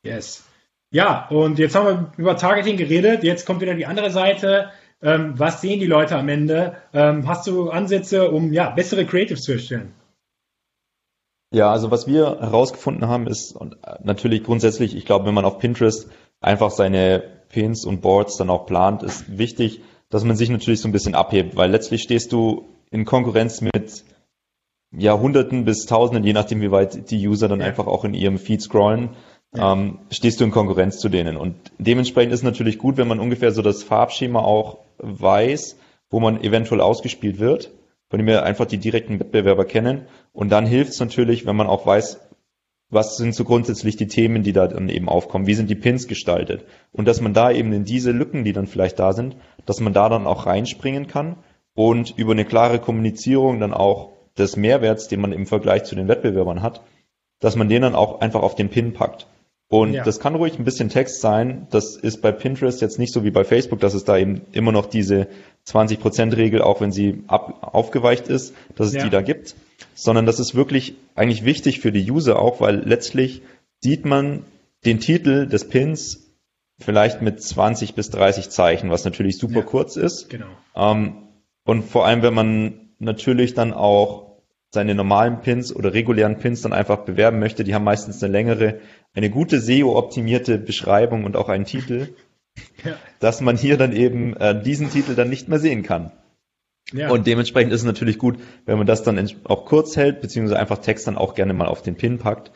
Yes. 0.03 0.43
Ja, 0.91 1.29
und 1.29 1.61
jetzt 1.61 1.77
haben 1.77 1.87
wir 1.87 2.13
über 2.17 2.37
Targeting 2.37 2.77
geredet. 2.77 3.23
Jetzt 3.23 3.47
kommt 3.47 3.61
wieder 3.61 3.77
die 3.77 3.87
andere 3.87 4.11
Seite. 4.11 4.73
Ähm, 5.01 5.39
was 5.39 5.61
sehen 5.61 5.81
die 5.81 5.87
Leute 5.87 6.17
am 6.17 6.29
Ende? 6.29 6.77
Ähm, 6.93 7.29
hast 7.29 7.47
du 7.47 7.71
Ansätze, 7.71 8.31
um 8.31 8.53
ja, 8.53 8.71
bessere 8.71 9.07
Creatives 9.07 9.43
zu 9.43 9.53
erstellen? 9.53 9.95
Ja, 11.51 11.71
also 11.71 11.91
was 11.91 12.07
wir 12.07 12.41
herausgefunden 12.41 13.09
haben, 13.09 13.27
ist 13.27 13.53
und 13.53 13.77
natürlich 14.03 14.45
grundsätzlich, 14.45 14.95
ich 14.95 15.07
glaube, 15.07 15.27
wenn 15.27 15.35
man 15.35 15.47
auf 15.47 15.59
Pinterest 15.59 16.11
einfach 16.41 16.71
seine 16.71 17.23
Pins 17.49 17.85
und 17.87 18.03
Boards 18.03 18.37
dann 18.37 18.51
auch 18.51 18.67
plant, 18.67 19.03
ist 19.03 19.39
wichtig, 19.39 19.81
dass 20.11 20.25
man 20.25 20.37
sich 20.37 20.51
natürlich 20.51 20.81
so 20.81 20.89
ein 20.89 20.93
bisschen 20.93 21.15
abhebt, 21.15 21.57
weil 21.57 21.71
letztlich 21.71 22.03
stehst 22.03 22.33
du 22.33 22.67
in 22.91 23.05
Konkurrenz 23.05 23.61
mit 23.61 24.05
ja, 24.91 25.19
Hunderten 25.19 25.65
bis 25.65 25.87
Tausenden, 25.87 26.25
je 26.25 26.33
nachdem, 26.33 26.61
wie 26.61 26.71
weit 26.71 27.11
die 27.11 27.27
User 27.27 27.49
dann 27.49 27.61
ja. 27.61 27.67
einfach 27.67 27.87
auch 27.87 28.05
in 28.05 28.15
ihrem 28.15 28.39
Feed 28.39 28.63
scrollen, 28.63 29.11
ja. 29.55 29.73
ähm, 29.73 30.01
stehst 30.11 30.41
du 30.41 30.45
in 30.45 30.51
Konkurrenz 30.51 30.99
zu 30.99 31.09
denen. 31.09 31.37
Und 31.37 31.57
dementsprechend 31.79 32.33
ist 32.33 32.41
es 32.41 32.45
natürlich 32.45 32.79
gut, 32.79 32.97
wenn 32.97 33.09
man 33.09 33.21
ungefähr 33.21 33.53
so 33.53 33.63
das 33.63 33.83
Farbschema 33.83 34.41
auch 34.41 34.79
weiß, 34.99 35.79
wo 36.11 36.21
man 36.21 36.43
eventuell 36.43 36.81
ausgespielt 36.81 37.39
wird, 37.39 37.73
von 38.09 38.19
dem 38.19 38.27
wir 38.27 38.43
einfach 38.43 38.67
die 38.67 38.79
direkten 38.79 39.21
Wettbewerber 39.21 39.65
kennen. 39.65 40.07
Und 40.33 40.51
dann 40.51 40.67
hilft 40.67 40.93
es 40.93 41.01
natürlich, 41.01 41.47
wenn 41.47 41.57
man 41.57 41.67
auch 41.67 41.87
weiß, 41.87 42.21
was 42.91 43.17
sind 43.17 43.35
so 43.35 43.45
grundsätzlich 43.45 43.97
die 43.97 44.07
Themen, 44.07 44.43
die 44.43 44.53
da 44.53 44.67
dann 44.67 44.89
eben 44.89 45.09
aufkommen, 45.09 45.47
wie 45.47 45.55
sind 45.55 45.69
die 45.69 45.75
Pins 45.75 46.09
gestaltet. 46.09 46.65
Und 46.93 47.07
dass 47.07 47.21
man 47.21 47.35
da 47.35 47.51
eben 47.51 47.73
in 47.73 47.85
diese 47.85 48.13
Lücken, 48.13 48.45
die 48.45 48.55
dann 48.55 48.67
vielleicht 48.67 48.99
da 48.99 49.13
sind, 49.13 49.37
dass 49.67 49.81
man 49.81 49.93
da 49.93 50.09
dann 50.09 50.27
auch 50.27 50.47
reinspringen 50.47 51.07
kann 51.07 51.37
und 51.75 52.15
über 52.17 52.33
eine 52.33 52.47
klare 52.47 52.79
Kommunizierung 52.79 53.61
dann 53.61 53.75
auch 53.75 54.13
des 54.39 54.57
Mehrwerts, 54.57 55.09
den 55.09 55.21
man 55.21 55.33
im 55.33 55.47
Vergleich 55.47 55.85
zu 55.85 55.95
den 55.97 56.09
Wettbewerbern 56.09 56.63
hat, 56.63 56.83
dass 57.41 57.57
man 57.57 57.69
den 57.69 57.83
dann 57.83 57.95
auch 57.95 58.21
einfach 58.21 58.43
auf 58.43 58.55
den 58.55 58.71
Pin 58.71 58.95
packt. 58.95 59.27
Und 59.69 59.93
ja. 59.93 60.03
das 60.03 60.19
kann 60.19 60.35
ruhig 60.35 60.59
ein 60.59 60.65
bisschen 60.65 60.89
Text 60.89 61.21
sein. 61.21 61.67
Das 61.71 61.97
ist 61.97 62.23
bei 62.23 62.33
Pinterest 62.33 62.81
jetzt 62.81 62.99
nicht 62.99 63.13
so 63.13 63.23
wie 63.23 63.31
bei 63.31 63.45
Facebook, 63.45 63.81
dass 63.81 63.93
es 63.93 64.05
da 64.05 64.17
eben 64.17 64.43
immer 64.53 64.73
noch 64.73 64.87
diese 64.87 65.29
20%-Regel, 65.67 66.63
auch 66.63 66.81
wenn 66.81 66.91
sie 66.91 67.23
ab, 67.27 67.69
aufgeweicht 67.75 68.29
ist, 68.29 68.55
dass 68.77 68.89
es 68.89 68.95
ja. 68.95 69.05
die 69.05 69.11
da 69.11 69.21
gibt. 69.21 69.55
Sondern 69.95 70.25
das 70.25 70.41
ist 70.41 70.55
wirklich 70.55 70.95
eigentlich 71.15 71.45
wichtig 71.45 71.81
für 71.81 71.93
die 71.93 72.11
User 72.11 72.39
auch, 72.39 72.61
weil 72.61 72.77
letztlich 72.77 73.43
sieht 73.81 74.07
man 74.07 74.45
den 74.87 75.01
Titel 75.01 75.47
des 75.47 75.69
Pins 75.69 76.29
vielleicht 76.79 77.21
mit 77.21 77.43
20 77.43 77.95
bis 77.95 78.09
30 78.11 78.49
Zeichen, 78.51 78.91
was 78.91 79.05
natürlich 79.05 79.37
super 79.37 79.61
ja. 79.61 79.63
kurz 79.63 79.97
ist. 79.97 80.31
Genau. 80.31 80.47
Ähm, 80.75 81.29
und 81.65 81.83
vor 81.83 82.07
allem, 82.07 82.23
wenn 82.23 82.35
man 82.35 82.91
natürlich 82.99 83.53
dann 83.53 83.75
auch 83.75 84.29
seine 84.71 84.95
normalen 84.95 85.41
Pins 85.41 85.75
oder 85.75 85.95
regulären 85.95 86.39
Pins 86.39 86.63
dann 86.63 86.73
einfach 86.73 86.99
bewerben 86.99 87.39
möchte, 87.39 87.65
die 87.65 87.75
haben 87.75 87.85
meistens 87.85 88.23
eine 88.23 88.33
längere, 88.33 88.81
eine 89.15 89.31
gute 89.31 89.61
SEO-optimierte 89.61 90.59
Beschreibung 90.59 91.25
und 91.25 91.37
auch 91.37 91.49
einen 91.49 91.65
Titel, 91.65 92.15
ja. 92.85 92.97
dass 93.21 93.41
man 93.41 93.57
hier 93.57 93.77
dann 93.77 93.95
eben 93.95 94.37
äh, 94.37 94.61
diesen 94.61 94.91
Titel 94.91 95.15
dann 95.15 95.29
nicht 95.29 95.49
mehr 95.49 95.59
sehen 95.59 95.83
kann. 95.83 96.13
Ja. 96.93 97.11
Und 97.11 97.27
dementsprechend 97.27 97.73
ist 97.73 97.81
es 97.81 97.87
natürlich 97.87 98.19
gut, 98.19 98.39
wenn 98.65 98.79
man 98.79 98.87
das 98.87 99.03
dann 99.03 99.31
auch 99.45 99.67
kurz 99.67 99.97
hält, 99.97 100.21
beziehungsweise 100.21 100.59
einfach 100.59 100.79
Text 100.79 101.07
dann 101.07 101.19
auch 101.19 101.35
gerne 101.35 101.53
mal 101.53 101.67
auf 101.67 101.83
den 101.83 101.97
Pin 101.97 102.19
packt, 102.19 102.51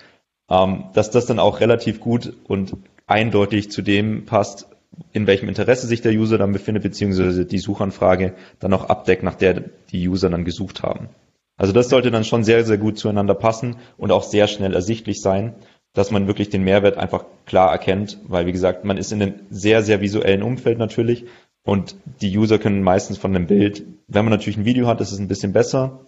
ähm, 0.49 0.85
dass 0.95 1.11
das 1.11 1.27
dann 1.27 1.39
auch 1.39 1.61
relativ 1.61 2.01
gut 2.01 2.33
und 2.45 2.77
eindeutig 3.07 3.71
zu 3.71 3.83
dem 3.83 4.25
passt, 4.25 4.69
in 5.13 5.27
welchem 5.27 5.49
Interesse 5.49 5.87
sich 5.87 6.01
der 6.01 6.13
User 6.13 6.39
dann 6.39 6.53
befindet, 6.53 6.83
beziehungsweise 6.83 7.45
die 7.45 7.59
Suchanfrage 7.59 8.35
dann 8.59 8.73
auch 8.73 8.89
abdeckt, 8.89 9.23
nach 9.23 9.35
der 9.35 9.65
die 9.91 10.09
User 10.09 10.31
dann 10.31 10.45
gesucht 10.45 10.83
haben. 10.83 11.09
Also 11.57 11.73
das 11.73 11.89
sollte 11.89 12.11
dann 12.11 12.25
schon 12.25 12.45
sehr, 12.45 12.65
sehr 12.65 12.79
gut 12.79 12.99
zueinander 12.99 13.35
passen 13.35 13.77
und 13.97 14.11
auch 14.11 14.23
sehr 14.23 14.49
schnell 14.49 14.75
ersichtlich 14.75 15.21
sein, 15.21 15.55
dass 15.93 16.11
man 16.11 16.27
wirklich 16.27 16.51
den 16.51 16.65
Mehrwert 16.65 16.97
einfach 16.97 17.25
klar 17.45 17.71
erkennt, 17.71 18.19
weil 18.25 18.47
wie 18.47 18.53
gesagt, 18.53 18.85
man 18.85 18.97
ist 18.97 19.13
in 19.13 19.23
einem 19.23 19.35
sehr, 19.51 19.83
sehr 19.83 20.01
visuellen 20.01 20.43
Umfeld 20.43 20.79
natürlich 20.79 21.27
und 21.65 21.97
die 22.21 22.37
User 22.37 22.59
können 22.59 22.83
meistens 22.83 23.19
von 23.19 23.33
dem 23.33 23.47
Bild, 23.47 23.85
wenn 24.09 24.25
man 24.25 24.33
natürlich 24.33 24.57
ein 24.57 24.65
Video 24.65 24.87
hat, 24.87 25.01
ist 25.01 25.13
es 25.13 25.19
ein 25.19 25.29
bisschen 25.29 25.53
besser, 25.53 26.01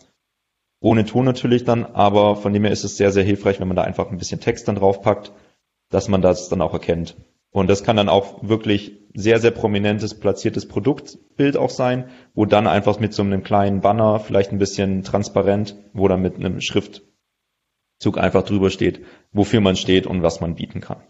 ohne 0.81 1.05
Ton 1.05 1.25
natürlich 1.25 1.65
dann, 1.65 1.85
aber 1.85 2.37
von 2.37 2.53
dem 2.53 2.65
her 2.65 2.73
ist 2.73 2.85
es 2.85 2.97
sehr, 2.97 3.11
sehr 3.11 3.25
hilfreich, 3.25 3.61
wenn 3.61 3.69
man 3.69 3.77
da 3.77 3.83
einfach 3.83 4.11
ein 4.11 4.19
bisschen 4.19 4.41
Text 4.41 4.69
dann 4.69 4.77
draufpackt, 4.77 5.33
dass 5.91 6.09
man 6.09 6.23
das 6.23 6.49
dann 6.49 6.61
auch 6.61 6.73
erkennt. 6.73 7.17
Und 7.51 7.71
das 7.71 7.85
kann 7.85 7.97
dann 7.97 8.09
auch 8.09 8.43
wirklich 8.43 8.99
sehr, 9.15 9.39
sehr 9.39 9.53
prominentes, 9.53 10.19
platziertes 10.19 10.67
Produktbild 10.67 11.57
auch 11.57 11.71
sein, 11.71 12.11
wo 12.35 12.47
dann 12.47 12.67
einfach 12.67 12.99
mit 12.99 13.15
so 13.15 13.23
einem 13.23 13.45
kleinen 13.45 13.81
Banner, 13.81 14.19
vielleicht 14.19 14.51
ein 14.51 14.59
bisschen 14.59 15.05
transparent, 15.05 15.77
wo 15.93 16.09
dann 16.09 16.21
mit 16.21 16.35
einem 16.35 16.61
Schriftzug 18.05 18.19
einfach 18.19 18.45
drüber 18.45 18.71
steht, 18.71 19.01
wofür 19.33 19.61
man 19.61 19.75
steht 19.77 20.07
und 20.07 20.23
was 20.23 20.41
man 20.41 20.55
bieten 20.55 20.81
kann. 20.81 21.03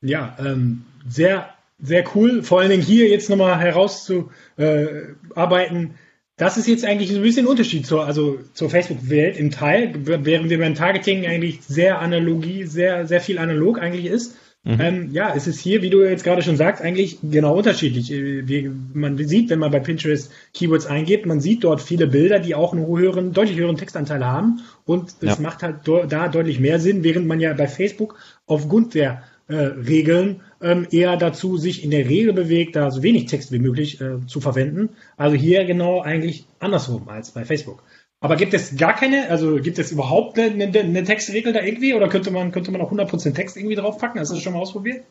Ja, 0.00 0.36
ähm, 0.40 0.84
sehr, 1.08 1.48
sehr 1.80 2.04
cool. 2.14 2.42
Vor 2.42 2.60
allen 2.60 2.70
Dingen 2.70 2.82
hier 2.82 3.08
jetzt 3.08 3.30
nochmal 3.30 3.58
herauszuarbeiten, 3.60 5.94
das 6.36 6.56
ist 6.56 6.66
jetzt 6.66 6.84
eigentlich 6.84 7.14
ein 7.14 7.22
bisschen 7.22 7.46
Unterschied 7.46 7.86
zur, 7.86 8.04
also 8.06 8.40
zur 8.54 8.70
Facebook-Welt 8.70 9.36
im 9.36 9.52
Teil, 9.52 9.92
während 9.94 10.50
wir 10.50 10.58
beim 10.58 10.74
Targeting 10.74 11.24
eigentlich 11.26 11.62
sehr 11.62 12.00
Analogie, 12.00 12.64
sehr, 12.64 13.06
sehr 13.06 13.20
viel 13.20 13.38
analog 13.38 13.78
eigentlich 13.78 14.06
ist 14.06 14.36
Mhm. 14.64 14.80
Ähm, 14.80 15.08
ja, 15.12 15.34
es 15.34 15.48
ist 15.48 15.58
hier, 15.58 15.82
wie 15.82 15.90
du 15.90 16.02
jetzt 16.02 16.22
gerade 16.22 16.42
schon 16.42 16.56
sagst, 16.56 16.82
eigentlich 16.82 17.18
genau 17.20 17.56
unterschiedlich. 17.56 18.12
Äh, 18.12 18.46
wie 18.46 18.70
man 18.94 19.18
sieht, 19.18 19.50
wenn 19.50 19.58
man 19.58 19.72
bei 19.72 19.80
Pinterest 19.80 20.30
Keywords 20.54 20.86
eingibt, 20.86 21.26
man 21.26 21.40
sieht 21.40 21.64
dort 21.64 21.80
viele 21.80 22.06
Bilder, 22.06 22.38
die 22.38 22.54
auch 22.54 22.72
einen 22.72 22.86
höheren, 22.86 23.32
deutlich 23.32 23.58
höheren 23.58 23.76
Textanteil 23.76 24.24
haben 24.24 24.60
und 24.84 25.14
es 25.20 25.36
ja. 25.36 25.40
macht 25.40 25.64
halt 25.64 25.80
da 26.08 26.28
deutlich 26.28 26.60
mehr 26.60 26.78
Sinn, 26.78 27.02
während 27.02 27.26
man 27.26 27.40
ja 27.40 27.52
bei 27.54 27.66
Facebook 27.66 28.16
aufgrund 28.46 28.94
der 28.94 29.24
äh, 29.48 29.54
Regeln 29.54 30.42
ähm, 30.60 30.86
eher 30.92 31.16
dazu 31.16 31.56
sich 31.58 31.82
in 31.82 31.90
der 31.90 32.08
Regel 32.08 32.32
bewegt, 32.32 32.76
da 32.76 32.92
so 32.92 33.02
wenig 33.02 33.26
Text 33.26 33.50
wie 33.50 33.58
möglich 33.58 34.00
äh, 34.00 34.24
zu 34.28 34.40
verwenden. 34.40 34.90
Also 35.16 35.36
hier 35.36 35.64
genau 35.64 36.00
eigentlich 36.00 36.46
andersrum 36.60 37.08
als 37.08 37.32
bei 37.32 37.44
Facebook. 37.44 37.82
Aber 38.22 38.36
gibt 38.36 38.54
es 38.54 38.76
gar 38.76 38.94
keine, 38.94 39.28
also 39.30 39.56
gibt 39.56 39.80
es 39.80 39.90
überhaupt 39.90 40.38
eine, 40.38 40.64
eine, 40.64 41.02
Textregel 41.02 41.52
da 41.52 41.60
irgendwie 41.60 41.92
oder 41.92 42.08
könnte 42.08 42.30
man, 42.30 42.52
könnte 42.52 42.70
man 42.70 42.80
auch 42.80 42.92
100% 42.92 43.34
Text 43.34 43.56
irgendwie 43.56 43.74
draufpacken? 43.74 44.20
Hast 44.20 44.30
du 44.30 44.36
das 44.36 44.44
schon 44.44 44.52
mal 44.52 44.60
ausprobiert? 44.60 45.04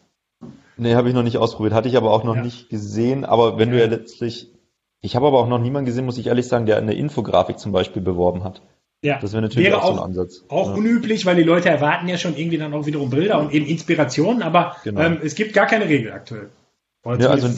Nee, 0.78 0.96
habe 0.96 1.10
ich 1.10 1.14
noch 1.14 1.22
nicht 1.22 1.38
ausprobiert, 1.38 1.74
hatte 1.74 1.90
ich 1.90 1.98
aber 1.98 2.12
auch 2.12 2.24
noch 2.24 2.38
ja. 2.38 2.42
nicht 2.42 2.70
gesehen. 2.70 3.26
Aber 3.26 3.60
wenn 3.60 3.68
ja. 3.70 3.76
du 3.76 3.82
ja 3.82 3.88
letztlich, 3.88 4.48
ich 5.02 5.18
habe 5.18 5.28
aber 5.28 5.40
auch 5.40 5.50
noch 5.50 5.60
niemanden 5.60 5.88
gesehen, 5.88 6.06
muss 6.06 6.18
ich 6.18 6.28
ehrlich 6.28 6.48
sagen, 6.48 6.66
der 6.66 6.78
eine 6.78 6.94
Infografik 6.94 7.60
zum 7.60 7.74
Beispiel 7.74 8.02
beworben 8.02 8.46
hat. 8.46 8.62
Ja, 9.04 9.20
das 9.20 9.34
wäre 9.34 9.42
natürlich 9.42 9.68
wäre 9.68 9.84
auch, 9.84 9.96
so 9.96 10.02
ein 10.02 10.06
Ansatz. 10.06 10.46
Auch 10.48 10.70
ja. 10.70 10.76
unüblich, 10.76 11.26
weil 11.26 11.36
die 11.36 11.44
Leute 11.44 11.68
erwarten 11.68 12.08
ja 12.08 12.18
schon 12.18 12.38
irgendwie 12.38 12.60
dann 12.60 12.74
auch 12.74 12.86
wiederum 12.86 13.10
Bilder 13.10 13.40
und 13.40 13.52
eben 13.52 13.66
Inspirationen, 13.66 14.42
aber 14.42 14.78
genau. 14.86 15.02
ähm, 15.02 15.20
es 15.22 15.36
gibt 15.36 15.54
gar 15.54 15.66
keine 15.66 15.90
Regel 15.90 16.14
aktuell. 16.14 16.50
Ja, 17.04 17.30
also 17.30 17.50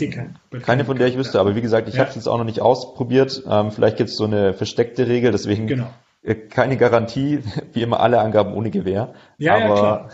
keine 0.61 0.85
von 0.85 0.97
der 0.97 1.07
ich 1.07 1.17
wüsste, 1.17 1.39
aber 1.39 1.55
wie 1.55 1.61
gesagt, 1.61 1.89
ich 1.89 1.95
ja. 1.95 2.01
habe 2.01 2.09
es 2.09 2.15
jetzt 2.15 2.27
auch 2.27 2.37
noch 2.37 2.45
nicht 2.45 2.61
ausprobiert. 2.61 3.43
Ähm, 3.49 3.71
vielleicht 3.71 3.97
gibt 3.97 4.09
es 4.09 4.15
so 4.15 4.23
eine 4.23 4.53
versteckte 4.53 5.07
Regel, 5.07 5.33
deswegen 5.33 5.67
genau. 5.67 5.89
Äh, 6.23 6.35
keine 6.35 6.77
Garantie, 6.77 7.39
wie 7.73 7.81
immer 7.81 7.99
alle 7.99 8.19
Angaben 8.19 8.53
ohne 8.53 8.71
Gewähr. 8.71 9.13
Ja, 9.37 9.55
aber 9.55 10.09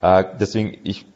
ja, 0.00 0.20
äh, 0.20 0.24
deswegen, 0.40 0.78
ich, 0.84 1.06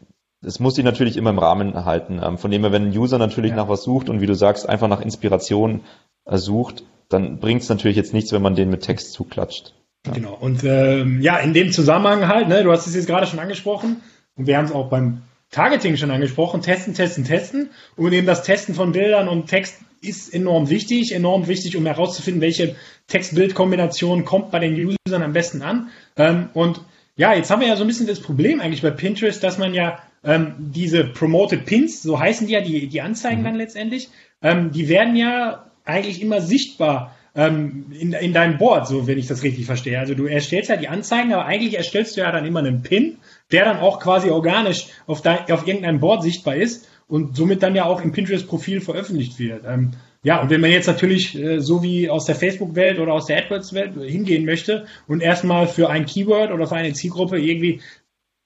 das 0.42 0.60
muss 0.60 0.74
sich 0.74 0.84
natürlich 0.84 1.16
immer 1.16 1.30
im 1.30 1.38
Rahmen 1.38 1.84
halten. 1.84 2.20
Ähm, 2.22 2.36
von 2.36 2.50
dem 2.50 2.62
her, 2.62 2.72
wenn 2.72 2.88
ein 2.88 2.96
User 2.96 3.18
natürlich 3.18 3.50
ja. 3.50 3.56
nach 3.56 3.68
was 3.68 3.82
sucht 3.82 4.10
und 4.10 4.20
wie 4.20 4.26
du 4.26 4.34
sagst, 4.34 4.68
einfach 4.68 4.88
nach 4.88 5.00
Inspiration 5.00 5.80
äh, 6.26 6.36
sucht, 6.36 6.84
dann 7.08 7.40
bringt 7.40 7.62
es 7.62 7.68
natürlich 7.68 7.96
jetzt 7.96 8.12
nichts, 8.12 8.32
wenn 8.32 8.42
man 8.42 8.54
den 8.54 8.70
mit 8.70 8.82
Text 8.82 9.12
zuklatscht. 9.14 9.74
Ja. 10.06 10.12
Genau. 10.12 10.36
Und 10.38 10.62
ähm, 10.64 11.20
ja, 11.22 11.38
in 11.38 11.54
dem 11.54 11.72
Zusammenhang 11.72 12.28
halt, 12.28 12.48
ne, 12.48 12.62
du 12.62 12.70
hast 12.70 12.86
es 12.86 12.94
jetzt 12.94 13.06
gerade 13.06 13.26
schon 13.26 13.38
angesprochen 13.38 14.02
und 14.36 14.46
wir 14.46 14.56
haben 14.56 14.66
es 14.66 14.72
auch 14.72 14.88
beim 14.88 15.22
Targeting 15.50 15.96
schon 15.96 16.10
angesprochen, 16.10 16.62
testen, 16.62 16.94
testen, 16.94 17.24
testen. 17.24 17.70
Und 17.96 18.12
eben 18.12 18.26
das 18.26 18.42
Testen 18.42 18.74
von 18.74 18.92
Bildern 18.92 19.28
und 19.28 19.48
Text 19.48 19.78
ist 20.00 20.32
enorm 20.32 20.70
wichtig, 20.70 21.12
enorm 21.12 21.48
wichtig, 21.48 21.76
um 21.76 21.86
herauszufinden, 21.86 22.40
welche 22.40 22.76
Text-Bild-Kombination 23.08 24.24
kommt 24.24 24.50
bei 24.50 24.60
den 24.60 24.96
Usern 25.06 25.22
am 25.22 25.32
besten 25.32 25.62
an. 25.62 25.88
Ähm, 26.16 26.48
und 26.54 26.80
ja, 27.16 27.34
jetzt 27.34 27.50
haben 27.50 27.60
wir 27.60 27.68
ja 27.68 27.76
so 27.76 27.84
ein 27.84 27.88
bisschen 27.88 28.06
das 28.06 28.20
Problem 28.20 28.60
eigentlich 28.60 28.82
bei 28.82 28.90
Pinterest, 28.90 29.42
dass 29.42 29.58
man 29.58 29.74
ja 29.74 29.98
ähm, 30.24 30.54
diese 30.58 31.04
Promoted 31.04 31.66
Pins, 31.66 32.02
so 32.02 32.18
heißen 32.18 32.46
die 32.46 32.52
ja, 32.52 32.60
die, 32.60 32.86
die 32.86 33.00
Anzeigen 33.00 33.40
mhm. 33.40 33.44
dann 33.44 33.54
letztendlich, 33.56 34.08
ähm, 34.42 34.70
die 34.70 34.88
werden 34.88 35.16
ja 35.16 35.66
eigentlich 35.84 36.22
immer 36.22 36.40
sichtbar 36.40 37.16
in, 37.32 38.12
in 38.12 38.32
deinem 38.32 38.58
Board, 38.58 38.88
so 38.88 39.06
wenn 39.06 39.16
ich 39.16 39.28
das 39.28 39.44
richtig 39.44 39.64
verstehe. 39.64 40.00
Also 40.00 40.14
du 40.14 40.26
erstellst 40.26 40.68
ja 40.68 40.76
die 40.76 40.88
Anzeigen, 40.88 41.32
aber 41.32 41.46
eigentlich 41.46 41.76
erstellst 41.76 42.16
du 42.16 42.22
ja 42.22 42.32
dann 42.32 42.44
immer 42.44 42.58
einen 42.58 42.82
Pin, 42.82 43.18
der 43.52 43.64
dann 43.64 43.78
auch 43.78 44.00
quasi 44.00 44.30
organisch 44.30 44.86
auf, 45.06 45.22
dein, 45.22 45.50
auf 45.50 45.66
irgendeinem 45.66 46.00
Board 46.00 46.22
sichtbar 46.22 46.56
ist 46.56 46.88
und 47.08 47.36
somit 47.36 47.62
dann 47.62 47.74
ja 47.74 47.84
auch 47.84 48.02
im 48.02 48.12
Pinterest-Profil 48.12 48.80
veröffentlicht 48.80 49.38
wird. 49.38 49.64
Ähm, 49.66 49.92
ja, 50.22 50.40
und 50.40 50.50
wenn 50.50 50.60
man 50.60 50.70
jetzt 50.70 50.86
natürlich 50.86 51.36
äh, 51.36 51.60
so 51.60 51.82
wie 51.82 52.10
aus 52.10 52.26
der 52.26 52.34
Facebook-Welt 52.34 52.98
oder 52.98 53.14
aus 53.14 53.26
der 53.26 53.38
AdWords-Welt 53.38 53.94
hingehen 54.02 54.44
möchte 54.44 54.86
und 55.08 55.22
erstmal 55.22 55.66
für 55.66 55.88
ein 55.88 56.06
Keyword 56.06 56.52
oder 56.52 56.66
für 56.66 56.76
eine 56.76 56.92
Zielgruppe 56.92 57.38
irgendwie 57.38 57.80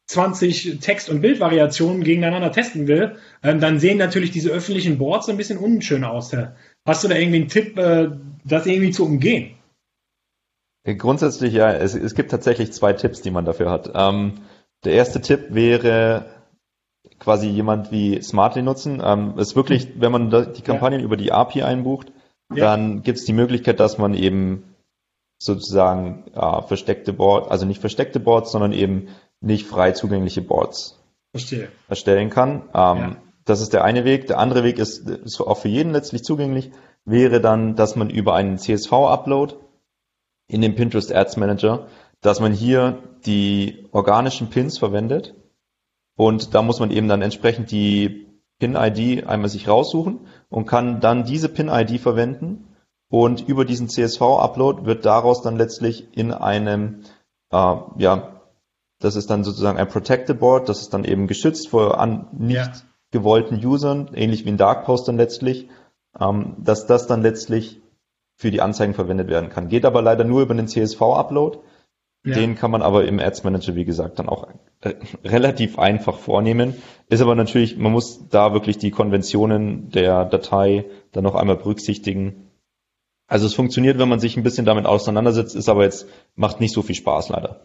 20 0.06 0.78
Text- 0.80 1.08
und 1.08 1.20
Bildvariationen 1.20 2.04
gegeneinander 2.04 2.52
testen 2.52 2.86
will, 2.86 3.16
ähm, 3.42 3.60
dann 3.60 3.80
sehen 3.80 3.98
natürlich 3.98 4.30
diese 4.30 4.50
öffentlichen 4.50 4.98
Boards 4.98 5.28
ein 5.28 5.36
bisschen 5.36 5.58
unschöner 5.58 6.10
aus. 6.10 6.32
Hast 6.86 7.04
du 7.04 7.08
da 7.08 7.16
irgendwie 7.16 7.40
einen 7.40 7.48
Tipp, 7.48 7.78
äh, 7.78 8.10
das 8.44 8.66
irgendwie 8.66 8.90
zu 8.90 9.04
umgehen? 9.04 9.54
Grundsätzlich 10.98 11.54
ja, 11.54 11.72
es, 11.72 11.94
es 11.94 12.14
gibt 12.14 12.30
tatsächlich 12.30 12.72
zwei 12.72 12.92
Tipps, 12.92 13.22
die 13.22 13.30
man 13.30 13.46
dafür 13.46 13.70
hat. 13.70 13.90
Ähm, 13.94 14.34
der 14.84 14.94
erste 14.94 15.20
Tipp 15.20 15.46
wäre 15.50 16.26
quasi 17.18 17.48
jemand 17.48 17.90
wie 17.90 18.20
Smartly 18.22 18.62
nutzen. 18.62 19.02
Ähm, 19.04 19.38
ist 19.38 19.56
wirklich, 19.56 20.00
wenn 20.00 20.12
man 20.12 20.30
die 20.30 20.62
Kampagnen 20.62 21.00
ja. 21.00 21.06
über 21.06 21.16
die 21.16 21.32
API 21.32 21.62
einbucht, 21.62 22.12
ja. 22.54 22.64
dann 22.64 23.02
gibt 23.02 23.18
es 23.18 23.24
die 23.24 23.32
Möglichkeit, 23.32 23.80
dass 23.80 23.98
man 23.98 24.14
eben 24.14 24.74
sozusagen 25.38 26.24
ja, 26.34 26.62
versteckte 26.62 27.12
Boards, 27.12 27.48
also 27.48 27.66
nicht 27.66 27.80
versteckte 27.80 28.20
Boards, 28.20 28.52
sondern 28.52 28.72
eben 28.72 29.08
nicht 29.40 29.66
frei 29.66 29.92
zugängliche 29.92 30.42
Boards 30.42 30.98
Verstehe. 31.32 31.68
erstellen 31.88 32.30
kann. 32.30 32.62
Ähm, 32.74 33.16
Das 33.44 33.60
ist 33.60 33.72
der 33.74 33.84
eine 33.84 34.04
Weg. 34.04 34.26
Der 34.26 34.38
andere 34.38 34.64
Weg 34.64 34.78
ist, 34.78 35.08
ist 35.08 35.40
auch 35.40 35.58
für 35.58 35.68
jeden 35.68 35.92
letztlich 35.92 36.24
zugänglich, 36.24 36.70
wäre 37.04 37.40
dann, 37.40 37.76
dass 37.76 37.96
man 37.96 38.08
über 38.08 38.34
einen 38.34 38.56
CSV-Upload 38.58 39.54
in 40.46 40.62
den 40.62 40.74
Pinterest 40.74 41.14
Ads 41.14 41.36
Manager, 41.36 41.86
dass 42.24 42.40
man 42.40 42.54
hier 42.54 43.00
die 43.26 43.86
organischen 43.92 44.48
Pins 44.48 44.78
verwendet 44.78 45.34
und 46.16 46.54
da 46.54 46.62
muss 46.62 46.80
man 46.80 46.90
eben 46.90 47.06
dann 47.06 47.20
entsprechend 47.20 47.70
die 47.70 48.28
Pin-ID 48.58 49.26
einmal 49.26 49.50
sich 49.50 49.68
raussuchen 49.68 50.20
und 50.48 50.64
kann 50.64 51.00
dann 51.00 51.26
diese 51.26 51.50
Pin-ID 51.50 52.00
verwenden 52.00 52.68
und 53.10 53.46
über 53.46 53.66
diesen 53.66 53.90
CSV-Upload 53.90 54.86
wird 54.86 55.04
daraus 55.04 55.42
dann 55.42 55.56
letztlich 55.56 56.16
in 56.16 56.32
einem, 56.32 57.02
äh, 57.50 57.76
ja, 57.98 58.40
das 59.00 59.16
ist 59.16 59.28
dann 59.28 59.44
sozusagen 59.44 59.78
ein 59.78 59.88
Protected 59.88 60.40
Board, 60.40 60.70
das 60.70 60.80
ist 60.80 60.94
dann 60.94 61.04
eben 61.04 61.26
geschützt 61.26 61.68
vor 61.68 62.00
an 62.00 62.28
nicht 62.32 62.56
ja. 62.56 62.72
gewollten 63.10 63.62
Usern, 63.62 64.12
ähnlich 64.14 64.46
wie 64.46 64.50
ein 64.50 64.56
Dark 64.56 64.86
Post 64.86 65.08
dann 65.08 65.18
letztlich, 65.18 65.68
ähm, 66.18 66.56
dass 66.56 66.86
das 66.86 67.06
dann 67.06 67.20
letztlich 67.20 67.82
für 68.34 68.50
die 68.50 68.62
Anzeigen 68.62 68.94
verwendet 68.94 69.28
werden 69.28 69.50
kann. 69.50 69.68
Geht 69.68 69.84
aber 69.84 70.00
leider 70.00 70.24
nur 70.24 70.40
über 70.40 70.54
den 70.54 70.68
CSV-Upload. 70.68 71.58
Ja. 72.24 72.34
Den 72.34 72.54
kann 72.54 72.70
man 72.70 72.80
aber 72.80 73.04
im 73.04 73.20
Ads 73.20 73.44
Manager, 73.44 73.74
wie 73.74 73.84
gesagt, 73.84 74.18
dann 74.18 74.28
auch 74.28 74.48
äh, 74.80 74.94
relativ 75.24 75.78
einfach 75.78 76.18
vornehmen. 76.18 76.74
Ist 77.08 77.20
aber 77.20 77.34
natürlich, 77.34 77.76
man 77.76 77.92
muss 77.92 78.28
da 78.30 78.54
wirklich 78.54 78.78
die 78.78 78.90
Konventionen 78.90 79.90
der 79.90 80.24
Datei 80.24 80.86
dann 81.12 81.24
noch 81.24 81.34
einmal 81.34 81.56
berücksichtigen. 81.56 82.50
Also 83.26 83.46
es 83.46 83.54
funktioniert, 83.54 83.98
wenn 83.98 84.08
man 84.08 84.20
sich 84.20 84.36
ein 84.36 84.42
bisschen 84.42 84.64
damit 84.64 84.86
auseinandersetzt, 84.86 85.54
ist 85.54 85.68
aber 85.68 85.84
jetzt, 85.84 86.06
macht 86.34 86.60
nicht 86.60 86.72
so 86.72 86.82
viel 86.82 86.94
Spaß 86.94 87.28
leider. 87.28 87.64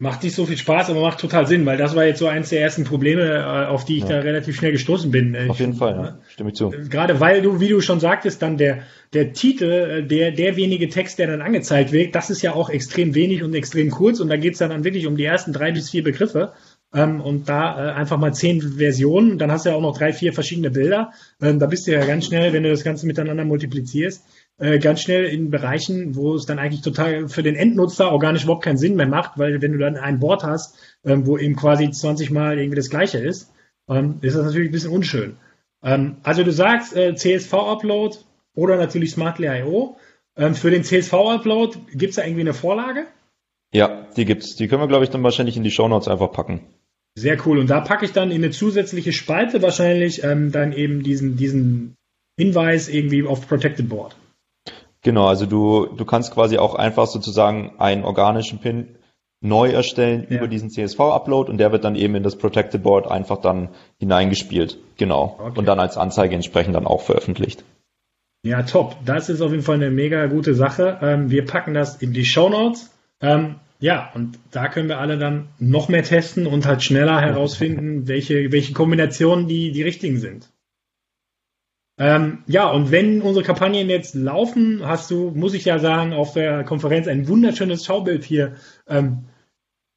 Macht 0.00 0.22
nicht 0.22 0.36
so 0.36 0.46
viel 0.46 0.56
Spaß, 0.56 0.90
aber 0.90 1.00
macht 1.00 1.18
total 1.18 1.48
Sinn, 1.48 1.66
weil 1.66 1.76
das 1.76 1.96
war 1.96 2.04
jetzt 2.04 2.20
so 2.20 2.28
eins 2.28 2.50
der 2.50 2.60
ersten 2.60 2.84
Probleme, 2.84 3.22
äh, 3.22 3.66
auf 3.66 3.84
die 3.84 3.96
ich 3.96 4.04
ja. 4.04 4.10
da 4.10 4.18
relativ 4.20 4.54
schnell 4.54 4.70
gestoßen 4.70 5.10
bin. 5.10 5.36
Auf 5.50 5.58
jeden 5.58 5.74
Fall, 5.74 5.96
ja. 5.96 6.18
stimme 6.28 6.50
ich 6.50 6.56
zu. 6.56 6.70
Gerade 6.70 7.18
weil 7.18 7.42
du, 7.42 7.58
wie 7.58 7.66
du 7.66 7.80
schon 7.80 7.98
sagtest, 7.98 8.40
dann 8.40 8.58
der, 8.58 8.84
der 9.12 9.32
Titel, 9.32 9.64
äh, 9.64 10.06
der, 10.06 10.30
der 10.30 10.54
wenige 10.54 10.88
Text, 10.88 11.18
der 11.18 11.26
dann 11.26 11.42
angezeigt 11.42 11.90
wird, 11.90 12.14
das 12.14 12.30
ist 12.30 12.42
ja 12.42 12.52
auch 12.54 12.70
extrem 12.70 13.16
wenig 13.16 13.42
und 13.42 13.52
extrem 13.54 13.90
kurz 13.90 14.20
und 14.20 14.28
da 14.28 14.36
geht's 14.36 14.58
dann, 14.58 14.70
dann 14.70 14.84
wirklich 14.84 15.08
um 15.08 15.16
die 15.16 15.24
ersten 15.24 15.52
drei 15.52 15.72
bis 15.72 15.90
vier 15.90 16.04
Begriffe. 16.04 16.52
Ähm, 16.94 17.20
und 17.20 17.48
da 17.48 17.90
äh, 17.90 17.92
einfach 17.92 18.18
mal 18.18 18.32
zehn 18.32 18.62
Versionen, 18.62 19.36
dann 19.36 19.50
hast 19.50 19.66
du 19.66 19.70
ja 19.70 19.76
auch 19.76 19.82
noch 19.82 19.98
drei, 19.98 20.12
vier 20.12 20.32
verschiedene 20.32 20.70
Bilder. 20.70 21.12
Ähm, 21.42 21.58
da 21.58 21.66
bist 21.66 21.88
du 21.88 21.92
ja 21.92 22.06
ganz 22.06 22.26
schnell, 22.26 22.52
wenn 22.52 22.62
du 22.62 22.70
das 22.70 22.84
Ganze 22.84 23.04
miteinander 23.06 23.44
multiplizierst, 23.44 24.22
äh, 24.58 24.78
ganz 24.78 25.00
schnell 25.00 25.24
in 25.24 25.50
Bereichen, 25.50 26.16
wo 26.16 26.34
es 26.34 26.46
dann 26.46 26.58
eigentlich 26.58 26.82
total 26.82 27.28
für 27.28 27.42
den 27.42 27.56
Endnutzer 27.56 28.12
organisch 28.12 28.44
überhaupt 28.44 28.64
keinen 28.64 28.78
Sinn 28.78 28.96
mehr 28.96 29.06
macht, 29.06 29.38
weil 29.38 29.62
wenn 29.62 29.72
du 29.72 29.78
dann 29.78 29.96
ein 29.96 30.18
Board 30.18 30.42
hast, 30.42 30.76
ähm, 31.04 31.26
wo 31.26 31.38
eben 31.38 31.56
quasi 31.56 31.90
20 31.90 32.30
Mal 32.30 32.58
irgendwie 32.58 32.76
das 32.76 32.90
gleiche 32.90 33.18
ist, 33.18 33.52
ähm, 33.88 34.18
ist 34.20 34.36
das 34.36 34.44
natürlich 34.44 34.68
ein 34.68 34.72
bisschen 34.72 34.92
unschön. 34.92 35.36
Ähm, 35.82 36.16
also 36.22 36.42
du 36.42 36.52
sagst 36.52 36.96
äh, 36.96 37.14
CSV-Upload 37.14 38.16
oder 38.54 38.76
natürlich 38.76 39.12
Smartly.io. 39.12 39.96
Ähm, 40.36 40.54
für 40.54 40.70
den 40.70 40.84
CSV-Upload 40.84 41.78
gibt 41.92 42.10
es 42.10 42.16
da 42.16 42.24
irgendwie 42.24 42.42
eine 42.42 42.54
Vorlage? 42.54 43.06
Ja, 43.72 44.06
die 44.16 44.24
gibt's. 44.24 44.56
Die 44.56 44.66
können 44.66 44.82
wir, 44.82 44.88
glaube 44.88 45.04
ich, 45.04 45.10
dann 45.10 45.22
wahrscheinlich 45.22 45.56
in 45.56 45.62
die 45.62 45.70
Shownotes 45.70 46.08
einfach 46.08 46.32
packen. 46.32 46.60
Sehr 47.14 47.36
cool. 47.46 47.58
Und 47.58 47.68
da 47.70 47.80
packe 47.80 48.04
ich 48.04 48.12
dann 48.12 48.30
in 48.30 48.42
eine 48.42 48.50
zusätzliche 48.50 49.12
Spalte 49.12 49.62
wahrscheinlich 49.62 50.24
ähm, 50.24 50.52
dann 50.52 50.72
eben 50.72 51.02
diesen, 51.02 51.36
diesen 51.36 51.96
Hinweis 52.38 52.88
irgendwie 52.88 53.24
auf 53.24 53.46
Protected 53.48 53.88
Board. 53.88 54.16
Genau, 55.08 55.26
also 55.26 55.46
du, 55.46 55.86
du 55.86 56.04
kannst 56.04 56.34
quasi 56.34 56.58
auch 56.58 56.74
einfach 56.74 57.06
sozusagen 57.06 57.72
einen 57.78 58.04
organischen 58.04 58.58
Pin 58.58 58.88
neu 59.40 59.70
erstellen 59.70 60.26
ja. 60.28 60.36
über 60.36 60.48
diesen 60.48 60.68
CSV-Upload 60.68 61.50
und 61.50 61.56
der 61.56 61.72
wird 61.72 61.84
dann 61.84 61.96
eben 61.96 62.14
in 62.14 62.22
das 62.22 62.36
Protected 62.36 62.82
Board 62.82 63.10
einfach 63.10 63.40
dann 63.40 63.70
hineingespielt. 63.98 64.76
Genau. 64.98 65.38
Okay. 65.40 65.58
Und 65.58 65.64
dann 65.64 65.80
als 65.80 65.96
Anzeige 65.96 66.34
entsprechend 66.34 66.74
dann 66.74 66.86
auch 66.86 67.00
veröffentlicht. 67.00 67.64
Ja, 68.42 68.64
top. 68.64 68.96
Das 69.06 69.30
ist 69.30 69.40
auf 69.40 69.50
jeden 69.50 69.62
Fall 69.62 69.76
eine 69.76 69.90
mega 69.90 70.26
gute 70.26 70.52
Sache. 70.52 70.98
Ähm, 71.00 71.30
wir 71.30 71.46
packen 71.46 71.72
das 71.72 72.02
in 72.02 72.12
die 72.12 72.26
Show 72.26 72.50
Notes. 72.50 72.94
Ähm, 73.22 73.54
ja, 73.80 74.10
und 74.14 74.38
da 74.50 74.68
können 74.68 74.90
wir 74.90 74.98
alle 74.98 75.16
dann 75.16 75.48
noch 75.58 75.88
mehr 75.88 76.02
testen 76.02 76.46
und 76.46 76.66
halt 76.66 76.82
schneller 76.82 77.18
herausfinden, 77.18 78.08
welche, 78.08 78.52
welche 78.52 78.74
Kombinationen 78.74 79.48
die, 79.48 79.72
die 79.72 79.82
richtigen 79.82 80.18
sind. 80.18 80.50
Ähm, 81.98 82.44
ja, 82.46 82.68
und 82.68 82.92
wenn 82.92 83.22
unsere 83.22 83.44
Kampagnen 83.44 83.90
jetzt 83.90 84.14
laufen, 84.14 84.82
hast 84.84 85.10
du, 85.10 85.32
muss 85.34 85.54
ich 85.54 85.64
ja 85.64 85.78
sagen, 85.80 86.12
auf 86.12 86.32
der 86.32 86.62
Konferenz 86.64 87.08
ein 87.08 87.26
wunderschönes 87.26 87.84
Schaubild 87.84 88.24
hier 88.24 88.54
ähm, 88.86 89.24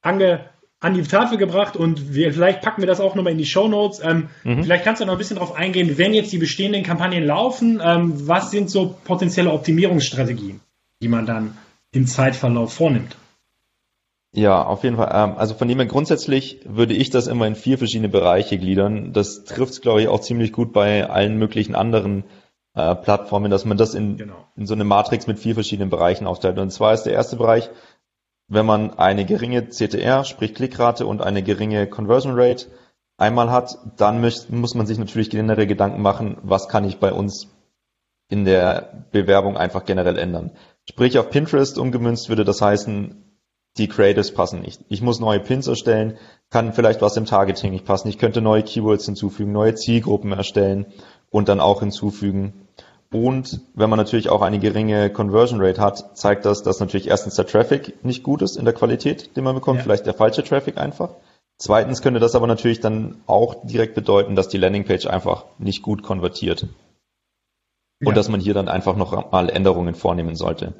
ange, 0.02 0.49
an 0.80 0.95
die 0.95 1.04
Tafel 1.04 1.38
gebracht 1.38 1.78
und 1.78 2.16
wir, 2.16 2.34
vielleicht 2.34 2.62
packen 2.62 2.82
wir 2.82 2.88
das 2.88 2.99
auch 2.99 3.14
nochmal 3.14 3.34
in 3.34 3.38
die 3.38 3.45
Show 3.45 3.68
Notes. 3.68 4.02
Ähm, 4.04 4.30
mhm. 4.43 4.64
Vielleicht 4.64 4.84
kannst 4.84 4.99
du 4.99 5.06
noch 5.06 5.14
ein 5.14 5.20
bisschen 5.20 5.38
darauf 5.38 5.56
eingehen, 5.56 5.99
wenn 5.99 6.16
jetzt 6.16 6.34
die 6.34 6.39
bestehenden 6.39 6.82
Kampagnen 6.82 7.24
laufen, 7.24 7.80
ähm, 7.84 8.28
was 8.28 8.49
sind 8.49 8.72
so 8.72 8.95
potenzielle 9.04 9.52
Optimierungsstrategien, 9.52 10.60
die 11.02 11.08
man 11.08 11.28
dann 11.28 11.56
im 11.91 12.08
Zeitverlauf 12.08 12.74
vornimmt? 12.74 13.16
Ja, 14.34 14.64
auf 14.64 14.84
jeden 14.84 14.96
Fall. 14.96 15.12
Ähm, 15.14 15.38
also 15.38 15.56
von 15.56 15.68
dem 15.68 15.78
her 15.78 15.88
grundsätzlich 15.88 16.62
würde 16.66 16.94
ich 16.94 17.10
das 17.10 17.28
immer 17.28 17.48
in 17.48 17.56
vier 17.56 17.78
verschiedene 17.78 18.10
Bereiche 18.10 18.58
gliedern. 18.58 19.12
Das 19.12 19.44
trifft 19.44 19.74
es, 19.74 19.82
glaube 19.82 20.02
ich, 20.02 20.08
auch 20.08 20.22
ziemlich 20.22 20.54
gut 20.54 20.72
bei 20.72 21.10
allen 21.10 21.38
möglichen 21.38 21.76
anderen 21.76 22.24
äh, 22.74 22.96
Plattformen, 22.96 23.52
dass 23.52 23.66
man 23.66 23.78
das 23.78 23.94
in, 23.94 24.18
genau. 24.18 24.48
in 24.56 24.66
so 24.66 24.74
eine 24.74 24.86
Matrix 24.86 25.28
mit 25.28 25.40
vier 25.40 25.54
verschiedenen 25.54 25.90
Bereichen 25.90 26.28
aufteilt. 26.28 26.58
Und 26.60 26.72
zwar 26.72 26.94
ist 26.94 27.04
der 27.04 27.14
erste 27.14 27.36
Bereich, 27.36 27.70
wenn 28.48 28.66
man 28.66 28.98
eine 28.98 29.26
geringe 29.26 29.68
CTR, 29.68 30.24
sprich 30.24 30.54
Klickrate 30.54 31.06
und 31.06 31.22
eine 31.22 31.44
geringe 31.44 31.88
Conversion 31.88 32.34
Rate 32.36 32.68
einmal 33.18 33.52
hat, 33.52 33.78
dann 33.98 34.22
muss, 34.22 34.50
muss 34.50 34.76
man 34.76 34.88
sich 34.88 34.98
natürlich 34.98 35.30
generell 35.30 35.68
Gedanken 35.68 36.02
machen, 36.02 36.38
was 36.42 36.70
kann 36.70 36.86
ich 36.86 37.00
bei 37.00 37.12
uns 37.12 37.50
in 38.30 38.46
der 38.46 39.08
Bewerbung 39.12 39.58
einfach 39.58 39.84
generell 39.86 40.18
ändern. 40.18 40.52
Sprich 40.90 41.20
auf 41.20 41.30
Pinterest 41.30 41.78
umgemünzt 41.78 42.30
würde 42.30 42.46
das 42.46 42.62
heißen, 42.62 43.31
die 43.78 43.88
Creatives 43.88 44.34
passen 44.34 44.62
nicht. 44.62 44.82
Ich 44.90 45.02
muss 45.02 45.20
neue 45.20 45.40
Pins 45.40 45.68
erstellen, 45.68 46.18
kann 46.50 46.74
vielleicht 46.74 47.02
was 47.02 47.18
im 47.18 47.26
Targeting 47.26 47.72
nicht 47.72 47.86
passen. 47.86 48.10
Ich 48.10 48.18
könnte 48.18 48.42
neue 48.42 48.64
Keywords 48.64 49.06
hinzufügen, 49.06 49.52
neue 49.52 49.76
Zielgruppen 49.76 50.32
erstellen 50.34 50.88
und 51.30 51.48
dann 51.48 51.62
auch 51.62 51.80
hinzufügen. 51.80 52.68
Und 53.14 53.62
wenn 53.74 53.90
man 53.90 53.98
natürlich 53.98 54.30
auch 54.30 54.42
eine 54.42 54.60
geringe 54.60 55.10
Conversion 55.10 55.62
Rate 55.62 55.82
hat, 55.82 56.18
zeigt 56.18 56.46
das, 56.46 56.64
dass 56.64 56.80
natürlich 56.80 57.08
erstens 57.08 57.36
der 57.36 57.46
Traffic 57.46 58.04
nicht 58.06 58.24
gut 58.24 58.42
ist 58.42 58.56
in 58.56 58.66
der 58.66 58.74
Qualität, 58.74 59.36
den 59.36 59.44
man 59.44 59.56
bekommt, 59.56 59.80
ja. 59.80 59.84
vielleicht 59.84 60.06
der 60.06 60.14
falsche 60.14 60.44
Traffic 60.44 60.78
einfach. 60.78 61.10
Zweitens 61.58 62.02
könnte 62.02 62.20
das 62.20 62.36
aber 62.36 62.48
natürlich 62.48 62.80
dann 62.80 63.22
auch 63.28 63.66
direkt 63.66 63.96
bedeuten, 63.96 64.36
dass 64.36 64.48
die 64.48 64.58
Landingpage 64.58 65.08
einfach 65.08 65.46
nicht 65.60 65.82
gut 65.82 66.04
konvertiert. 66.04 66.68
Und 68.00 68.08
ja. 68.08 68.14
dass 68.14 68.30
man 68.30 68.40
hier 68.40 68.54
dann 68.54 68.68
einfach 68.68 68.96
noch 68.96 69.32
mal 69.32 69.50
Änderungen 69.50 69.94
vornehmen 69.94 70.36
sollte. 70.36 70.74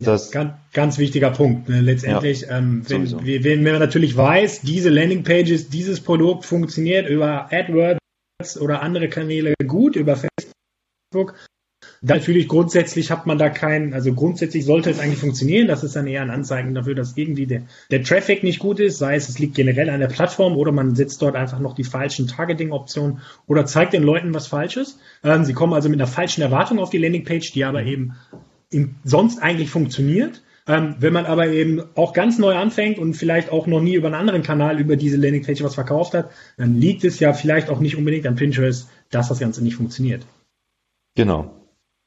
Das 0.00 0.30
ganz, 0.30 0.52
ganz 0.72 0.98
wichtiger 0.98 1.30
Punkt. 1.30 1.68
Ne? 1.68 1.80
Letztendlich, 1.80 2.42
ja, 2.42 2.58
ähm, 2.58 2.82
wenn, 2.88 3.10
wenn, 3.26 3.64
wenn 3.64 3.72
man 3.72 3.80
natürlich 3.80 4.16
weiß, 4.16 4.60
diese 4.60 4.90
Landingpages, 4.90 5.70
dieses 5.70 6.00
Produkt 6.00 6.44
funktioniert 6.44 7.08
über 7.08 7.52
AdWords 7.52 8.60
oder 8.60 8.82
andere 8.82 9.08
Kanäle 9.08 9.54
gut, 9.66 9.96
über 9.96 10.16
Facebook, 10.16 11.34
dann 12.00 12.18
natürlich 12.18 12.46
grundsätzlich 12.46 13.10
hat 13.10 13.26
man 13.26 13.38
da 13.38 13.50
keinen, 13.50 13.92
also 13.92 14.12
grundsätzlich 14.12 14.64
sollte 14.64 14.90
es 14.90 15.00
eigentlich 15.00 15.18
funktionieren. 15.18 15.66
Das 15.66 15.82
ist 15.82 15.96
dann 15.96 16.06
eher 16.06 16.22
ein 16.22 16.30
Anzeigen 16.30 16.74
dafür, 16.74 16.94
dass 16.94 17.16
irgendwie 17.16 17.46
der, 17.46 17.62
der 17.90 18.04
Traffic 18.04 18.44
nicht 18.44 18.60
gut 18.60 18.78
ist, 18.78 18.98
sei 18.98 19.16
es, 19.16 19.28
es 19.28 19.40
liegt 19.40 19.56
generell 19.56 19.90
an 19.90 19.98
der 19.98 20.06
Plattform 20.06 20.56
oder 20.56 20.70
man 20.70 20.94
setzt 20.94 21.22
dort 21.22 21.34
einfach 21.34 21.58
noch 21.58 21.74
die 21.74 21.84
falschen 21.84 22.28
Targeting-Optionen 22.28 23.20
oder 23.46 23.66
zeigt 23.66 23.94
den 23.94 24.04
Leuten 24.04 24.32
was 24.32 24.46
Falsches. 24.46 24.98
Ähm, 25.24 25.44
sie 25.44 25.54
kommen 25.54 25.72
also 25.72 25.88
mit 25.88 26.00
einer 26.00 26.06
falschen 26.06 26.42
Erwartung 26.42 26.78
auf 26.78 26.90
die 26.90 26.98
Landingpage, 26.98 27.52
die 27.52 27.64
aber 27.64 27.82
eben 27.82 28.14
in, 28.70 28.96
sonst 29.04 29.40
eigentlich 29.40 29.70
funktioniert. 29.70 30.42
Ähm, 30.66 30.96
wenn 30.98 31.14
man 31.14 31.24
aber 31.24 31.48
eben 31.48 31.82
auch 31.94 32.12
ganz 32.12 32.38
neu 32.38 32.54
anfängt 32.54 32.98
und 32.98 33.14
vielleicht 33.14 33.50
auch 33.50 33.66
noch 33.66 33.80
nie 33.80 33.94
über 33.94 34.08
einen 34.08 34.16
anderen 34.16 34.42
Kanal 34.42 34.78
über 34.78 34.96
diese 34.96 35.16
Landingpage 35.16 35.62
was 35.62 35.74
verkauft 35.74 36.12
hat, 36.12 36.30
dann 36.58 36.76
liegt 36.76 37.04
es 37.04 37.20
ja 37.20 37.32
vielleicht 37.32 37.70
auch 37.70 37.80
nicht 37.80 37.96
unbedingt 37.96 38.26
an 38.26 38.36
Pinterest, 38.36 38.88
dass 39.10 39.28
das 39.28 39.38
Ganze 39.38 39.64
nicht 39.64 39.76
funktioniert. 39.76 40.26
Genau. 41.14 41.54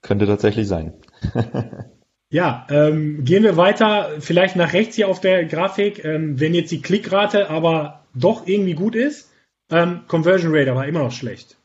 Könnte 0.03 0.27
tatsächlich 0.27 0.67
sein. 0.67 0.93
ja, 2.29 2.67
ähm, 2.69 3.23
gehen 3.23 3.43
wir 3.43 3.57
weiter, 3.57 4.09
vielleicht 4.19 4.55
nach 4.55 4.73
rechts 4.73 4.95
hier 4.95 5.07
auf 5.07 5.19
der 5.19 5.45
Grafik. 5.45 6.05
Ähm, 6.05 6.39
wenn 6.39 6.53
jetzt 6.53 6.71
die 6.71 6.81
Klickrate 6.81 7.49
aber 7.49 8.05
doch 8.13 8.45
irgendwie 8.45 8.75
gut 8.75 8.95
ist, 8.95 9.31
ähm, 9.71 10.01
Conversion 10.07 10.55
Rate 10.55 10.71
aber 10.71 10.85
immer 10.85 10.99
noch 10.99 11.11
schlecht. 11.11 11.57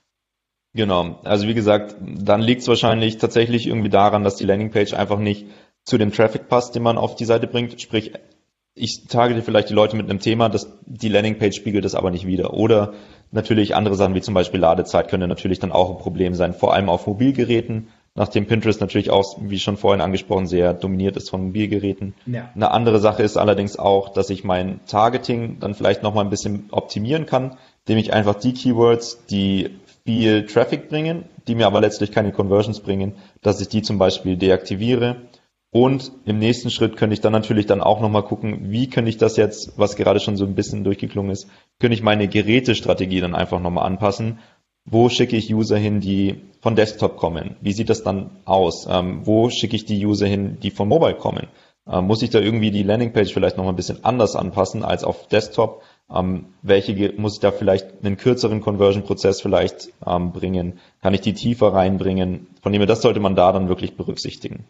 Genau, 0.76 1.18
also 1.24 1.48
wie 1.48 1.54
gesagt, 1.54 1.96
dann 2.00 2.42
liegt 2.42 2.60
es 2.60 2.68
wahrscheinlich 2.68 3.16
tatsächlich 3.16 3.66
irgendwie 3.66 3.88
daran, 3.88 4.24
dass 4.24 4.36
die 4.36 4.44
Landingpage 4.44 4.92
einfach 4.92 5.18
nicht 5.18 5.46
zu 5.84 5.96
dem 5.96 6.12
Traffic 6.12 6.48
passt, 6.48 6.74
den 6.74 6.82
man 6.82 6.98
auf 6.98 7.16
die 7.16 7.24
Seite 7.24 7.46
bringt. 7.46 7.80
Sprich, 7.80 8.12
ich 8.74 9.06
targete 9.06 9.40
vielleicht 9.40 9.70
die 9.70 9.74
Leute 9.74 9.96
mit 9.96 10.10
einem 10.10 10.20
Thema, 10.20 10.50
das, 10.50 10.68
die 10.84 11.08
Landingpage 11.08 11.56
spiegelt 11.56 11.86
das 11.86 11.94
aber 11.94 12.10
nicht 12.10 12.26
wieder. 12.26 12.52
Oder 12.52 12.92
natürlich 13.30 13.74
andere 13.74 13.94
Sachen 13.94 14.14
wie 14.14 14.20
zum 14.20 14.34
Beispiel 14.34 14.60
Ladezeit 14.60 15.08
können 15.08 15.30
natürlich 15.30 15.58
dann 15.58 15.72
auch 15.72 15.90
ein 15.90 15.98
Problem 15.98 16.34
sein, 16.34 16.52
vor 16.52 16.74
allem 16.74 16.90
auf 16.90 17.06
Mobilgeräten, 17.06 17.88
nachdem 18.14 18.46
Pinterest 18.46 18.82
natürlich 18.82 19.08
auch, 19.08 19.38
wie 19.40 19.58
schon 19.58 19.78
vorhin 19.78 20.02
angesprochen, 20.02 20.46
sehr 20.46 20.74
dominiert 20.74 21.16
ist 21.16 21.30
von 21.30 21.46
Mobilgeräten. 21.46 22.14
Ja. 22.26 22.50
Eine 22.54 22.70
andere 22.70 22.98
Sache 22.98 23.22
ist 23.22 23.38
allerdings 23.38 23.78
auch, 23.78 24.10
dass 24.10 24.28
ich 24.28 24.44
mein 24.44 24.80
Targeting 24.86 25.58
dann 25.58 25.74
vielleicht 25.74 26.02
nochmal 26.02 26.24
ein 26.24 26.30
bisschen 26.30 26.68
optimieren 26.70 27.24
kann, 27.24 27.56
indem 27.86 27.98
ich 27.98 28.12
einfach 28.12 28.34
die 28.34 28.52
Keywords, 28.52 29.24
die 29.30 29.70
viel 30.06 30.46
Traffic 30.46 30.88
bringen, 30.88 31.24
die 31.46 31.54
mir 31.54 31.66
aber 31.66 31.80
letztlich 31.80 32.12
keine 32.12 32.32
Conversions 32.32 32.80
bringen, 32.80 33.16
dass 33.42 33.60
ich 33.60 33.68
die 33.68 33.82
zum 33.82 33.98
Beispiel 33.98 34.36
deaktiviere. 34.36 35.28
Und 35.70 36.12
im 36.24 36.38
nächsten 36.38 36.70
Schritt 36.70 36.96
könnte 36.96 37.12
ich 37.12 37.20
dann 37.20 37.32
natürlich 37.32 37.66
dann 37.66 37.82
auch 37.82 38.00
nochmal 38.00 38.22
gucken, 38.22 38.70
wie 38.70 38.88
könnte 38.88 39.10
ich 39.10 39.18
das 39.18 39.36
jetzt, 39.36 39.76
was 39.76 39.96
gerade 39.96 40.20
schon 40.20 40.36
so 40.36 40.46
ein 40.46 40.54
bisschen 40.54 40.84
durchgeklungen 40.84 41.32
ist, 41.32 41.48
könnte 41.80 41.94
ich 41.94 42.02
meine 42.02 42.28
Gerätestrategie 42.28 43.20
dann 43.20 43.34
einfach 43.34 43.60
nochmal 43.60 43.84
anpassen. 43.84 44.38
Wo 44.88 45.08
schicke 45.08 45.36
ich 45.36 45.52
User 45.52 45.76
hin, 45.76 46.00
die 46.00 46.36
von 46.60 46.76
Desktop 46.76 47.16
kommen? 47.16 47.56
Wie 47.60 47.72
sieht 47.72 47.90
das 47.90 48.04
dann 48.04 48.30
aus? 48.44 48.86
Ähm, 48.88 49.26
wo 49.26 49.50
schicke 49.50 49.76
ich 49.76 49.84
die 49.84 50.06
User 50.06 50.26
hin, 50.26 50.58
die 50.62 50.70
von 50.70 50.88
Mobile 50.88 51.16
kommen? 51.16 51.48
Ähm, 51.88 52.06
muss 52.06 52.22
ich 52.22 52.30
da 52.30 52.38
irgendwie 52.38 52.70
die 52.70 52.84
Landingpage 52.84 53.32
vielleicht 53.32 53.56
nochmal 53.56 53.72
ein 53.72 53.76
bisschen 53.76 54.04
anders 54.04 54.36
anpassen 54.36 54.84
als 54.84 55.04
auf 55.04 55.26
Desktop? 55.28 55.82
Ähm, 56.14 56.46
welche 56.62 57.12
muss 57.16 57.34
ich 57.34 57.40
da 57.40 57.50
vielleicht 57.50 58.04
einen 58.04 58.16
kürzeren 58.16 58.60
Conversion-Prozess 58.60 59.40
vielleicht 59.40 59.92
ähm, 60.06 60.32
bringen? 60.32 60.78
Kann 61.02 61.14
ich 61.14 61.20
die 61.20 61.34
tiefer 61.34 61.72
reinbringen? 61.72 62.46
Von 62.62 62.72
dem 62.72 62.80
her, 62.80 62.86
das 62.86 63.02
sollte 63.02 63.20
man 63.20 63.34
da 63.34 63.52
dann 63.52 63.68
wirklich 63.68 63.96
berücksichtigen. 63.96 64.64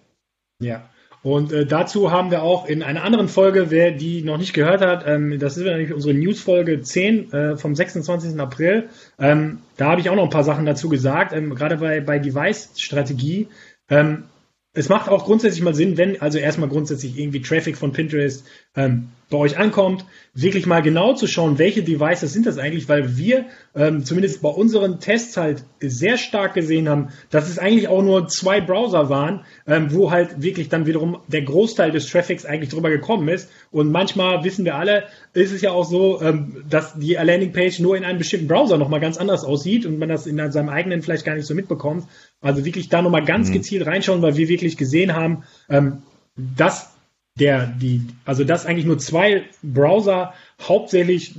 Ja. 0.61 0.89
Und 1.23 1.53
äh, 1.53 1.67
dazu 1.67 2.13
haben 2.13 2.31
wir 2.31 2.43
auch 2.43 2.69
in 2.69 2.83
einer 2.83 3.03
anderen 3.03 3.29
Folge, 3.29 3.71
wer 3.71 3.91
die 3.91 4.23
noch 4.23 4.39
nicht 4.39 4.53
gehört 4.53 4.81
hat, 4.81 5.05
ähm, 5.07 5.39
das 5.41 5.57
ist 5.57 5.65
nämlich 5.65 5.93
unsere 5.93 6.15
News-Folge 6.15 6.83
10 6.83 7.33
äh, 7.33 7.57
vom 7.57 7.75
26. 7.75 8.39
April. 8.39 8.89
Ähm, 9.19 9.59
da 9.77 9.91
habe 9.91 10.01
ich 10.01 10.09
auch 10.09 10.15
noch 10.15 10.23
ein 10.23 10.31
paar 10.31 10.45
Sachen 10.45 10.67
dazu 10.67 10.89
gesagt, 10.89 11.33
ähm, 11.33 11.55
gerade 11.55 11.79
bei, 11.79 12.01
bei 12.01 12.21
Device-Strategie. 12.21 13.49
Ähm, 13.91 14.25
es 14.73 14.89
macht 14.91 15.09
auch 15.09 15.25
grundsätzlich 15.25 15.65
mal 15.65 15.75
Sinn, 15.75 15.97
wenn 15.97 16.21
also 16.21 16.39
erstmal 16.39 16.69
grundsätzlich 16.69 17.19
irgendwie 17.19 17.41
Traffic 17.41 17.79
von 17.79 17.93
Pinterest 17.93 18.47
ähm, 18.77 19.09
bei 19.29 19.39
euch 19.39 19.59
ankommt, 19.59 20.05
wirklich 20.35 20.67
mal 20.67 20.83
genau 20.83 21.15
zu 21.15 21.27
schauen, 21.27 21.59
welche 21.59 21.83
Devices 21.83 22.33
sind 22.33 22.47
das 22.47 22.59
eigentlich, 22.59 22.89
weil 22.89 23.17
wir 23.17 23.47
ähm, 23.75 24.05
zumindest 24.05 24.41
bei 24.41 24.49
unseren 24.49 25.01
Tests 25.01 25.37
halt 25.37 25.65
sehr 25.81 26.17
stark 26.17 26.55
gesehen 26.55 26.89
haben, 26.89 27.09
dass 27.31 27.49
es 27.49 27.59
eigentlich 27.59 27.89
auch 27.89 28.03
nur 28.03 28.29
zwei 28.29 28.61
Browser 28.61 29.09
waren, 29.09 29.41
ähm, 29.67 29.93
wo 29.93 30.13
halt 30.13 30.43
wirklich 30.43 30.69
dann 30.69 30.87
wiederum 30.87 31.19
der 31.27 31.43
Großteil 31.43 31.91
des 31.91 32.07
Traffics 32.09 32.47
eigentlich 32.47 32.71
drüber 32.71 32.89
gekommen 32.89 33.29
ist. 33.29 33.51
Und 33.73 33.91
manchmal 33.91 34.45
wissen 34.45 34.65
wir 34.65 34.77
alle, 34.77 35.05
ist 35.33 35.53
es 35.53 35.61
ja 35.61 35.73
auch 35.73 35.85
so, 35.85 36.23
ähm, 36.23 36.65
dass 36.69 36.95
die 36.95 37.15
Landingpage 37.15 37.81
nur 37.81 37.97
in 37.97 38.05
einem 38.05 38.19
bestimmten 38.19 38.47
Browser 38.47 38.79
nochmal 38.79 39.01
ganz 39.01 39.17
anders 39.17 39.43
aussieht 39.43 39.87
und 39.87 39.99
man 39.99 40.09
das 40.09 40.29
in 40.29 40.53
seinem 40.53 40.69
eigenen 40.69 41.03
vielleicht 41.03 41.25
gar 41.25 41.35
nicht 41.35 41.47
so 41.47 41.55
mitbekommt. 41.55 42.05
Also 42.41 42.65
wirklich 42.65 42.91
da 42.91 43.03
nochmal 43.03 43.25
ganz 43.25 43.49
mhm. 43.49 43.55
gezielt 43.55 43.87
reinschauen, 43.87 44.23
weil 44.23 44.37
wir 44.37 44.49
wirklich 44.49 44.77
gesehen 44.77 45.15
haben, 45.15 45.43
ähm, 45.69 46.03
dass 46.37 46.96
der, 47.39 47.67
die, 47.67 48.07
also 48.25 48.45
dass 48.45 48.67
eigentlich 48.67 48.87
nur 48.87 48.99
zwei 48.99 49.45
Browser 49.63 50.35
hauptsächlich 50.63 51.35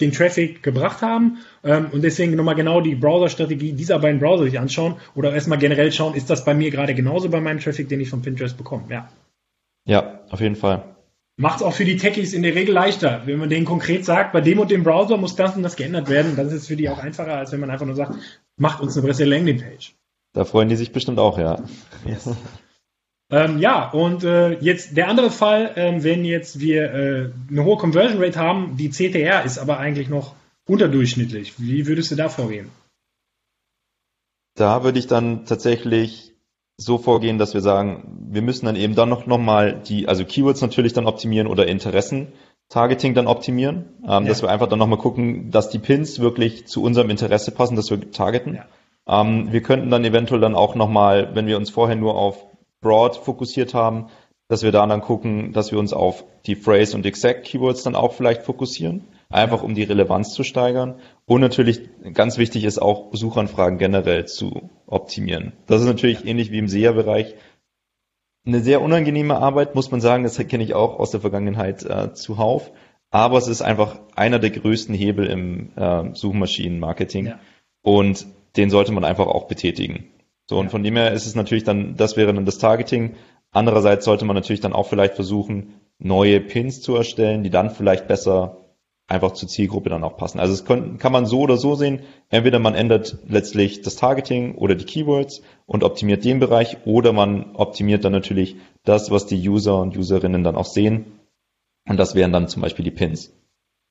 den 0.00 0.12
Traffic 0.12 0.62
gebracht 0.62 1.02
haben 1.02 1.38
ähm, 1.62 1.88
und 1.92 2.02
deswegen 2.02 2.34
nochmal 2.34 2.54
genau 2.54 2.80
die 2.80 2.94
Browser-Strategie 2.94 3.72
dieser 3.72 3.98
beiden 3.98 4.20
Browser 4.20 4.44
sich 4.44 4.58
anschauen 4.58 4.96
oder 5.14 5.32
erstmal 5.32 5.58
generell 5.58 5.92
schauen, 5.92 6.14
ist 6.14 6.30
das 6.30 6.44
bei 6.44 6.54
mir 6.54 6.70
gerade 6.70 6.94
genauso 6.94 7.28
bei 7.28 7.40
meinem 7.40 7.60
Traffic, 7.60 7.88
den 7.88 8.00
ich 8.00 8.08
von 8.08 8.22
Pinterest 8.22 8.56
bekomme. 8.56 8.84
Ja. 8.88 9.08
Ja, 9.84 10.20
auf 10.30 10.40
jeden 10.40 10.56
Fall. 10.56 10.84
Macht 11.36 11.56
es 11.56 11.62
auch 11.62 11.72
für 11.72 11.84
die 11.84 11.96
Techies 11.96 12.34
in 12.34 12.42
der 12.42 12.54
Regel 12.54 12.74
leichter, 12.74 13.22
wenn 13.24 13.38
man 13.38 13.48
denen 13.48 13.64
konkret 13.64 14.04
sagt, 14.04 14.32
bei 14.32 14.40
dem 14.40 14.58
und 14.58 14.70
dem 14.70 14.84
Browser 14.84 15.16
muss 15.16 15.34
das 15.34 15.56
und 15.56 15.62
das 15.62 15.76
geändert 15.76 16.08
werden. 16.08 16.36
Das 16.36 16.52
ist 16.52 16.68
für 16.68 16.76
die 16.76 16.88
auch 16.88 16.98
einfacher, 16.98 17.36
als 17.36 17.52
wenn 17.52 17.60
man 17.60 17.70
einfach 17.70 17.86
nur 17.86 17.96
sagt, 17.96 18.14
macht 18.56 18.80
uns 18.80 18.96
eine 18.96 19.06
bessere 19.06 19.28
Landingpage. 19.28 19.94
Da 20.34 20.44
freuen 20.44 20.68
die 20.68 20.76
sich 20.76 20.92
bestimmt 20.92 21.18
auch, 21.18 21.38
ja. 21.38 21.62
Yes. 22.06 22.30
Ähm, 23.32 23.58
ja, 23.58 23.90
und 23.90 24.24
äh, 24.24 24.58
jetzt 24.60 24.96
der 24.96 25.08
andere 25.08 25.30
Fall, 25.30 25.72
ähm, 25.76 26.04
wenn 26.04 26.24
jetzt 26.24 26.60
wir 26.60 26.92
äh, 26.92 27.30
eine 27.50 27.64
hohe 27.64 27.78
Conversion 27.78 28.22
Rate 28.22 28.38
haben, 28.38 28.76
die 28.76 28.90
CTR 28.90 29.44
ist 29.44 29.58
aber 29.58 29.78
eigentlich 29.78 30.10
noch 30.10 30.34
unterdurchschnittlich. 30.66 31.54
Wie 31.58 31.86
würdest 31.86 32.10
du 32.10 32.14
da 32.14 32.28
vorgehen? 32.28 32.70
Da 34.54 34.84
würde 34.84 34.98
ich 34.98 35.06
dann 35.06 35.46
tatsächlich 35.46 36.34
so 36.76 36.98
vorgehen, 36.98 37.38
dass 37.38 37.54
wir 37.54 37.62
sagen, 37.62 38.28
wir 38.30 38.42
müssen 38.42 38.66
dann 38.66 38.76
eben 38.76 38.94
dann 38.94 39.08
noch, 39.08 39.26
noch 39.26 39.38
mal 39.38 39.80
die, 39.80 40.08
also 40.08 40.26
Keywords 40.26 40.60
natürlich 40.60 40.92
dann 40.92 41.06
optimieren 41.06 41.46
oder 41.46 41.66
Interessen 41.66 42.28
Targeting 42.68 43.12
dann 43.14 43.26
optimieren, 43.26 43.84
ähm, 44.02 44.24
ja. 44.24 44.28
dass 44.30 44.40
wir 44.40 44.48
einfach 44.48 44.68
dann 44.68 44.78
nochmal 44.78 44.98
gucken, 44.98 45.50
dass 45.50 45.68
die 45.68 45.78
Pins 45.78 46.20
wirklich 46.20 46.66
zu 46.66 46.82
unserem 46.82 47.10
Interesse 47.10 47.50
passen, 47.50 47.76
dass 47.76 47.90
wir 47.90 48.10
targeten. 48.10 48.54
Ja. 48.54 49.20
Ähm, 49.20 49.52
wir 49.52 49.62
könnten 49.62 49.90
dann 49.90 50.04
eventuell 50.04 50.40
dann 50.40 50.54
auch 50.54 50.74
nochmal, 50.74 51.34
wenn 51.34 51.46
wir 51.46 51.58
uns 51.58 51.68
vorher 51.68 51.96
nur 51.96 52.14
auf 52.14 52.46
broad 52.82 53.16
fokussiert 53.16 53.72
haben, 53.72 54.08
dass 54.48 54.62
wir 54.62 54.72
da 54.72 54.86
dann 54.86 55.00
gucken, 55.00 55.54
dass 55.54 55.72
wir 55.72 55.78
uns 55.78 55.94
auf 55.94 56.24
die 56.44 56.56
Phrase 56.56 56.94
und 56.94 57.06
Exact 57.06 57.44
Keywords 57.44 57.84
dann 57.84 57.94
auch 57.94 58.12
vielleicht 58.12 58.42
fokussieren, 58.42 59.04
einfach 59.30 59.62
um 59.62 59.74
die 59.74 59.84
Relevanz 59.84 60.34
zu 60.34 60.44
steigern. 60.44 60.96
Und 61.24 61.40
natürlich 61.40 61.88
ganz 62.12 62.36
wichtig 62.36 62.64
ist 62.64 62.78
auch 62.78 63.14
Suchanfragen 63.14 63.78
generell 63.78 64.26
zu 64.26 64.68
optimieren. 64.86 65.52
Das 65.66 65.80
ist 65.80 65.86
natürlich 65.86 66.26
ähnlich 66.26 66.50
wie 66.50 66.58
im 66.58 66.68
SEA-Bereich 66.68 67.34
eine 68.44 68.60
sehr 68.60 68.82
unangenehme 68.82 69.38
Arbeit, 69.38 69.74
muss 69.74 69.90
man 69.90 70.02
sagen. 70.02 70.24
Das 70.24 70.36
kenne 70.36 70.64
ich 70.64 70.74
auch 70.74 70.98
aus 70.98 71.12
der 71.12 71.20
Vergangenheit 71.20 71.84
äh, 71.84 72.12
zuhauf. 72.12 72.72
Aber 73.10 73.38
es 73.38 73.46
ist 73.46 73.62
einfach 73.62 74.00
einer 74.16 74.38
der 74.38 74.50
größten 74.50 74.94
Hebel 74.94 75.26
im 75.26 75.70
äh, 75.76 76.14
Suchmaschinenmarketing. 76.14 77.26
Ja. 77.26 77.38
Und 77.82 78.26
den 78.56 78.70
sollte 78.70 78.92
man 78.92 79.04
einfach 79.04 79.26
auch 79.26 79.46
betätigen. 79.46 80.11
So, 80.52 80.58
und 80.58 80.70
von 80.70 80.82
dem 80.82 80.96
her 80.96 81.12
ist 81.12 81.24
es 81.24 81.34
natürlich 81.34 81.64
dann, 81.64 81.96
das 81.96 82.18
wäre 82.18 82.34
dann 82.34 82.44
das 82.44 82.58
Targeting. 82.58 83.14
Andererseits 83.52 84.04
sollte 84.04 84.26
man 84.26 84.36
natürlich 84.36 84.60
dann 84.60 84.74
auch 84.74 84.86
vielleicht 84.86 85.14
versuchen, 85.14 85.80
neue 85.98 86.42
Pins 86.42 86.82
zu 86.82 86.94
erstellen, 86.94 87.42
die 87.42 87.48
dann 87.48 87.70
vielleicht 87.70 88.06
besser 88.06 88.58
einfach 89.06 89.32
zur 89.32 89.48
Zielgruppe 89.48 89.88
dann 89.88 90.04
auch 90.04 90.18
passen. 90.18 90.40
Also 90.40 90.52
es 90.52 90.66
kann, 90.66 90.98
kann 90.98 91.10
man 91.10 91.24
so 91.24 91.40
oder 91.40 91.56
so 91.56 91.74
sehen. 91.74 92.00
Entweder 92.28 92.58
man 92.58 92.74
ändert 92.74 93.16
letztlich 93.26 93.80
das 93.80 93.96
Targeting 93.96 94.56
oder 94.56 94.74
die 94.74 94.84
Keywords 94.84 95.40
und 95.64 95.84
optimiert 95.84 96.22
den 96.22 96.38
Bereich 96.38 96.76
oder 96.84 97.14
man 97.14 97.56
optimiert 97.56 98.04
dann 98.04 98.12
natürlich 98.12 98.56
das, 98.84 99.10
was 99.10 99.24
die 99.24 99.48
User 99.48 99.80
und 99.80 99.96
Userinnen 99.96 100.44
dann 100.44 100.56
auch 100.56 100.66
sehen. 100.66 101.18
Und 101.88 101.96
das 101.96 102.14
wären 102.14 102.34
dann 102.34 102.48
zum 102.48 102.60
Beispiel 102.60 102.84
die 102.84 102.90
Pins. 102.90 103.32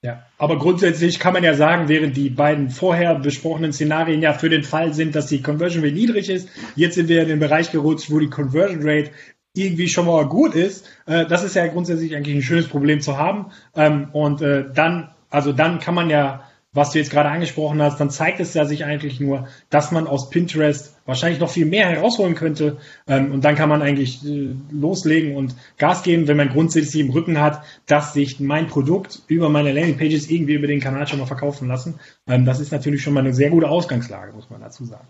Ja, 0.03 0.25
aber 0.39 0.57
grundsätzlich 0.57 1.19
kann 1.19 1.33
man 1.33 1.43
ja 1.43 1.53
sagen, 1.53 1.87
während 1.87 2.17
die 2.17 2.31
beiden 2.31 2.71
vorher 2.71 3.13
besprochenen 3.15 3.71
Szenarien 3.71 4.21
ja 4.21 4.33
für 4.33 4.49
den 4.49 4.63
Fall 4.63 4.95
sind, 4.95 5.15
dass 5.15 5.27
die 5.27 5.43
Conversion 5.43 5.83
Rate 5.83 5.93
niedrig 5.93 6.27
ist, 6.27 6.49
jetzt 6.75 6.95
sind 6.95 7.07
wir 7.07 7.21
in 7.21 7.27
den 7.27 7.39
Bereich 7.39 7.71
gerutscht, 7.71 8.09
wo 8.09 8.17
die 8.17 8.29
Conversion 8.29 8.81
Rate 8.81 9.11
irgendwie 9.53 9.87
schon 9.87 10.07
mal 10.07 10.25
gut 10.25 10.55
ist. 10.55 10.87
Äh, 11.05 11.27
das 11.27 11.43
ist 11.43 11.55
ja 11.55 11.67
grundsätzlich 11.67 12.15
eigentlich 12.15 12.35
ein 12.35 12.41
schönes 12.41 12.67
Problem 12.67 13.01
zu 13.01 13.17
haben. 13.17 13.51
Ähm, 13.75 14.09
und 14.13 14.41
äh, 14.41 14.65
dann, 14.73 15.11
also 15.29 15.53
dann 15.53 15.79
kann 15.79 15.93
man 15.93 16.09
ja 16.09 16.45
was 16.73 16.91
du 16.91 16.99
jetzt 16.99 17.11
gerade 17.11 17.29
angesprochen 17.29 17.81
hast, 17.81 17.99
dann 17.99 18.09
zeigt 18.09 18.39
es 18.39 18.53
ja 18.53 18.63
sich 18.63 18.85
eigentlich 18.85 19.19
nur, 19.19 19.47
dass 19.69 19.91
man 19.91 20.07
aus 20.07 20.29
Pinterest 20.29 20.97
wahrscheinlich 21.05 21.39
noch 21.39 21.49
viel 21.49 21.65
mehr 21.65 21.87
herausholen 21.89 22.35
könnte. 22.35 22.77
Ähm, 23.07 23.31
und 23.31 23.43
dann 23.43 23.55
kann 23.55 23.69
man 23.69 23.81
eigentlich 23.81 24.25
äh, 24.25 24.55
loslegen 24.71 25.35
und 25.35 25.55
Gas 25.77 26.03
geben, 26.03 26.27
wenn 26.27 26.37
man 26.37 26.49
grundsätzlich 26.49 27.01
im 27.01 27.11
Rücken 27.11 27.39
hat, 27.39 27.63
dass 27.85 28.13
sich 28.13 28.39
mein 28.39 28.67
Produkt 28.67 29.21
über 29.27 29.49
meine 29.49 29.71
Landingpages 29.71 30.29
irgendwie 30.29 30.53
über 30.53 30.67
den 30.67 30.79
Kanal 30.79 31.07
schon 31.07 31.19
mal 31.19 31.25
verkaufen 31.25 31.67
lassen. 31.67 31.99
Ähm, 32.27 32.45
das 32.45 32.59
ist 32.59 32.71
natürlich 32.71 33.01
schon 33.01 33.13
mal 33.13 33.21
eine 33.21 33.33
sehr 33.33 33.49
gute 33.49 33.69
Ausgangslage, 33.69 34.33
muss 34.33 34.49
man 34.49 34.61
dazu 34.61 34.85
sagen. 34.85 35.07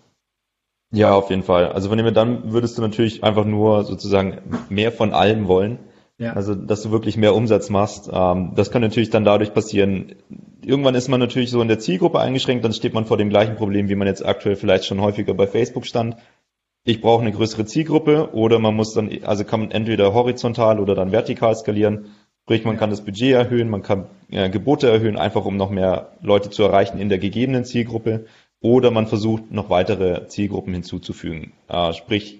Ja, 0.94 1.14
auf 1.14 1.30
jeden 1.30 1.44
Fall. 1.44 1.72
Also 1.72 1.88
von 1.90 1.98
dem 1.98 2.06
her 2.06 2.14
dann 2.14 2.52
würdest 2.52 2.78
du 2.78 2.82
natürlich 2.82 3.24
einfach 3.24 3.46
nur 3.46 3.86
sozusagen 3.86 4.42
mehr 4.70 4.92
von 4.92 5.14
allem 5.14 5.48
wollen. 5.48 5.80
Ja. 6.18 6.34
Also, 6.34 6.54
dass 6.54 6.84
du 6.84 6.92
wirklich 6.92 7.18
mehr 7.18 7.34
Umsatz 7.34 7.70
machst. 7.70 8.10
Ähm, 8.14 8.52
das 8.56 8.70
kann 8.70 8.82
natürlich 8.82 9.10
dann 9.10 9.24
dadurch 9.24 9.54
passieren, 9.54 10.16
irgendwann 10.66 10.96
ist 10.96 11.08
man 11.08 11.20
natürlich 11.20 11.52
so 11.52 11.62
in 11.62 11.68
der 11.68 11.80
Zielgruppe 11.80 12.20
eingeschränkt, 12.20 12.64
dann 12.64 12.74
steht 12.74 12.94
man 12.94 13.06
vor 13.06 13.18
dem 13.18 13.30
gleichen 13.30 13.56
Problem, 13.56 13.90
wie 13.90 13.96
man 13.96 14.08
jetzt 14.08 14.26
aktuell 14.26 14.56
vielleicht 14.56 14.86
schon 14.86 15.02
häufiger 15.02 15.34
bei 15.34 15.48
Facebook 15.48 15.86
stand. 15.86 16.16
Ich 16.84 17.02
brauche 17.02 17.22
eine 17.22 17.32
größere 17.32 17.66
Zielgruppe 17.66 18.34
oder 18.34 18.58
man 18.58 18.76
muss 18.76 18.94
dann, 18.94 19.10
also 19.24 19.44
kann 19.44 19.60
man 19.60 19.72
entweder 19.72 20.14
horizontal 20.14 20.80
oder 20.80 20.96
dann 20.96 21.12
vertikal 21.12 21.56
skalieren. 21.56 22.08
Sprich, 22.44 22.66
man 22.66 22.78
kann 22.78 22.90
das 22.90 23.06
Budget 23.06 23.34
erhöhen, 23.34 23.70
man 23.70 23.84
kann 23.84 24.08
äh, 24.32 24.50
Gebote 24.50 24.90
erhöhen, 24.90 25.16
einfach 25.16 25.46
um 25.46 25.58
noch 25.58 25.70
mehr 25.70 26.14
Leute 26.22 26.50
zu 26.50 26.64
erreichen 26.64 27.00
in 27.00 27.10
der 27.10 27.20
gegebenen 27.20 27.66
Zielgruppe. 27.66 28.26
Oder 28.62 28.92
man 28.92 29.08
versucht, 29.08 29.52
noch 29.52 29.70
weitere 29.70 30.28
Zielgruppen 30.28 30.74
hinzuzufügen. 30.74 31.54
Äh, 31.68 31.94
sprich, 31.94 32.40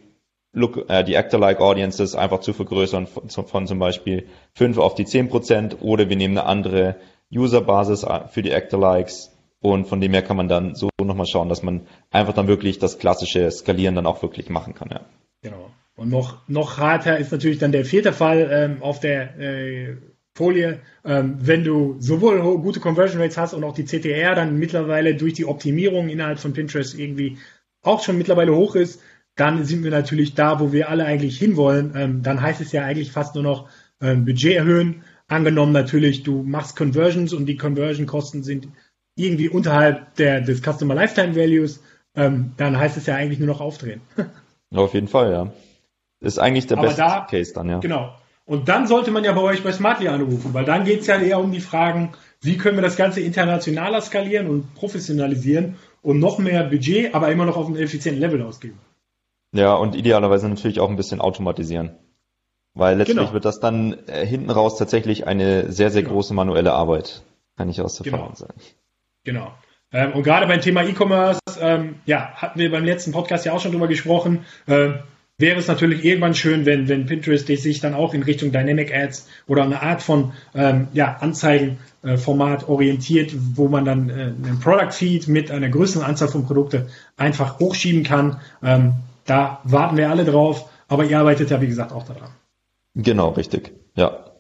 look, 0.54 0.90
äh, 0.90 1.04
die 1.04 1.18
Actor-like 1.18 1.60
Audiences 1.60 2.16
einfach 2.16 2.40
zu 2.40 2.54
vergrößern 2.54 3.08
von, 3.08 3.30
von 3.30 3.68
zum 3.68 3.80
Beispiel 3.80 4.28
5 4.54 4.78
auf 4.80 4.96
die 4.96 5.06
10 5.06 5.30
Prozent 5.30 5.78
oder 5.82 6.10
wir 6.10 6.16
nehmen 6.16 6.38
eine 6.38 6.48
andere 6.48 6.96
Userbasis 7.32 8.06
für 8.30 8.42
die 8.42 8.52
Actor-Likes 8.52 9.32
und 9.62 9.86
von 9.88 10.02
dem 10.02 10.14
her 10.14 10.24
kann 10.24 10.38
man 10.38 10.48
dann 10.48 10.76
so 10.76 10.90
nochmal 11.00 11.28
schauen, 11.28 11.50
dass 11.50 11.64
man 11.64 11.88
einfach 12.10 12.34
dann 12.34 12.48
wirklich 12.48 12.80
das 12.80 12.98
klassische 13.00 13.50
Skalieren 13.52 13.96
dann 13.96 14.06
auch 14.06 14.22
wirklich 14.22 14.50
machen 14.50 14.74
kann. 14.74 14.90
Ja. 14.92 15.02
Genau. 15.42 15.72
Und 15.96 16.10
noch, 16.10 16.48
noch 16.48 16.78
harter 16.78 17.18
ist 17.18 17.32
natürlich 17.32 17.60
dann 17.60 17.72
der 17.72 17.86
vierte 17.86 18.12
Fall 18.12 18.50
ähm, 18.52 18.82
auf 18.82 19.00
der 19.00 19.40
äh, 19.40 19.98
Folie, 20.34 20.80
ähm, 21.06 21.38
wenn 21.40 21.64
du 21.64 21.98
sowohl 22.00 22.42
gute 22.60 22.80
Conversion 22.80 23.22
Rates 23.22 23.38
hast 23.38 23.54
und 23.54 23.64
auch 23.64 23.74
die 23.74 23.86
CTR 23.86 24.34
dann 24.34 24.58
mittlerweile 24.58 25.16
durch 25.16 25.34
die 25.34 25.46
Optimierung 25.46 26.10
innerhalb 26.10 26.40
von 26.40 26.54
Pinterest 26.54 26.98
irgendwie 26.98 27.38
auch 27.84 28.02
schon 28.02 28.18
mittlerweile 28.18 28.56
hoch 28.56 28.76
ist, 28.76 29.02
dann 29.36 29.66
sind 29.66 29.84
wir 29.84 29.92
natürlich 29.92 30.34
da, 30.34 30.60
wo 30.60 30.72
wir 30.72 30.90
alle 30.90 31.06
eigentlich 31.06 31.38
hinwollen. 31.38 31.94
Ähm, 31.96 32.24
dann 32.24 32.42
heißt 32.42 32.62
es 32.62 32.72
ja 32.72 32.84
eigentlich 32.84 33.12
fast 33.12 33.36
nur 33.36 33.44
noch 33.44 33.70
ähm, 34.02 34.26
Budget 34.26 34.56
erhöhen, 34.56 35.04
Angenommen 35.32 35.72
natürlich, 35.72 36.24
du 36.24 36.44
machst 36.44 36.76
Conversions 36.76 37.32
und 37.32 37.46
die 37.46 37.56
Conversion-Kosten 37.56 38.44
sind 38.44 38.68
irgendwie 39.16 39.48
unterhalb 39.48 40.16
der, 40.16 40.42
des 40.42 40.62
Customer 40.62 40.94
Lifetime 40.94 41.36
Values, 41.36 41.82
ähm, 42.16 42.52
dann 42.58 42.78
heißt 42.78 42.98
es 42.98 43.06
ja 43.06 43.16
eigentlich 43.16 43.40
nur 43.40 43.48
noch 43.48 43.62
aufdrehen. 43.62 44.02
Auf 44.76 44.94
jeden 44.94 45.08
Fall, 45.08 45.32
ja. 45.32 45.54
Ist 46.20 46.38
eigentlich 46.38 46.68
der 46.68 46.78
Aber 46.78 46.88
beste 46.88 47.02
da- 47.02 47.28
Case 47.30 47.54
dann, 47.54 47.70
ja. 47.70 47.80
Genau. 47.80 48.14
Und 48.46 48.68
dann 48.68 48.88
sollte 48.88 49.12
man 49.12 49.24
ja 49.24 49.32
bei 49.32 49.42
euch 49.42 49.64
bei 49.64 49.72
Smartly 49.72 50.10
anrufen, 50.10 50.54
weil 50.54 50.66
dann 50.66 50.84
geht 50.84 51.02
es 51.02 51.08
ja 51.08 51.18
eher 51.18 51.40
um 51.40 51.52
die 51.54 51.62
Fragen, 51.62 52.12
wie 52.42 52.58
können 52.58 52.78
wir 52.78 52.82
das 52.82 52.98
Ganze 52.98 53.22
internationaler 53.22 54.02
skalieren 54.02 54.48
und 54.48 54.74
professionalisieren 54.76 55.76
und 56.02 56.20
noch 56.20 56.40
mehr 56.40 56.64
Budget, 56.66 57.16
aber 57.16 57.32
immer 57.32 57.46
noch 57.46 57.56
auf 57.56 57.68
einem 57.68 57.78
effizienten 57.78 58.20
Level 58.20 58.42
ausgeben. 58.42 58.80
Ja, 59.54 59.76
und 59.76 59.96
idealerweise 59.96 60.50
natürlich 60.50 60.82
auch 60.82 60.90
ein 60.90 60.96
bisschen 60.98 61.22
automatisieren. 61.22 61.92
Weil 62.74 62.98
letztlich 62.98 63.18
Genau. 63.18 63.34
wird 63.34 63.46
das 63.46 63.60
dann 63.60 63.98
äh, 64.08 64.26
hinten 64.26 64.50
raus 64.50 64.78
tatsächlich 64.78 65.28
eine 65.28 65.72
sehr, 65.72 65.90
sehr 65.92 66.04
Genau. 66.04 66.16
große 66.16 66.34
manuelle 66.34 66.74
Arbeit. 66.74 67.24
Kann 67.58 67.70
ich 67.70 67.82
aus 67.82 68.00
Genau. 68.02 68.18
Erfahrung 68.18 68.36
sagen. 68.36 68.60
Genau. 69.24 69.52
Ähm, 69.92 70.14
und 70.14 70.24
gerade 70.24 70.48
beim 70.48 70.62
Thema 70.62 70.84
E-Commerce, 70.84 71.40
ähm, 71.60 71.96
ja, 72.06 72.32
hatten 72.36 72.60
wir 72.60 72.72
beim 72.72 72.86
letzten 72.86 73.12
Podcast 73.12 73.46
ja 73.46 73.52
auch 73.52 73.60
schon 73.60 73.72
drüber 73.74 73.88
gesprochen. 73.88 74.46
Ähm, 74.68 75.00
wäre 75.38 75.60
es 75.60 75.68
natürlich 75.68 76.06
irgendwann 76.06 76.34
schön, 76.34 76.66
wenn, 76.66 76.88
wenn 76.88 77.08
Pinterest 77.08 77.48
sich 77.48 77.80
dann 77.82 77.94
auch 77.94 78.14
in 78.14 78.24
Richtung 78.24 78.52
Dynamic 78.52 78.96
Ads 78.96 79.28
oder 79.48 79.64
eine 79.64 79.82
Art 79.82 80.02
von 80.02 80.32
ähm, 80.56 80.88
ja, 80.94 81.18
Anzeigenformat 81.20 82.70
orientiert, 82.70 83.34
wo 83.56 83.68
man 83.68 83.84
dann 83.86 84.10
äh, 84.10 84.14
einen 84.14 84.60
Product 84.62 84.92
Feed 84.92 85.28
mit 85.28 85.52
einer 85.52 85.70
größeren 85.70 86.06
Anzahl 86.06 86.28
von 86.30 86.46
Produkten 86.46 86.88
einfach 87.18 87.60
hochschieben 87.60 88.04
kann. 88.04 88.40
Ähm, 88.64 88.94
da 89.26 89.60
warten 89.64 89.98
wir 89.98 90.10
alle 90.10 90.26
drauf, 90.26 90.70
aber 90.88 91.04
ihr 91.06 91.20
arbeitet 91.20 91.50
ja 91.50 91.60
wie 91.62 91.68
gesagt 91.68 91.92
auch 91.92 92.06
daran. 92.06 92.30
Genau, 92.96 93.30
richtig. 93.30 93.72
Ja. 93.96 94.32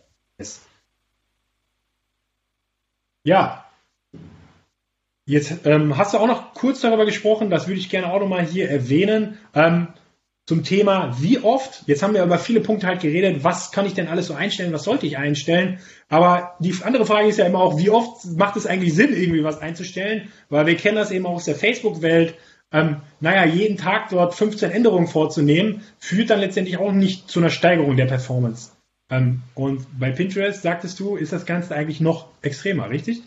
Ja. 3.23 3.65
Jetzt 5.25 5.65
ähm, 5.65 5.97
hast 5.97 6.13
du 6.13 6.17
auch 6.17 6.27
noch 6.27 6.53
kurz 6.53 6.81
darüber 6.81 7.05
gesprochen, 7.05 7.49
das 7.49 7.67
würde 7.67 7.79
ich 7.79 7.89
gerne 7.89 8.11
auch 8.11 8.19
nochmal 8.19 8.45
hier 8.45 8.69
erwähnen, 8.69 9.37
ähm, 9.53 9.89
zum 10.47 10.63
Thema, 10.63 11.15
wie 11.21 11.39
oft, 11.39 11.83
jetzt 11.85 12.01
haben 12.01 12.15
wir 12.15 12.23
über 12.23 12.39
viele 12.39 12.61
Punkte 12.61 12.87
halt 12.87 12.99
geredet, 13.01 13.43
was 13.43 13.71
kann 13.71 13.85
ich 13.85 13.93
denn 13.93 14.07
alles 14.07 14.27
so 14.27 14.33
einstellen, 14.33 14.73
was 14.73 14.83
sollte 14.83 15.05
ich 15.05 15.17
einstellen, 15.17 15.79
aber 16.09 16.55
die 16.59 16.73
andere 16.83 17.05
Frage 17.05 17.29
ist 17.29 17.37
ja 17.37 17.45
immer 17.45 17.59
auch, 17.59 17.77
wie 17.77 17.91
oft 17.91 18.25
macht 18.35 18.57
es 18.57 18.65
eigentlich 18.65 18.95
Sinn, 18.95 19.13
irgendwie 19.13 19.43
was 19.43 19.59
einzustellen, 19.59 20.29
weil 20.49 20.65
wir 20.65 20.75
kennen 20.75 20.97
das 20.97 21.11
eben 21.11 21.27
auch 21.27 21.35
aus 21.35 21.45
der 21.45 21.55
Facebook-Welt, 21.55 22.33
ähm, 22.71 22.97
naja, 23.19 23.45
jeden 23.45 23.77
Tag 23.77 24.09
dort 24.09 24.33
15 24.33 24.71
Änderungen 24.71 25.07
vorzunehmen, 25.07 25.83
führt 25.99 26.29
dann 26.29 26.39
letztendlich 26.39 26.77
auch 26.77 26.91
nicht 26.91 27.29
zu 27.29 27.39
einer 27.39 27.49
Steigerung 27.49 27.97
der 27.97 28.05
Performance. 28.05 28.71
Ähm, 29.09 29.41
und 29.55 29.85
bei 29.99 30.11
Pinterest, 30.11 30.61
sagtest 30.61 30.99
du, 30.99 31.15
ist 31.17 31.33
das 31.33 31.45
Ganze 31.45 31.75
eigentlich 31.75 31.99
noch 31.99 32.27
extremer, 32.41 32.89
richtig? 32.89 33.23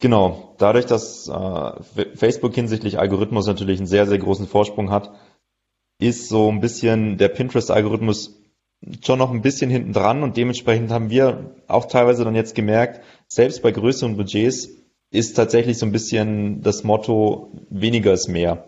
Genau. 0.00 0.54
Dadurch, 0.58 0.86
dass 0.86 1.28
äh, 1.28 2.04
Facebook 2.16 2.54
hinsichtlich 2.54 2.98
Algorithmus 2.98 3.46
natürlich 3.46 3.78
einen 3.78 3.86
sehr, 3.86 4.06
sehr 4.06 4.18
großen 4.18 4.46
Vorsprung 4.46 4.90
hat, 4.90 5.10
ist 5.98 6.28
so 6.28 6.50
ein 6.50 6.60
bisschen 6.60 7.18
der 7.18 7.28
Pinterest-Algorithmus 7.28 8.42
schon 9.02 9.18
noch 9.18 9.30
ein 9.30 9.42
bisschen 9.42 9.70
hinten 9.70 9.92
dran 9.92 10.22
und 10.22 10.36
dementsprechend 10.36 10.90
haben 10.90 11.08
wir 11.10 11.54
auch 11.66 11.86
teilweise 11.86 12.24
dann 12.24 12.34
jetzt 12.34 12.54
gemerkt, 12.54 13.00
selbst 13.26 13.62
bei 13.62 13.72
größeren 13.72 14.16
Budgets 14.16 14.68
ist 15.10 15.34
tatsächlich 15.34 15.78
so 15.78 15.86
ein 15.86 15.92
bisschen 15.92 16.62
das 16.62 16.84
Motto, 16.84 17.52
weniger 17.70 18.12
ist 18.12 18.28
mehr. 18.28 18.66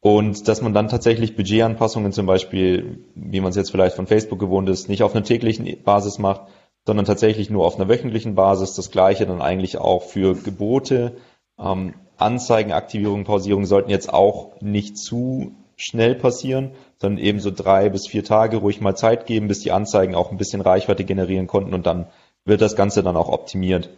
Und 0.00 0.48
dass 0.48 0.62
man 0.62 0.72
dann 0.72 0.88
tatsächlich 0.88 1.36
Budgetanpassungen 1.36 2.12
zum 2.12 2.26
Beispiel, 2.26 3.04
wie 3.14 3.40
man 3.40 3.50
es 3.50 3.56
jetzt 3.56 3.70
vielleicht 3.70 3.96
von 3.96 4.06
Facebook 4.06 4.38
gewohnt 4.38 4.68
ist, 4.68 4.88
nicht 4.88 5.02
auf 5.02 5.14
einer 5.14 5.24
täglichen 5.24 5.82
Basis 5.82 6.18
macht, 6.18 6.42
sondern 6.86 7.04
tatsächlich 7.04 7.50
nur 7.50 7.66
auf 7.66 7.76
einer 7.76 7.88
wöchentlichen 7.88 8.34
Basis. 8.34 8.74
Das 8.74 8.90
gleiche 8.90 9.26
dann 9.26 9.42
eigentlich 9.42 9.76
auch 9.76 10.02
für 10.02 10.34
Gebote. 10.34 11.16
Ähm, 11.58 11.94
Anzeigen, 12.16 12.72
Aktivierung, 12.72 13.24
Pausierung 13.24 13.66
sollten 13.66 13.90
jetzt 13.90 14.12
auch 14.12 14.60
nicht 14.60 14.96
zu 14.96 15.52
schnell 15.76 16.14
passieren, 16.14 16.72
sondern 16.98 17.22
eben 17.22 17.40
so 17.40 17.50
drei 17.50 17.88
bis 17.88 18.06
vier 18.06 18.24
Tage 18.24 18.58
ruhig 18.58 18.80
mal 18.80 18.94
Zeit 18.94 19.26
geben, 19.26 19.48
bis 19.48 19.60
die 19.60 19.72
Anzeigen 19.72 20.14
auch 20.14 20.30
ein 20.30 20.36
bisschen 20.36 20.60
Reichweite 20.60 21.04
generieren 21.04 21.46
konnten 21.46 21.72
und 21.72 21.86
dann 21.86 22.06
wird 22.44 22.60
das 22.60 22.76
Ganze 22.76 23.02
dann 23.02 23.16
auch 23.16 23.28
optimiert. 23.28 23.90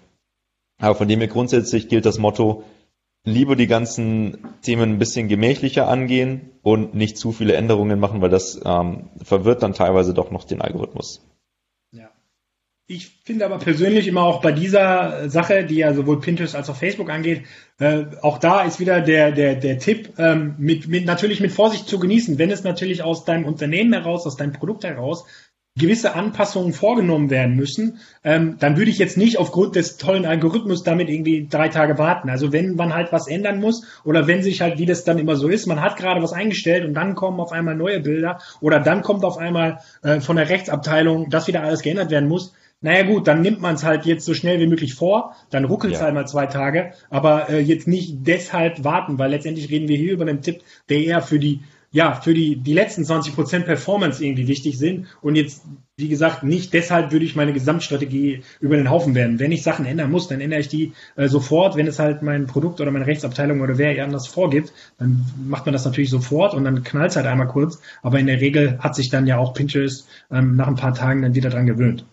Aber 0.82 0.96
von 0.96 1.06
dem 1.06 1.20
her 1.20 1.28
grundsätzlich 1.28 1.88
gilt 1.88 2.06
das 2.06 2.18
Motto, 2.18 2.64
lieber 3.24 3.54
die 3.54 3.68
ganzen 3.68 4.38
Themen 4.62 4.94
ein 4.94 4.98
bisschen 4.98 5.28
gemächlicher 5.28 5.86
angehen 5.86 6.50
und 6.60 6.92
nicht 6.92 7.16
zu 7.16 7.30
viele 7.30 7.54
Änderungen 7.54 8.00
machen, 8.00 8.20
weil 8.20 8.30
das 8.30 8.60
ähm, 8.64 9.10
verwirrt 9.22 9.62
dann 9.62 9.74
teilweise 9.74 10.12
doch 10.12 10.32
noch 10.32 10.42
den 10.42 10.60
Algorithmus. 10.60 11.24
Ja. 11.92 12.10
Ich 12.88 13.10
finde 13.22 13.44
aber 13.44 13.58
persönlich 13.58 14.08
immer 14.08 14.24
auch 14.24 14.42
bei 14.42 14.50
dieser 14.50 15.30
Sache, 15.30 15.64
die 15.64 15.76
ja 15.76 15.94
sowohl 15.94 16.18
Pinterest 16.18 16.56
als 16.56 16.68
auch 16.68 16.76
Facebook 16.76 17.10
angeht, 17.10 17.44
äh, 17.78 18.06
auch 18.20 18.38
da 18.38 18.62
ist 18.62 18.80
wieder 18.80 19.00
der, 19.00 19.30
der, 19.30 19.54
der 19.54 19.78
Tipp, 19.78 20.14
ähm, 20.18 20.56
mit, 20.58 20.88
mit, 20.88 21.04
natürlich 21.04 21.38
mit 21.38 21.52
Vorsicht 21.52 21.86
zu 21.86 22.00
genießen. 22.00 22.38
Wenn 22.38 22.50
es 22.50 22.64
natürlich 22.64 23.04
aus 23.04 23.24
deinem 23.24 23.44
Unternehmen 23.44 23.92
heraus, 23.92 24.26
aus 24.26 24.36
deinem 24.36 24.52
Produkt 24.52 24.82
heraus 24.82 25.26
gewisse 25.78 26.14
Anpassungen 26.14 26.74
vorgenommen 26.74 27.30
werden 27.30 27.56
müssen, 27.56 27.98
ähm, 28.24 28.56
dann 28.58 28.76
würde 28.76 28.90
ich 28.90 28.98
jetzt 28.98 29.16
nicht 29.16 29.38
aufgrund 29.38 29.74
des 29.74 29.96
tollen 29.96 30.26
Algorithmus 30.26 30.82
damit 30.82 31.08
irgendwie 31.08 31.46
drei 31.48 31.68
Tage 31.68 31.96
warten. 31.96 32.28
Also 32.28 32.52
wenn 32.52 32.74
man 32.74 32.94
halt 32.94 33.10
was 33.10 33.26
ändern 33.26 33.58
muss 33.58 33.86
oder 34.04 34.26
wenn 34.26 34.42
sich 34.42 34.60
halt, 34.60 34.78
wie 34.78 34.84
das 34.86 35.04
dann 35.04 35.18
immer 35.18 35.36
so 35.36 35.48
ist, 35.48 35.66
man 35.66 35.80
hat 35.80 35.96
gerade 35.96 36.22
was 36.22 36.34
eingestellt 36.34 36.84
und 36.84 36.92
dann 36.92 37.14
kommen 37.14 37.40
auf 37.40 37.52
einmal 37.52 37.74
neue 37.74 38.00
Bilder 38.00 38.38
oder 38.60 38.80
dann 38.80 39.00
kommt 39.00 39.24
auf 39.24 39.38
einmal 39.38 39.78
äh, 40.02 40.20
von 40.20 40.36
der 40.36 40.50
Rechtsabteilung, 40.50 41.30
dass 41.30 41.46
wieder 41.48 41.62
alles 41.62 41.80
geändert 41.80 42.10
werden 42.10 42.28
muss, 42.28 42.52
naja 42.82 43.04
gut, 43.04 43.28
dann 43.28 43.42
nimmt 43.42 43.60
man 43.60 43.76
es 43.76 43.84
halt 43.84 44.04
jetzt 44.06 44.24
so 44.26 44.34
schnell 44.34 44.58
wie 44.60 44.66
möglich 44.66 44.94
vor, 44.94 45.36
dann 45.50 45.64
ruckelt 45.64 45.94
es 45.94 46.00
Ja. 46.00 46.06
halt 46.06 46.14
mal 46.14 46.26
zwei 46.26 46.46
Tage, 46.46 46.92
aber 47.10 47.48
äh, 47.48 47.60
jetzt 47.60 47.86
nicht 47.86 48.26
deshalb 48.26 48.82
warten, 48.84 49.18
weil 49.18 49.30
letztendlich 49.30 49.70
reden 49.70 49.88
wir 49.88 49.96
hier 49.96 50.12
über 50.12 50.26
einen 50.26 50.42
Tipp, 50.42 50.62
der 50.88 50.98
eher 50.98 51.22
für 51.22 51.38
die, 51.38 51.60
ja, 51.92 52.14
für 52.14 52.32
die, 52.32 52.56
die 52.56 52.72
letzten 52.72 53.02
20% 53.02 53.60
Performance 53.60 54.24
irgendwie 54.24 54.48
wichtig 54.48 54.78
sind 54.78 55.06
und 55.20 55.36
jetzt, 55.36 55.62
wie 55.98 56.08
gesagt, 56.08 56.42
nicht 56.42 56.72
deshalb 56.72 57.12
würde 57.12 57.26
ich 57.26 57.36
meine 57.36 57.52
Gesamtstrategie 57.52 58.42
über 58.60 58.76
den 58.76 58.88
Haufen 58.88 59.14
werden. 59.14 59.38
Wenn 59.38 59.52
ich 59.52 59.62
Sachen 59.62 59.84
ändern 59.84 60.10
muss, 60.10 60.26
dann 60.26 60.40
ändere 60.40 60.60
ich 60.60 60.68
die 60.68 60.94
äh, 61.16 61.28
sofort. 61.28 61.76
Wenn 61.76 61.86
es 61.86 61.98
halt 61.98 62.22
mein 62.22 62.46
Produkt 62.46 62.80
oder 62.80 62.90
meine 62.90 63.06
Rechtsabteilung 63.06 63.60
oder 63.60 63.76
wer 63.76 64.02
anders 64.02 64.26
vorgibt, 64.26 64.72
dann 64.98 65.26
macht 65.46 65.66
man 65.66 65.74
das 65.74 65.84
natürlich 65.84 66.08
sofort 66.08 66.54
und 66.54 66.64
dann 66.64 66.82
knallt 66.82 67.10
es 67.10 67.16
halt 67.16 67.26
einmal 67.26 67.48
kurz. 67.48 67.78
Aber 68.02 68.18
in 68.18 68.26
der 68.26 68.40
Regel 68.40 68.78
hat 68.78 68.94
sich 68.94 69.10
dann 69.10 69.26
ja 69.26 69.36
auch 69.36 69.52
Pinterest 69.52 70.08
ähm, 70.30 70.56
nach 70.56 70.68
ein 70.68 70.76
paar 70.76 70.94
Tagen 70.94 71.20
dann 71.20 71.34
wieder 71.34 71.50
dran 71.50 71.66
gewöhnt. 71.66 72.06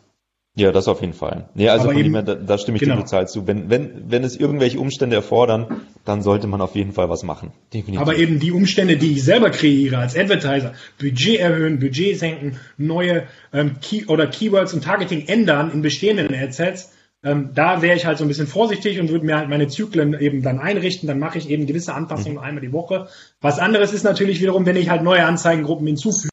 Ja, 0.60 0.72
das 0.74 0.88
auf 0.90 1.00
jeden 1.02 1.14
Fall. 1.14 1.48
Nee, 1.56 1.70
also 1.70 1.86
Aber 1.86 1.94
von 1.94 2.00
eben- 2.02 2.14
dem 2.14 2.16
her, 2.16 2.24
da, 2.24 2.36
da 2.36 2.58
stimme 2.58 2.76
ich 2.78 2.82
genau. 2.84 2.96
dir 2.98 3.04
total 3.04 3.28
zu. 3.30 3.48
Wenn, 3.48 3.70
wenn, 3.70 4.04
wenn 4.10 4.24
es 4.24 4.36
irgendwelche 4.36 4.80
Umstände 4.80 5.16
erfordern, 5.16 5.82
dann 6.06 6.22
sollte 6.22 6.48
man 6.48 6.60
auf 6.60 6.76
jeden 6.76 6.92
Fall 6.92 7.10
was 7.10 7.24
machen. 7.24 7.52
Definitiv. 7.74 8.02
Aber 8.02 8.16
eben 8.18 8.40
die 8.40 8.52
Umstände, 8.52 8.98
die 8.98 9.14
ich 9.14 9.24
selber 9.24 9.52
kreiere 9.52 9.98
als 10.00 10.18
Advertiser, 10.18 10.74
Budget 11.00 11.40
erhöhen, 11.40 11.80
Budget 11.80 12.20
senken, 12.20 12.58
neue 12.78 13.24
ähm, 13.54 13.78
Key 13.82 14.06
oder 14.08 14.28
Keywords 14.28 14.74
und 14.74 14.84
Targeting 14.84 15.28
ändern 15.28 15.72
in 15.72 15.82
bestehenden 15.82 16.34
Adsets, 16.36 16.92
ähm, 17.24 17.50
da 17.54 17.82
wäre 17.82 17.96
ich 17.98 18.06
halt 18.06 18.18
so 18.18 18.26
ein 18.26 18.28
bisschen 18.28 18.48
vorsichtig 18.48 19.00
und 19.00 19.10
würde 19.10 19.26
mir 19.26 19.38
halt 19.38 19.50
meine 19.50 19.68
Zyklen 19.68 20.20
eben 20.20 20.42
dann 20.42 20.60
einrichten. 20.60 21.08
Dann 21.08 21.20
mache 21.20 21.38
ich 21.38 21.50
eben 21.50 21.68
gewisse 21.68 21.94
Anpassungen 21.94 22.38
einmal 22.38 22.62
die 22.62 22.72
Woche. 22.74 23.08
Was 23.42 23.60
anderes 23.60 23.94
ist 23.94 24.04
natürlich 24.04 24.42
wiederum, 24.42 24.66
wenn 24.66 24.76
ich 24.78 24.90
halt 24.90 25.04
neue 25.04 25.26
Anzeigengruppen 25.26 25.88
hinzufüge. 25.88 26.30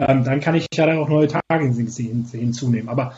Ähm, 0.00 0.24
dann 0.24 0.40
kann 0.40 0.54
ich 0.54 0.66
ja 0.74 0.86
dann 0.86 0.98
auch 0.98 1.08
neue 1.08 1.28
Targetings 1.28 1.96
hin- 1.96 2.24
hinzunehmen. 2.30 2.88
Aber 2.88 3.14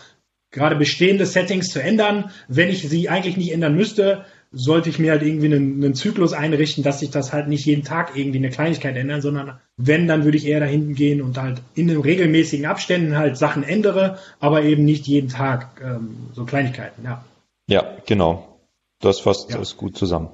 gerade 0.51 0.77
bestehende 0.77 1.27
Settings 1.27 1.69
zu 1.69 1.83
ändern, 1.83 2.31
wenn 2.49 2.69
ich 2.69 2.89
sie 2.89 3.09
eigentlich 3.09 3.37
nicht 3.37 3.53
ändern 3.53 3.75
müsste, 3.75 4.25
sollte 4.53 4.91
ich 4.91 4.99
mir 4.99 5.13
halt 5.13 5.23
irgendwie 5.23 5.47
einen, 5.47 5.85
einen 5.85 5.95
Zyklus 5.95 6.33
einrichten, 6.33 6.83
dass 6.83 7.01
sich 7.01 7.11
das 7.11 7.33
halt 7.33 7.47
nicht 7.47 7.67
jeden 7.67 7.85
Tag 7.85 8.17
irgendwie 8.17 8.39
eine 8.39 8.51
Kleinigkeit 8.51 8.97
ändern, 8.97 9.21
sondern 9.21 9.61
wenn, 9.77 10.09
dann 10.09 10.25
würde 10.25 10.37
ich 10.37 10.47
eher 10.47 10.59
dahin 10.59 10.95
gehen 10.95 11.23
und 11.23 11.39
halt 11.39 11.63
in 11.75 11.87
den 11.87 12.01
regelmäßigen 12.01 12.67
Abständen 12.67 13.17
halt 13.17 13.37
Sachen 13.37 13.63
ändere, 13.63 14.19
aber 14.41 14.63
eben 14.63 14.85
nicht 14.85 15.07
jeden 15.07 15.29
Tag 15.29 15.81
ähm, 15.85 16.17
so 16.33 16.45
Kleinigkeiten, 16.45 17.05
ja. 17.05 17.25
ja, 17.69 17.97
genau. 18.07 18.59
Das 19.01 19.21
fasst 19.21 19.51
Ja. 19.51 19.59
das 19.59 19.77
gut 19.77 19.97
zusammen. 19.97 20.31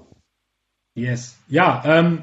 Yes. 0.94 1.36
Ja, 1.48 1.82
ähm, 1.84 2.22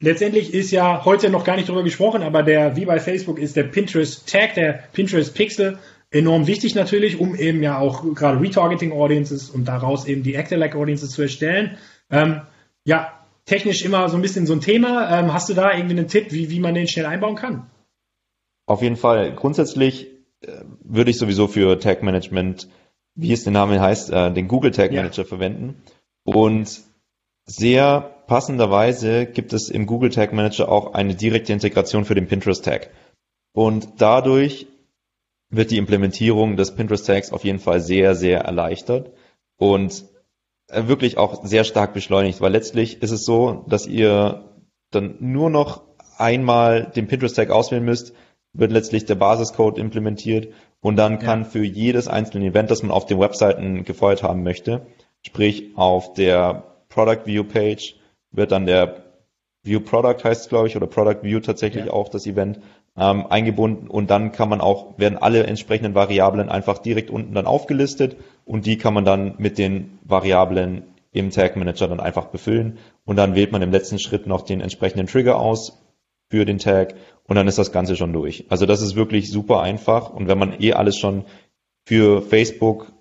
letztendlich 0.00 0.52
ist 0.52 0.70
ja 0.72 1.06
heute 1.06 1.30
noch 1.30 1.44
gar 1.44 1.56
nicht 1.56 1.70
drüber 1.70 1.82
gesprochen, 1.82 2.22
aber 2.22 2.42
der, 2.42 2.76
wie 2.76 2.84
bei 2.84 3.00
Facebook, 3.00 3.38
ist 3.38 3.56
der 3.56 3.64
Pinterest 3.64 4.30
Tag, 4.30 4.54
der 4.54 4.84
Pinterest 4.92 5.34
Pixel 5.34 5.78
enorm 6.14 6.46
wichtig 6.46 6.74
natürlich, 6.74 7.18
um 7.18 7.34
eben 7.34 7.62
ja 7.62 7.78
auch 7.78 8.04
gerade 8.14 8.40
Retargeting 8.40 8.92
Audiences 8.92 9.50
und 9.50 9.66
daraus 9.66 10.06
eben 10.06 10.22
die 10.22 10.36
Actor-like 10.36 10.76
Audiences 10.76 11.10
zu 11.10 11.22
erstellen. 11.22 11.76
Ähm, 12.10 12.42
ja, 12.84 13.12
technisch 13.44 13.84
immer 13.84 14.08
so 14.08 14.16
ein 14.16 14.22
bisschen 14.22 14.46
so 14.46 14.52
ein 14.52 14.60
Thema. 14.60 15.18
Ähm, 15.18 15.32
hast 15.32 15.48
du 15.48 15.54
da 15.54 15.76
irgendwie 15.76 15.98
einen 15.98 16.08
Tipp, 16.08 16.32
wie, 16.32 16.50
wie 16.50 16.60
man 16.60 16.74
den 16.74 16.88
schnell 16.88 17.06
einbauen 17.06 17.34
kann? 17.34 17.68
Auf 18.66 18.80
jeden 18.80 18.96
Fall. 18.96 19.34
Grundsätzlich 19.34 20.06
äh, 20.42 20.62
würde 20.82 21.10
ich 21.10 21.18
sowieso 21.18 21.48
für 21.48 21.78
Tag 21.80 22.02
Management, 22.02 22.68
wie 23.16 23.32
es 23.32 23.42
der 23.42 23.52
Name 23.52 23.80
heißt, 23.80 24.10
äh, 24.10 24.32
den 24.32 24.48
Google 24.48 24.70
Tag 24.70 24.92
Ja. 24.92 25.02
Manager 25.02 25.24
verwenden. 25.24 25.82
Und 26.24 26.80
sehr 27.44 28.00
passenderweise 28.26 29.26
gibt 29.26 29.52
es 29.52 29.68
im 29.68 29.86
Google 29.86 30.10
Tag 30.10 30.32
Manager 30.32 30.70
auch 30.70 30.94
eine 30.94 31.14
direkte 31.14 31.52
Integration 31.52 32.04
für 32.04 32.14
den 32.14 32.28
Pinterest 32.28 32.64
Tag. 32.64 32.90
Und 33.52 33.88
dadurch 33.98 34.66
wird 35.56 35.70
die 35.70 35.78
Implementierung 35.78 36.56
des 36.56 36.74
Pinterest 36.74 37.06
Tags 37.06 37.32
auf 37.32 37.44
jeden 37.44 37.58
Fall 37.58 37.80
sehr, 37.80 38.14
sehr 38.14 38.40
erleichtert 38.40 39.12
und 39.56 40.04
äh, 40.68 40.86
wirklich 40.86 41.18
auch 41.18 41.44
sehr 41.44 41.64
stark 41.64 41.92
beschleunigt, 41.94 42.40
weil 42.40 42.52
letztlich 42.52 43.02
ist 43.02 43.10
es 43.10 43.24
so, 43.24 43.64
dass 43.68 43.86
ihr 43.86 44.50
dann 44.90 45.16
nur 45.20 45.50
noch 45.50 45.82
einmal 46.18 46.90
den 46.94 47.06
Pinterest-Tag 47.06 47.50
auswählen 47.50 47.84
müsst, 47.84 48.14
wird 48.52 48.70
letztlich 48.70 49.04
der 49.04 49.16
Basiscode 49.16 49.78
implementiert 49.78 50.52
und 50.80 50.96
dann 50.96 51.18
kann 51.18 51.42
ja. 51.42 51.48
für 51.48 51.64
jedes 51.64 52.08
einzelne 52.08 52.46
Event, 52.46 52.70
das 52.70 52.82
man 52.82 52.92
auf 52.92 53.06
den 53.06 53.18
Webseiten 53.18 53.84
gefeuert 53.84 54.22
haben 54.22 54.42
möchte, 54.42 54.86
sprich 55.22 55.72
auf 55.76 56.12
der 56.14 56.62
Product 56.88 57.26
View 57.26 57.44
Page 57.44 57.96
wird 58.30 58.52
dann 58.52 58.66
der 58.66 59.04
View 59.62 59.80
Product 59.80 60.22
heißt 60.22 60.42
es, 60.42 60.48
glaube 60.48 60.68
ich, 60.68 60.76
oder 60.76 60.86
Product 60.86 61.22
View 61.22 61.40
tatsächlich 61.40 61.86
ja. 61.86 61.92
auch 61.92 62.08
das 62.08 62.26
Event 62.26 62.60
ähm, 62.96 63.26
eingebunden 63.26 63.88
und 63.88 64.10
dann 64.10 64.32
kann 64.32 64.48
man 64.48 64.60
auch, 64.60 64.98
werden 64.98 65.18
alle 65.18 65.44
entsprechenden 65.44 65.94
Variablen 65.94 66.48
einfach 66.48 66.78
direkt 66.78 67.10
unten 67.10 67.34
dann 67.34 67.46
aufgelistet 67.46 68.16
und 68.44 68.66
die 68.66 68.78
kann 68.78 68.94
man 68.94 69.04
dann 69.04 69.34
mit 69.38 69.58
den 69.58 69.98
Variablen 70.04 70.84
im 71.12 71.30
Tag 71.30 71.56
Manager 71.56 71.88
dann 71.88 72.00
einfach 72.00 72.26
befüllen 72.26 72.78
und 73.04 73.16
dann 73.16 73.34
wählt 73.34 73.52
man 73.52 73.62
im 73.62 73.72
letzten 73.72 73.98
Schritt 73.98 74.26
noch 74.26 74.42
den 74.42 74.60
entsprechenden 74.60 75.06
Trigger 75.06 75.38
aus 75.38 75.82
für 76.28 76.44
den 76.44 76.58
Tag 76.58 76.94
und 77.24 77.36
dann 77.36 77.48
ist 77.48 77.58
das 77.58 77.72
Ganze 77.72 77.96
schon 77.96 78.12
durch. 78.12 78.46
Also 78.48 78.66
das 78.66 78.82
ist 78.82 78.96
wirklich 78.96 79.30
super 79.30 79.60
einfach 79.60 80.10
und 80.10 80.28
wenn 80.28 80.38
man 80.38 80.60
eh 80.60 80.72
alles 80.72 80.96
schon 80.96 81.24
für 81.84 82.22
Facebook 82.22 82.92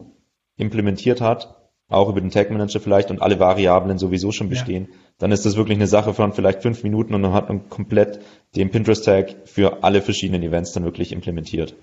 implementiert 0.57 1.21
hat, 1.21 1.62
auch 1.93 2.09
über 2.09 2.21
den 2.21 2.31
Tag 2.31 2.49
Manager 2.51 2.79
vielleicht 2.79 3.11
und 3.11 3.21
alle 3.21 3.39
Variablen 3.39 3.97
sowieso 3.97 4.31
schon 4.31 4.49
bestehen, 4.49 4.87
ja. 4.89 4.97
dann 5.19 5.31
ist 5.31 5.45
das 5.45 5.55
wirklich 5.55 5.77
eine 5.77 5.87
Sache 5.87 6.13
von 6.13 6.33
vielleicht 6.33 6.61
fünf 6.61 6.83
Minuten 6.83 7.13
und 7.13 7.23
dann 7.23 7.33
hat 7.33 7.49
man 7.49 7.69
komplett 7.69 8.19
den 8.55 8.71
Pinterest 8.71 9.05
Tag 9.05 9.35
für 9.45 9.83
alle 9.83 10.01
verschiedenen 10.01 10.43
Events 10.43 10.73
dann 10.73 10.83
wirklich 10.83 11.11
implementiert 11.11 11.75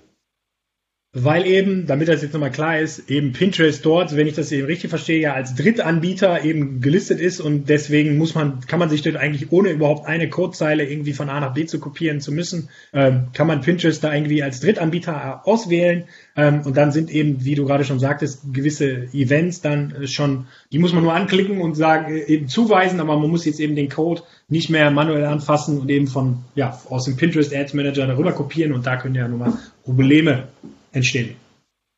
weil 1.13 1.45
eben, 1.45 1.87
damit 1.87 2.07
das 2.07 2.21
jetzt 2.21 2.31
nochmal 2.31 2.51
klar 2.51 2.79
ist, 2.79 3.11
eben 3.11 3.33
Pinterest 3.33 3.85
dort, 3.85 4.15
wenn 4.15 4.27
ich 4.27 4.33
das 4.33 4.49
eben 4.53 4.65
richtig 4.65 4.89
verstehe, 4.89 5.19
ja 5.19 5.33
als 5.33 5.55
Drittanbieter 5.55 6.45
eben 6.45 6.79
gelistet 6.79 7.19
ist 7.19 7.41
und 7.41 7.67
deswegen 7.67 8.17
muss 8.17 8.33
man, 8.33 8.61
kann 8.61 8.79
man 8.79 8.89
sich 8.89 9.01
dort 9.01 9.17
eigentlich 9.17 9.51
ohne 9.51 9.71
überhaupt 9.71 10.07
eine 10.07 10.29
Codezeile 10.29 10.85
irgendwie 10.85 11.11
von 11.11 11.29
A 11.29 11.41
nach 11.41 11.53
B 11.53 11.65
zu 11.65 11.81
kopieren 11.81 12.21
zu 12.21 12.31
müssen, 12.31 12.69
ähm, 12.93 13.27
kann 13.33 13.45
man 13.45 13.59
Pinterest 13.59 14.01
da 14.01 14.13
irgendwie 14.13 14.41
als 14.41 14.61
Drittanbieter 14.61 15.45
auswählen 15.45 16.05
ähm, 16.37 16.61
und 16.63 16.77
dann 16.77 16.93
sind 16.93 17.11
eben, 17.11 17.43
wie 17.43 17.55
du 17.55 17.65
gerade 17.65 17.83
schon 17.83 17.99
sagtest, 17.99 18.53
gewisse 18.53 19.09
Events 19.13 19.59
dann 19.59 20.07
schon, 20.07 20.47
die 20.71 20.79
muss 20.79 20.93
man 20.93 21.03
nur 21.03 21.13
anklicken 21.13 21.59
und 21.59 21.75
sagen, 21.75 22.15
äh, 22.15 22.23
eben 22.23 22.47
zuweisen, 22.47 23.01
aber 23.01 23.19
man 23.19 23.29
muss 23.29 23.43
jetzt 23.43 23.59
eben 23.59 23.75
den 23.75 23.89
Code 23.89 24.21
nicht 24.47 24.69
mehr 24.69 24.89
manuell 24.91 25.25
anfassen 25.25 25.77
und 25.77 25.89
eben 25.89 26.07
von, 26.07 26.37
ja, 26.55 26.79
aus 26.89 27.03
dem 27.03 27.17
Pinterest 27.17 27.53
Ads 27.53 27.73
Manager 27.73 28.07
darüber 28.07 28.31
kopieren 28.31 28.71
und 28.71 28.87
da 28.87 28.95
können 28.95 29.15
ja 29.15 29.27
nun 29.27 29.39
mal 29.39 29.53
Probleme 29.83 30.47
entstehen. 30.91 31.35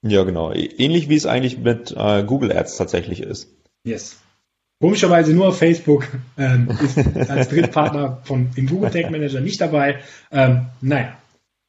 Ja, 0.02 0.24
genau. 0.24 0.52
Ähnlich 0.52 1.10
wie 1.10 1.16
es 1.16 1.26
eigentlich 1.26 1.58
mit 1.58 1.94
äh, 1.96 2.24
Google 2.24 2.52
Ads 2.52 2.78
tatsächlich 2.78 3.22
ist. 3.22 3.50
Yes. 3.86 4.18
Komischerweise 4.82 5.34
nur 5.34 5.54
Facebook 5.54 6.08
ähm, 6.38 6.70
ist 6.84 6.98
als 7.30 7.48
Drittpartner 7.48 8.20
von 8.24 8.50
im 8.56 8.68
Google 8.68 8.92
Tag 8.92 9.12
Manager 9.12 9.40
nicht 9.40 9.62
dabei. 9.62 10.00
Ähm, 10.30 10.66
naja, 10.82 11.18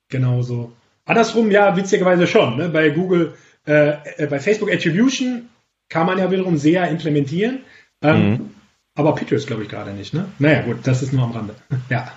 genauso. 0.08 0.72
Andersrum, 1.04 1.50
ja, 1.52 1.76
witzigerweise 1.76 2.26
schon. 2.26 2.56
Ne? 2.56 2.70
Bei 2.70 2.90
Google, 2.90 3.34
äh, 3.68 3.90
äh, 4.16 4.26
bei 4.26 4.40
Facebook 4.40 4.72
Attribution 4.72 5.48
kann 5.88 6.06
man 6.06 6.18
ja 6.18 6.30
wiederum 6.30 6.56
sehr 6.56 6.88
implementieren. 6.88 7.60
Ähm, 8.02 8.30
mhm. 8.30 8.50
Aber 8.96 9.14
Pinterest 9.14 9.46
glaube 9.46 9.62
ich 9.62 9.68
gerade 9.68 9.92
nicht. 9.92 10.12
Ne? 10.12 10.26
Naja, 10.40 10.62
gut, 10.62 10.78
das 10.82 11.02
ist 11.02 11.12
nur 11.12 11.22
am 11.22 11.32
Rande. 11.32 11.54
ja. 11.90 12.12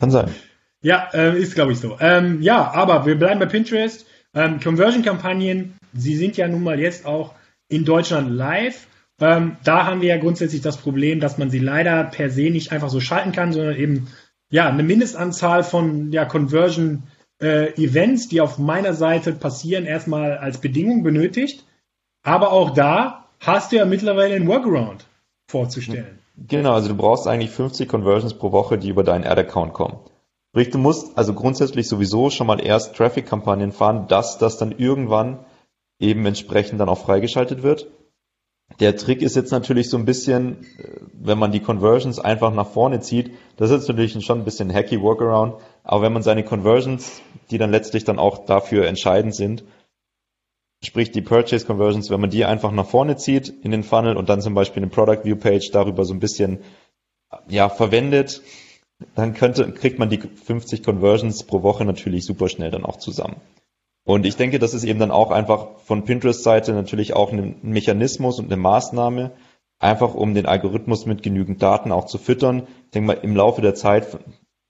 Kann 0.00 0.10
sein. 0.10 0.34
Ja, 0.82 1.08
äh, 1.14 1.38
ist 1.38 1.54
glaube 1.54 1.72
ich 1.72 1.78
so. 1.78 1.96
Ähm, 2.00 2.42
ja, 2.42 2.70
aber 2.72 3.06
wir 3.06 3.16
bleiben 3.16 3.40
bei 3.40 3.46
Pinterest. 3.46 4.06
Ähm, 4.34 4.60
Conversion-Kampagnen, 4.60 5.74
sie 5.92 6.16
sind 6.16 6.36
ja 6.36 6.48
nun 6.48 6.62
mal 6.62 6.80
jetzt 6.80 7.06
auch 7.06 7.34
in 7.68 7.84
Deutschland 7.84 8.30
live. 8.30 8.86
Ähm, 9.20 9.56
da 9.62 9.86
haben 9.86 10.00
wir 10.00 10.08
ja 10.08 10.16
grundsätzlich 10.16 10.62
das 10.62 10.78
Problem, 10.78 11.20
dass 11.20 11.38
man 11.38 11.50
sie 11.50 11.58
leider 11.58 12.04
per 12.04 12.30
se 12.30 12.50
nicht 12.50 12.72
einfach 12.72 12.88
so 12.88 13.00
schalten 13.00 13.32
kann, 13.32 13.52
sondern 13.52 13.76
eben 13.76 14.08
ja 14.50 14.68
eine 14.68 14.82
Mindestanzahl 14.82 15.64
von 15.64 16.10
ja, 16.12 16.24
Conversion 16.24 17.04
äh, 17.40 17.72
Events, 17.74 18.28
die 18.28 18.40
auf 18.40 18.58
meiner 18.58 18.94
Seite 18.94 19.32
passieren, 19.32 19.84
erstmal 19.84 20.38
als 20.38 20.58
Bedingung 20.58 21.02
benötigt. 21.02 21.64
Aber 22.22 22.52
auch 22.52 22.70
da 22.70 23.28
hast 23.40 23.72
du 23.72 23.76
ja 23.76 23.84
mittlerweile 23.84 24.34
einen 24.34 24.46
Workaround 24.46 25.06
vorzustellen. 25.48 26.18
Genau, 26.36 26.72
also 26.72 26.88
du 26.88 26.96
brauchst 26.96 27.26
eigentlich 27.26 27.50
50 27.50 27.88
Conversions 27.88 28.34
pro 28.34 28.52
Woche, 28.52 28.78
die 28.78 28.88
über 28.88 29.04
deinen 29.04 29.24
Ad-Account 29.24 29.72
kommen. 29.74 29.98
Sprich, 30.52 30.68
du 30.68 30.76
musst 30.76 31.16
also 31.16 31.32
grundsätzlich 31.32 31.88
sowieso 31.88 32.28
schon 32.28 32.46
mal 32.46 32.60
erst 32.60 32.94
Traffic-Kampagnen 32.94 33.72
fahren, 33.72 34.06
dass 34.06 34.36
das 34.36 34.58
dann 34.58 34.72
irgendwann 34.72 35.46
eben 35.98 36.26
entsprechend 36.26 36.78
dann 36.78 36.90
auch 36.90 36.98
freigeschaltet 36.98 37.62
wird. 37.62 37.86
Der 38.78 38.94
Trick 38.94 39.22
ist 39.22 39.34
jetzt 39.34 39.50
natürlich 39.50 39.88
so 39.88 39.96
ein 39.96 40.04
bisschen, 40.04 40.64
äh, 40.78 41.00
wenn 41.14 41.38
man 41.38 41.52
die 41.52 41.60
Conversions 41.60 42.18
einfach 42.18 42.52
nach 42.52 42.68
vorne 42.68 43.00
zieht, 43.00 43.32
das 43.56 43.70
ist 43.70 43.88
natürlich 43.88 44.12
schon 44.24 44.40
ein 44.40 44.44
bisschen 44.44 44.72
hacky 44.72 45.00
Workaround, 45.00 45.54
aber 45.84 46.02
wenn 46.02 46.12
man 46.12 46.22
seine 46.22 46.44
Conversions, 46.44 47.22
die 47.50 47.56
dann 47.56 47.70
letztlich 47.70 48.04
dann 48.04 48.18
auch 48.18 48.44
dafür 48.44 48.86
entscheidend 48.86 49.34
sind, 49.34 49.64
sprich 50.84 51.12
die 51.12 51.22
Purchase 51.22 51.64
Conversions, 51.64 52.10
wenn 52.10 52.20
man 52.20 52.30
die 52.30 52.44
einfach 52.44 52.72
nach 52.72 52.86
vorne 52.86 53.16
zieht 53.16 53.48
in 53.48 53.70
den 53.70 53.84
Funnel 53.84 54.18
und 54.18 54.28
dann 54.28 54.42
zum 54.42 54.52
Beispiel 54.52 54.82
eine 54.82 54.90
Product 54.90 55.24
View 55.24 55.36
Page 55.36 55.70
darüber 55.70 56.04
so 56.04 56.12
ein 56.12 56.20
bisschen 56.20 56.60
ja, 57.48 57.70
verwendet, 57.70 58.42
dann 59.14 59.34
könnte, 59.34 59.70
kriegt 59.72 59.98
man 59.98 60.10
die 60.10 60.18
50 60.18 60.82
Conversions 60.82 61.44
pro 61.44 61.62
Woche 61.62 61.84
natürlich 61.84 62.24
super 62.24 62.48
schnell 62.48 62.70
dann 62.70 62.84
auch 62.84 62.96
zusammen. 62.96 63.36
Und 64.04 64.26
ich 64.26 64.36
denke, 64.36 64.58
das 64.58 64.74
ist 64.74 64.84
eben 64.84 64.98
dann 64.98 65.10
auch 65.10 65.30
einfach 65.30 65.78
von 65.84 66.04
Pinterest-Seite 66.04 66.72
natürlich 66.72 67.14
auch 67.14 67.32
ein 67.32 67.56
Mechanismus 67.62 68.38
und 68.38 68.46
eine 68.46 68.60
Maßnahme, 68.60 69.30
einfach 69.78 70.14
um 70.14 70.34
den 70.34 70.46
Algorithmus 70.46 71.06
mit 71.06 71.22
genügend 71.22 71.62
Daten 71.62 71.92
auch 71.92 72.06
zu 72.06 72.18
füttern. 72.18 72.66
Ich 72.86 72.90
denke 72.90 73.06
mal, 73.06 73.18
im 73.22 73.36
Laufe 73.36 73.62
der 73.62 73.74
Zeit, 73.74 74.06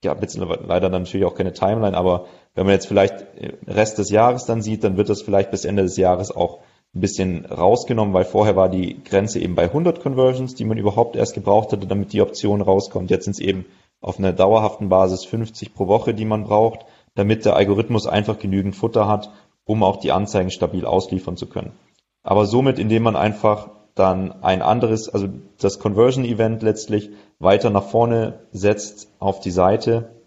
ja, 0.05 0.17
leider 0.67 0.89
natürlich 0.89 1.27
auch 1.27 1.35
keine 1.35 1.53
Timeline, 1.53 1.97
aber 1.97 2.27
wenn 2.55 2.67
man 2.67 2.75
jetzt 2.75 2.87
vielleicht 2.87 3.25
Rest 3.67 3.99
des 3.99 4.11
Jahres 4.11 4.45
dann 4.45 4.61
sieht, 4.61 4.85
dann 4.85 4.97
wird 4.97 5.09
das 5.09 5.23
vielleicht 5.23 5.51
bis 5.51 5.65
Ende 5.65 5.83
des 5.83 5.97
Jahres 5.97 6.31
auch 6.31 6.59
ein 6.95 7.01
bisschen 7.01 7.47
rausgenommen, 7.47 8.13
weil 8.13 8.25
vorher 8.25 8.55
war 8.55 8.69
die 8.69 9.03
Grenze 9.03 9.39
eben 9.39 9.55
bei 9.55 9.65
100 9.65 10.01
Conversions, 10.01 10.55
die 10.55 10.67
man 10.67 10.77
überhaupt 10.77 11.17
erst 11.17 11.33
gebraucht 11.33 11.73
hatte, 11.73 11.87
damit 11.87 12.13
die 12.13 12.21
Option 12.21 12.61
rauskommt. 12.61 13.11
Jetzt 13.11 13.25
sind 13.25 13.33
es 13.33 13.41
eben 13.41 13.65
auf 14.03 14.19
einer 14.19 14.33
dauerhaften 14.33 14.89
Basis 14.89 15.25
50 15.25 15.75
pro 15.75 15.87
Woche, 15.87 16.13
die 16.13 16.27
man 16.27 16.45
braucht, 16.45 16.85
damit 17.15 17.45
der 17.45 17.57
Algorithmus 17.57 18.07
einfach 18.07 18.39
genügend 18.39 18.77
Futter 18.77 19.09
hat, 19.09 19.31
um 19.65 19.83
auch 19.83 19.97
die 19.97 20.13
Anzeigen 20.13 20.51
stabil 20.51 20.85
ausliefern 20.85 21.37
zu 21.37 21.47
können. 21.47 21.73
Aber 22.23 22.45
somit, 22.47 22.79
indem 22.79 23.05
man 23.05 23.17
einfach 23.17 23.71
dann 23.95 24.43
ein 24.43 24.63
anderes, 24.63 25.09
also 25.09 25.29
das 25.59 25.79
Conversion 25.79 26.25
Event 26.25 26.63
letztlich 26.63 27.11
weiter 27.39 27.71
nach 27.71 27.85
vorne 27.85 28.41
setzt 28.53 29.09
auf 29.19 29.41
die 29.41 29.51
Seite, 29.51 30.23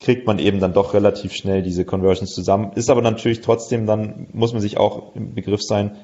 kriegt 0.00 0.26
man 0.26 0.38
eben 0.38 0.60
dann 0.60 0.72
doch 0.72 0.92
relativ 0.92 1.32
schnell 1.32 1.62
diese 1.62 1.84
Conversions 1.84 2.34
zusammen. 2.34 2.72
Ist 2.74 2.90
aber 2.90 3.02
natürlich 3.02 3.40
trotzdem 3.40 3.86
dann, 3.86 4.28
muss 4.32 4.52
man 4.52 4.60
sich 4.60 4.76
auch 4.76 5.14
im 5.14 5.34
Begriff 5.34 5.62
sein, 5.62 5.96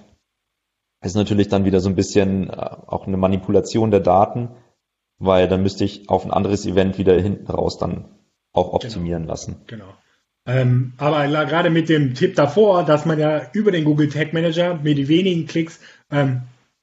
ist 1.03 1.17
natürlich 1.17 1.49
dann 1.49 1.65
wieder 1.65 1.81
so 1.81 1.89
ein 1.89 1.97
bisschen 1.97 2.51
äh, 2.51 2.53
auch 2.87 3.07
eine 3.07 3.17
Manipulation 3.17 3.91
der 3.91 4.01
Daten, 4.01 4.51
weil 5.21 5.47
dann 5.47 5.63
müsste 5.63 5.85
ich 5.85 6.09
auf 6.09 6.25
ein 6.25 6.33
anderes 6.33 6.67
Event 6.67 6.99
wieder 6.99 7.21
hinten 7.21 7.47
raus 7.53 7.79
dann 7.79 8.07
auch 8.53 8.73
optimieren 8.73 9.23
genau. 9.23 9.33
lassen. 9.33 9.57
Genau. 9.69 9.95
Ähm, 10.47 10.95
aber 10.97 11.29
gerade 11.45 11.71
mit 11.71 11.89
dem 11.89 12.15
Tipp 12.15 12.35
davor, 12.35 12.85
dass 12.85 13.05
man 13.05 13.19
ja 13.21 13.43
über 13.53 13.71
den 13.71 13.85
Google 13.85 14.09
Tag 14.09 14.33
Manager 14.33 14.81
mit 14.83 15.07
wenigen 15.07 15.47
Klicks 15.47 15.81
ähm, 16.11 16.43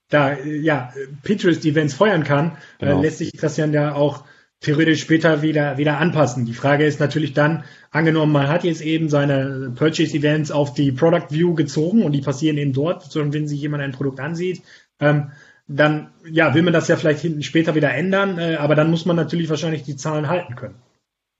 da 0.10 0.38
ja 0.38 0.94
Pinterest 1.24 1.66
Events 1.66 1.96
feuern 1.96 2.24
kann, 2.24 2.58
äh, 2.80 2.86
genau. 2.86 3.00
äh, 3.00 3.02
lässt 3.02 3.18
sich 3.18 3.32
das 3.32 3.58
ja 3.58 3.94
auch 3.94 4.24
theoretisch 4.60 5.02
später 5.02 5.42
wieder 5.42 5.78
wieder 5.78 5.98
anpassen. 5.98 6.46
Die 6.46 6.54
Frage 6.54 6.86
ist 6.86 7.00
natürlich 7.00 7.34
dann, 7.34 7.64
angenommen, 7.92 8.32
man 8.32 8.48
hat 8.48 8.64
jetzt 8.64 8.82
eben 8.82 9.10
seine 9.10 9.74
Purchase 9.76 10.16
Events 10.16 10.52
auf 10.52 10.74
die 10.74 10.92
Product 10.92 11.28
View 11.32 11.56
gezogen 11.56 12.04
und 12.04 12.12
die 12.12 12.22
passieren 12.22 12.58
eben 12.58 12.74
dort, 12.74 13.12
sondern 13.12 13.34
wenn 13.34 13.48
sich 13.48 13.60
jemand 13.60 13.84
ein 13.84 13.92
Produkt 13.92 14.20
ansieht, 14.20 14.62
ähm, 15.00 15.32
dann 15.68 16.12
ja, 16.30 16.54
will 16.54 16.64
man 16.64 16.74
das 16.74 16.88
ja 16.88 16.96
vielleicht 16.96 17.22
hinten 17.22 17.44
später 17.44 17.76
wieder 17.76 17.94
ändern, 17.94 18.38
äh, 18.40 18.56
aber 18.56 18.76
dann 18.76 18.90
muss 18.90 19.06
man 19.06 19.16
natürlich 19.16 19.50
wahrscheinlich 19.50 19.84
die 19.84 19.98
Zahlen 19.98 20.30
halten 20.30 20.56
können. 20.56 20.76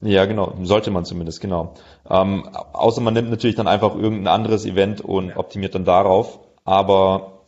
Ja, 0.00 0.26
genau, 0.26 0.56
sollte 0.62 0.90
man 0.90 1.04
zumindest, 1.04 1.40
genau. 1.40 1.74
Ähm, 2.08 2.46
außer 2.72 3.00
man 3.00 3.14
nimmt 3.14 3.30
natürlich 3.30 3.56
dann 3.56 3.66
einfach 3.66 3.96
irgendein 3.96 4.28
anderes 4.28 4.64
Event 4.64 5.00
und 5.00 5.30
ja. 5.30 5.36
optimiert 5.36 5.74
dann 5.74 5.84
darauf. 5.84 6.38
Aber 6.64 7.42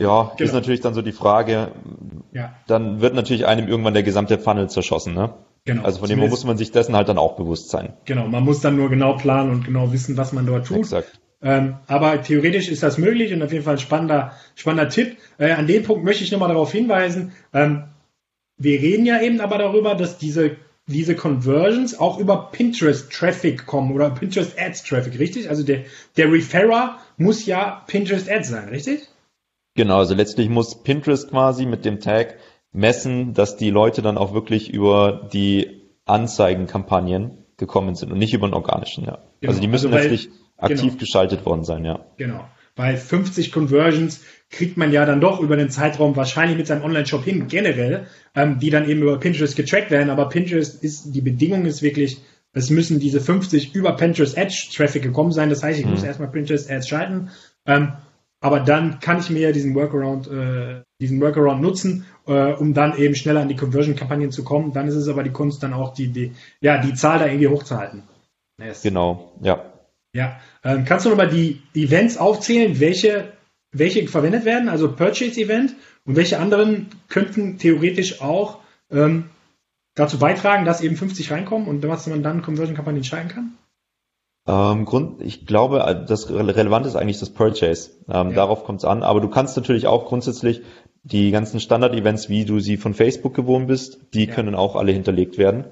ja, 0.00 0.32
genau. 0.36 0.48
ist 0.48 0.52
natürlich 0.52 0.80
dann 0.80 0.94
so 0.94 1.02
die 1.02 1.12
Frage, 1.12 1.72
ja. 2.32 2.54
dann 2.66 3.00
wird 3.00 3.14
natürlich 3.14 3.46
einem 3.46 3.68
irgendwann 3.68 3.94
der 3.94 4.02
gesamte 4.02 4.38
Funnel 4.38 4.68
zerschossen, 4.68 5.14
ne? 5.14 5.34
Genau. 5.64 5.84
Also 5.84 6.00
von 6.00 6.08
dem 6.08 6.18
muss 6.18 6.44
man 6.44 6.58
sich 6.58 6.72
dessen 6.72 6.96
halt 6.96 7.08
dann 7.08 7.18
auch 7.18 7.36
bewusst 7.36 7.70
sein. 7.70 7.92
Genau, 8.04 8.26
man 8.26 8.42
muss 8.42 8.60
dann 8.60 8.74
nur 8.74 8.90
genau 8.90 9.16
planen 9.16 9.50
und 9.50 9.64
genau 9.64 9.92
wissen, 9.92 10.16
was 10.16 10.32
man 10.32 10.44
dort 10.44 10.66
tut. 10.66 10.78
Exakt. 10.78 11.20
Ähm, 11.42 11.76
aber 11.88 12.22
theoretisch 12.22 12.68
ist 12.68 12.82
das 12.82 12.98
möglich 12.98 13.32
und 13.32 13.42
auf 13.42 13.52
jeden 13.52 13.64
Fall 13.64 13.74
ein 13.74 13.80
spannender, 13.80 14.32
spannender 14.54 14.88
Tipp. 14.88 15.16
Äh, 15.38 15.52
an 15.52 15.66
dem 15.66 15.82
Punkt 15.82 16.04
möchte 16.04 16.22
ich 16.22 16.30
nochmal 16.30 16.48
darauf 16.48 16.70
hinweisen. 16.72 17.32
Ähm, 17.52 17.84
wir 18.56 18.80
reden 18.80 19.06
ja 19.06 19.20
eben 19.20 19.40
aber 19.40 19.58
darüber, 19.58 19.96
dass 19.96 20.18
diese, 20.18 20.56
diese 20.86 21.16
Conversions 21.16 21.98
auch 21.98 22.18
über 22.18 22.50
Pinterest 22.52 23.10
Traffic 23.12 23.66
kommen 23.66 23.92
oder 23.92 24.10
Pinterest 24.10 24.56
Ads 24.58 24.84
Traffic, 24.84 25.18
richtig? 25.18 25.48
Also 25.50 25.64
der, 25.64 25.84
der 26.16 26.30
Referrer 26.30 26.98
muss 27.16 27.44
ja 27.44 27.82
Pinterest 27.88 28.30
Ads 28.30 28.48
sein, 28.48 28.68
richtig? 28.68 29.08
Genau, 29.74 29.98
also 29.98 30.14
letztlich 30.14 30.48
muss 30.48 30.82
Pinterest 30.82 31.30
quasi 31.30 31.66
mit 31.66 31.84
dem 31.84 31.98
Tag 31.98 32.36
messen, 32.72 33.34
dass 33.34 33.56
die 33.56 33.70
Leute 33.70 34.02
dann 34.02 34.16
auch 34.18 34.32
wirklich 34.32 34.72
über 34.72 35.28
die 35.32 35.82
Anzeigenkampagnen 36.04 37.38
gekommen 37.56 37.94
sind 37.94 38.12
und 38.12 38.18
nicht 38.18 38.34
über 38.34 38.48
den 38.48 38.54
organischen, 38.54 39.04
ja. 39.04 39.18
Genau. 39.40 39.50
Also 39.50 39.60
die 39.60 39.68
müssen 39.68 39.92
also 39.92 39.98
letztlich 39.98 40.30
aktiv 40.62 40.80
genau. 40.80 40.96
geschaltet 40.96 41.44
worden 41.44 41.64
sein, 41.64 41.84
ja. 41.84 42.00
Genau. 42.16 42.44
Bei 42.74 42.96
50 42.96 43.52
Conversions 43.52 44.22
kriegt 44.50 44.76
man 44.76 44.92
ja 44.92 45.04
dann 45.04 45.20
doch 45.20 45.40
über 45.40 45.56
den 45.56 45.70
Zeitraum 45.70 46.16
wahrscheinlich 46.16 46.56
mit 46.56 46.66
seinem 46.66 46.84
Online-Shop 46.84 47.24
hin, 47.24 47.48
generell, 47.48 48.06
ähm, 48.34 48.58
die 48.58 48.70
dann 48.70 48.88
eben 48.88 49.02
über 49.02 49.18
Pinterest 49.18 49.56
getrackt 49.56 49.90
werden. 49.90 50.10
Aber 50.10 50.28
Pinterest 50.28 50.82
ist, 50.82 51.14
die 51.14 51.20
Bedingung 51.20 51.66
ist 51.66 51.82
wirklich, 51.82 52.22
es 52.54 52.70
müssen 52.70 52.98
diese 52.98 53.20
50 53.20 53.74
über 53.74 53.96
Pinterest 53.96 54.36
Edge 54.36 54.68
Traffic 54.74 55.02
gekommen 55.02 55.32
sein. 55.32 55.50
Das 55.50 55.62
heißt, 55.62 55.78
ich 55.78 55.84
mhm. 55.84 55.92
muss 55.92 56.02
erstmal 56.02 56.30
Pinterest 56.30 56.70
Ads 56.70 56.88
schalten. 56.88 57.30
Ähm, 57.66 57.92
aber 58.40 58.60
dann 58.60 59.00
kann 59.00 59.20
ich 59.20 59.30
mir 59.30 59.52
diesen 59.52 59.74
Workaround, 59.74 60.28
äh, 60.28 60.82
diesen 61.00 61.20
Workaround 61.20 61.62
nutzen, 61.62 62.06
äh, 62.26 62.52
um 62.52 62.74
dann 62.74 62.96
eben 62.96 63.14
schneller 63.14 63.40
an 63.40 63.48
die 63.48 63.56
Conversion-Kampagnen 63.56 64.32
zu 64.32 64.44
kommen. 64.44 64.72
Dann 64.72 64.88
ist 64.88 64.96
es 64.96 65.08
aber 65.08 65.22
die 65.22 65.30
Kunst, 65.30 65.62
dann 65.62 65.72
auch 65.72 65.94
die, 65.94 66.08
die, 66.08 66.32
ja, 66.60 66.78
die 66.78 66.94
Zahl 66.94 67.20
da 67.20 67.26
irgendwie 67.26 67.48
hochzuhalten. 67.48 68.02
Yes. 68.58 68.82
Genau, 68.82 69.32
ja. 69.40 69.71
Ja. 70.14 70.40
Ähm, 70.62 70.84
kannst 70.84 71.06
du 71.06 71.10
nochmal 71.10 71.30
die 71.30 71.62
Events 71.74 72.16
aufzählen, 72.16 72.78
welche, 72.80 73.32
welche 73.70 74.06
verwendet 74.08 74.44
werden, 74.44 74.68
also 74.68 74.92
Purchase-Event 74.92 75.74
und 76.04 76.16
welche 76.16 76.38
anderen 76.38 76.88
könnten 77.08 77.58
theoretisch 77.58 78.20
auch 78.20 78.58
ähm, 78.90 79.30
dazu 79.94 80.18
beitragen, 80.18 80.64
dass 80.64 80.82
eben 80.82 80.96
50 80.96 81.30
reinkommen 81.30 81.68
und 81.68 81.82
was 81.86 82.06
man 82.06 82.22
dann 82.22 82.42
Conversion-Kampagnen 82.42 83.04
schalten 83.04 83.28
kann? 83.28 83.52
Ähm, 84.46 84.84
Grund, 84.84 85.22
ich 85.22 85.46
glaube, 85.46 86.04
das 86.08 86.28
Relevante 86.30 86.88
ist 86.88 86.96
eigentlich 86.96 87.20
das 87.20 87.30
Purchase. 87.30 87.90
Ähm, 88.08 88.30
ja. 88.30 88.34
Darauf 88.34 88.64
kommt 88.64 88.80
es 88.80 88.84
an. 88.84 89.02
Aber 89.02 89.20
du 89.20 89.28
kannst 89.28 89.56
natürlich 89.56 89.86
auch 89.86 90.06
grundsätzlich 90.06 90.62
die 91.04 91.30
ganzen 91.30 91.60
Standard-Events, 91.60 92.28
wie 92.28 92.44
du 92.44 92.58
sie 92.58 92.76
von 92.76 92.94
Facebook 92.94 93.34
gewohnt 93.34 93.68
bist, 93.68 94.00
die 94.14 94.26
ja. 94.26 94.34
können 94.34 94.54
auch 94.54 94.76
alle 94.76 94.92
hinterlegt 94.92 95.38
werden. 95.38 95.66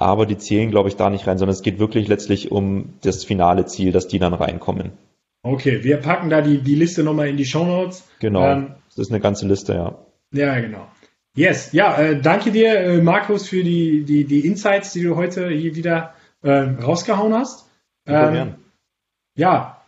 Aber 0.00 0.24
die 0.24 0.38
zählen, 0.38 0.70
glaube 0.70 0.88
ich, 0.88 0.96
da 0.96 1.10
nicht 1.10 1.26
rein, 1.26 1.36
sondern 1.36 1.52
es 1.52 1.60
geht 1.60 1.78
wirklich 1.78 2.08
letztlich 2.08 2.50
um 2.50 2.94
das 3.02 3.22
finale 3.22 3.66
Ziel, 3.66 3.92
dass 3.92 4.08
die 4.08 4.18
dann 4.18 4.32
reinkommen. 4.32 4.92
Okay, 5.42 5.84
wir 5.84 5.98
packen 5.98 6.30
da 6.30 6.40
die, 6.40 6.62
die 6.62 6.74
Liste 6.74 7.02
nochmal 7.02 7.28
in 7.28 7.36
die 7.36 7.44
Show 7.44 7.66
Notes. 7.66 8.08
Genau. 8.18 8.42
Ähm, 8.42 8.74
das 8.88 8.96
ist 8.96 9.10
eine 9.10 9.20
ganze 9.20 9.46
Liste, 9.46 9.74
ja. 9.74 9.98
Ja, 10.32 10.58
genau. 10.58 10.88
Yes, 11.36 11.72
ja, 11.72 11.98
äh, 12.00 12.18
danke 12.18 12.50
dir, 12.50 12.80
äh, 12.80 13.02
Markus, 13.02 13.46
für 13.46 13.62
die, 13.62 14.04
die, 14.04 14.24
die 14.24 14.46
Insights, 14.46 14.94
die 14.94 15.02
du 15.02 15.16
heute 15.16 15.50
hier 15.50 15.76
wieder 15.76 16.14
äh, 16.42 16.50
rausgehauen 16.50 17.34
hast. 17.34 17.68
Ähm, 18.06 18.54
ja, 19.36 19.82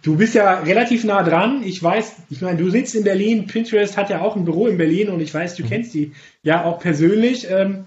du 0.00 0.16
bist 0.16 0.34
ja 0.34 0.60
relativ 0.60 1.04
nah 1.04 1.22
dran. 1.22 1.62
Ich 1.62 1.82
weiß, 1.82 2.22
ich 2.30 2.40
meine, 2.40 2.56
du 2.56 2.70
sitzt 2.70 2.94
in 2.94 3.04
Berlin, 3.04 3.46
Pinterest 3.46 3.98
hat 3.98 4.08
ja 4.08 4.22
auch 4.22 4.34
ein 4.34 4.46
Büro 4.46 4.66
in 4.66 4.78
Berlin 4.78 5.10
und 5.10 5.20
ich 5.20 5.34
weiß, 5.34 5.56
du 5.56 5.62
mhm. 5.62 5.68
kennst 5.68 5.92
die 5.92 6.12
ja 6.42 6.64
auch 6.64 6.78
persönlich. 6.78 7.50
Ähm, 7.50 7.84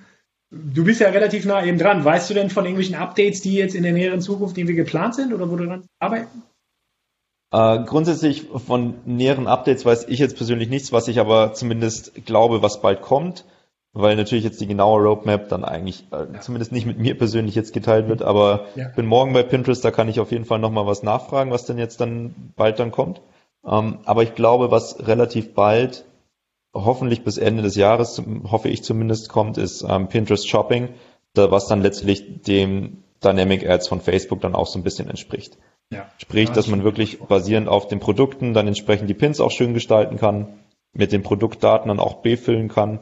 du 0.52 0.84
bist 0.84 1.02
ja 1.02 1.10
relativ 1.10 1.46
nah 1.46 1.64
eben 1.64 1.78
dran. 1.78 2.04
Weißt 2.04 2.30
du 2.30 2.34
denn 2.34 2.50
von 2.50 2.66
irgendwelchen 2.66 2.96
Updates, 2.96 3.42
die 3.42 3.56
jetzt 3.56 3.76
in 3.76 3.84
der 3.84 3.94
näheren 3.94 4.22
Zukunft 4.22 4.58
irgendwie 4.58 4.76
geplant 4.76 5.16
sind 5.16 5.34
oder 5.34 5.50
wo 5.50 5.56
du 5.56 5.66
dran 5.66 5.86
arbeiten? 6.00 6.44
Äh, 7.52 7.84
grundsätzlich 7.86 8.48
von 8.66 8.96
näheren 9.06 9.48
Updates 9.48 9.86
weiß 9.86 10.08
ich 10.08 10.20
jetzt 10.20 10.36
persönlich 10.36 10.70
nichts, 10.70 10.92
was 10.92 11.08
ich 11.08 11.20
aber 11.20 11.54
zumindest 11.54 12.26
glaube, 12.26 12.62
was 12.62 12.82
bald 12.82 13.02
kommt 13.02 13.46
weil 13.96 14.18
natürlich 14.18 14.44
jetzt 14.44 14.60
die 14.60 14.68
genaue 14.68 15.02
Roadmap 15.02 15.48
dann 15.48 15.64
eigentlich 15.64 16.06
äh, 16.12 16.34
ja. 16.34 16.42
zumindest 16.42 16.74
nicht 16.74 16.86
mit 16.86 17.00
mir 17.00 17.18
persönlich 17.18 17.56
jetzt 17.56 17.74
geteilt 17.74 18.10
wird, 18.10 18.22
aber 18.22 18.66
ja. 18.76 18.90
bin 18.90 19.06
morgen 19.06 19.32
bei 19.32 19.42
Pinterest, 19.42 19.84
da 19.84 19.90
kann 19.90 20.10
ich 20.10 20.20
auf 20.20 20.32
jeden 20.32 20.44
Fall 20.44 20.60
nochmal 20.60 20.86
was 20.86 21.02
nachfragen, 21.02 21.50
was 21.50 21.66
denn 21.66 21.78
jetzt 21.78 22.02
dann 22.02 22.54
bald 22.58 22.78
dann 22.78 22.92
kommt. 22.92 23.22
Ähm, 23.66 24.00
aber 24.04 24.22
ich 24.24 24.36
glaube, 24.36 24.70
was 24.70 25.08
relativ 25.08 25.54
bald, 25.54 26.04
hoffentlich 26.76 27.24
bis 27.24 27.38
Ende 27.38 27.64
des 27.64 27.76
Jahres, 27.76 28.22
hoffe 28.44 28.70
ich 28.70 28.84
zumindest, 28.84 29.30
kommt, 29.30 29.58
ist 29.58 29.84
ähm, 29.88 30.08
Pinterest 30.08 30.48
Shopping, 30.48 30.90
da, 31.34 31.50
was 31.50 31.68
dann 31.68 31.82
letztlich 31.82 32.42
dem 32.44 33.04
Dynamic 33.24 33.68
Ads 33.68 33.88
von 33.88 34.02
Facebook 34.02 34.42
dann 34.42 34.56
auch 34.56 34.68
so 34.68 34.78
ein 34.78 34.84
bisschen 34.84 35.10
entspricht. 35.10 35.58
Ja. 35.90 36.06
Sprich, 36.18 36.52
dass 36.52 36.68
man 36.68 36.84
wirklich 36.84 37.20
basierend 37.20 37.70
auf 37.70 37.88
den 37.88 38.00
Produkten 38.00 38.54
dann 38.54 38.68
entsprechend 38.68 39.10
die 39.10 39.14
Pins 39.14 39.40
auch 39.40 39.52
schön 39.52 39.74
gestalten 39.74 40.18
kann, 40.18 40.60
mit 40.94 41.12
den 41.12 41.24
Produktdaten 41.24 41.88
dann 41.88 42.00
auch 42.00 42.22
befüllen 42.22 42.68
kann 42.68 43.00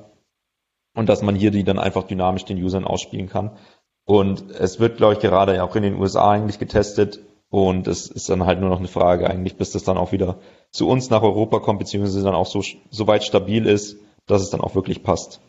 und 0.93 1.09
dass 1.09 1.21
man 1.21 1.35
hier 1.35 1.51
die 1.51 1.63
dann 1.63 1.79
einfach 1.79 2.03
dynamisch 2.03 2.45
den 2.45 2.61
Usern 2.61 2.85
ausspielen 2.85 3.29
kann. 3.29 3.57
Und 4.05 4.51
es 4.51 4.79
wird, 4.79 4.97
glaube 4.97 5.13
ich, 5.13 5.19
gerade 5.19 5.63
auch 5.63 5.75
in 5.75 5.83
den 5.83 5.95
USA 5.95 6.31
eigentlich 6.31 6.59
getestet 6.59 7.19
und 7.49 7.87
es 7.87 8.07
ist 8.07 8.29
dann 8.29 8.45
halt 8.45 8.59
nur 8.59 8.69
noch 8.69 8.79
eine 8.79 8.87
Frage 8.87 9.29
eigentlich, 9.29 9.55
bis 9.55 9.71
das 9.71 9.83
dann 9.83 9.97
auch 9.97 10.11
wieder 10.11 10.39
zu 10.73 10.89
uns 10.89 11.09
nach 11.09 11.21
Europa 11.21 11.59
kommt, 11.59 11.79
beziehungsweise 11.79 12.23
dann 12.23 12.33
auch 12.33 12.47
so, 12.47 12.61
so 12.89 13.07
weit 13.07 13.23
stabil 13.23 13.65
ist, 13.65 13.97
dass 14.25 14.41
es 14.41 14.49
dann 14.49 14.61
auch 14.61 14.75
wirklich 14.75 15.03
passt. 15.03 15.39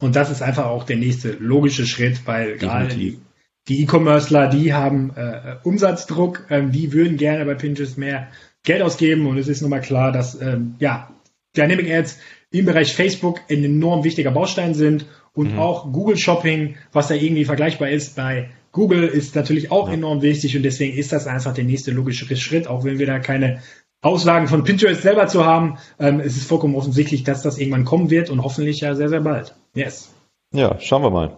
Und 0.00 0.14
das 0.14 0.30
ist 0.30 0.42
einfach 0.42 0.66
auch 0.66 0.84
der 0.84 0.96
nächste 0.96 1.32
logische 1.32 1.86
Schritt, 1.86 2.26
weil 2.26 2.56
gerade 2.56 2.94
die, 2.94 3.18
die 3.66 3.82
E-Commercer, 3.82 4.48
die 4.48 4.72
haben 4.72 5.12
äh, 5.16 5.56
Umsatzdruck, 5.64 6.46
ähm, 6.50 6.70
die 6.70 6.92
würden 6.92 7.16
gerne 7.16 7.44
bei 7.44 7.54
Pinterest 7.54 7.98
mehr 7.98 8.28
Geld 8.62 8.82
ausgeben 8.82 9.26
und 9.26 9.38
es 9.38 9.48
ist 9.48 9.62
nun 9.62 9.70
mal 9.70 9.80
klar, 9.80 10.12
dass 10.12 10.40
ähm, 10.40 10.76
ja 10.78 11.10
Dynamic 11.56 11.90
Ads 11.90 12.18
im 12.50 12.66
Bereich 12.66 12.94
Facebook 12.94 13.40
ein 13.50 13.64
enorm 13.64 14.04
wichtiger 14.04 14.30
Baustein 14.30 14.74
sind 14.74 15.06
und 15.32 15.54
mhm. 15.54 15.58
auch 15.58 15.92
Google 15.92 16.16
Shopping, 16.16 16.76
was 16.92 17.08
da 17.08 17.14
irgendwie 17.14 17.44
vergleichbar 17.44 17.88
ist 17.88 18.16
bei 18.16 18.50
Google, 18.72 19.04
ist 19.04 19.34
natürlich 19.34 19.70
auch 19.70 19.88
ja. 19.88 19.94
enorm 19.94 20.22
wichtig 20.22 20.56
und 20.56 20.62
deswegen 20.62 20.96
ist 20.96 21.12
das 21.12 21.26
einfach 21.26 21.54
der 21.54 21.64
nächste 21.64 21.90
logische 21.90 22.36
Schritt, 22.36 22.68
auch 22.68 22.84
wenn 22.84 22.98
wir 22.98 23.06
da 23.06 23.18
keine 23.18 23.62
Auslagen 24.00 24.48
von 24.48 24.64
Pinterest 24.64 25.02
selber 25.02 25.26
zu 25.26 25.44
haben. 25.44 25.78
Ähm, 25.98 26.20
es 26.20 26.36
ist 26.36 26.48
vollkommen 26.48 26.76
offensichtlich, 26.76 27.24
dass 27.24 27.42
das 27.42 27.58
irgendwann 27.58 27.84
kommen 27.84 28.10
wird 28.10 28.30
und 28.30 28.42
hoffentlich 28.42 28.80
ja 28.80 28.94
sehr, 28.94 29.08
sehr 29.08 29.20
bald. 29.20 29.54
Yes. 29.74 30.14
Ja, 30.54 30.78
schauen 30.80 31.02
wir 31.02 31.10
mal. 31.10 31.36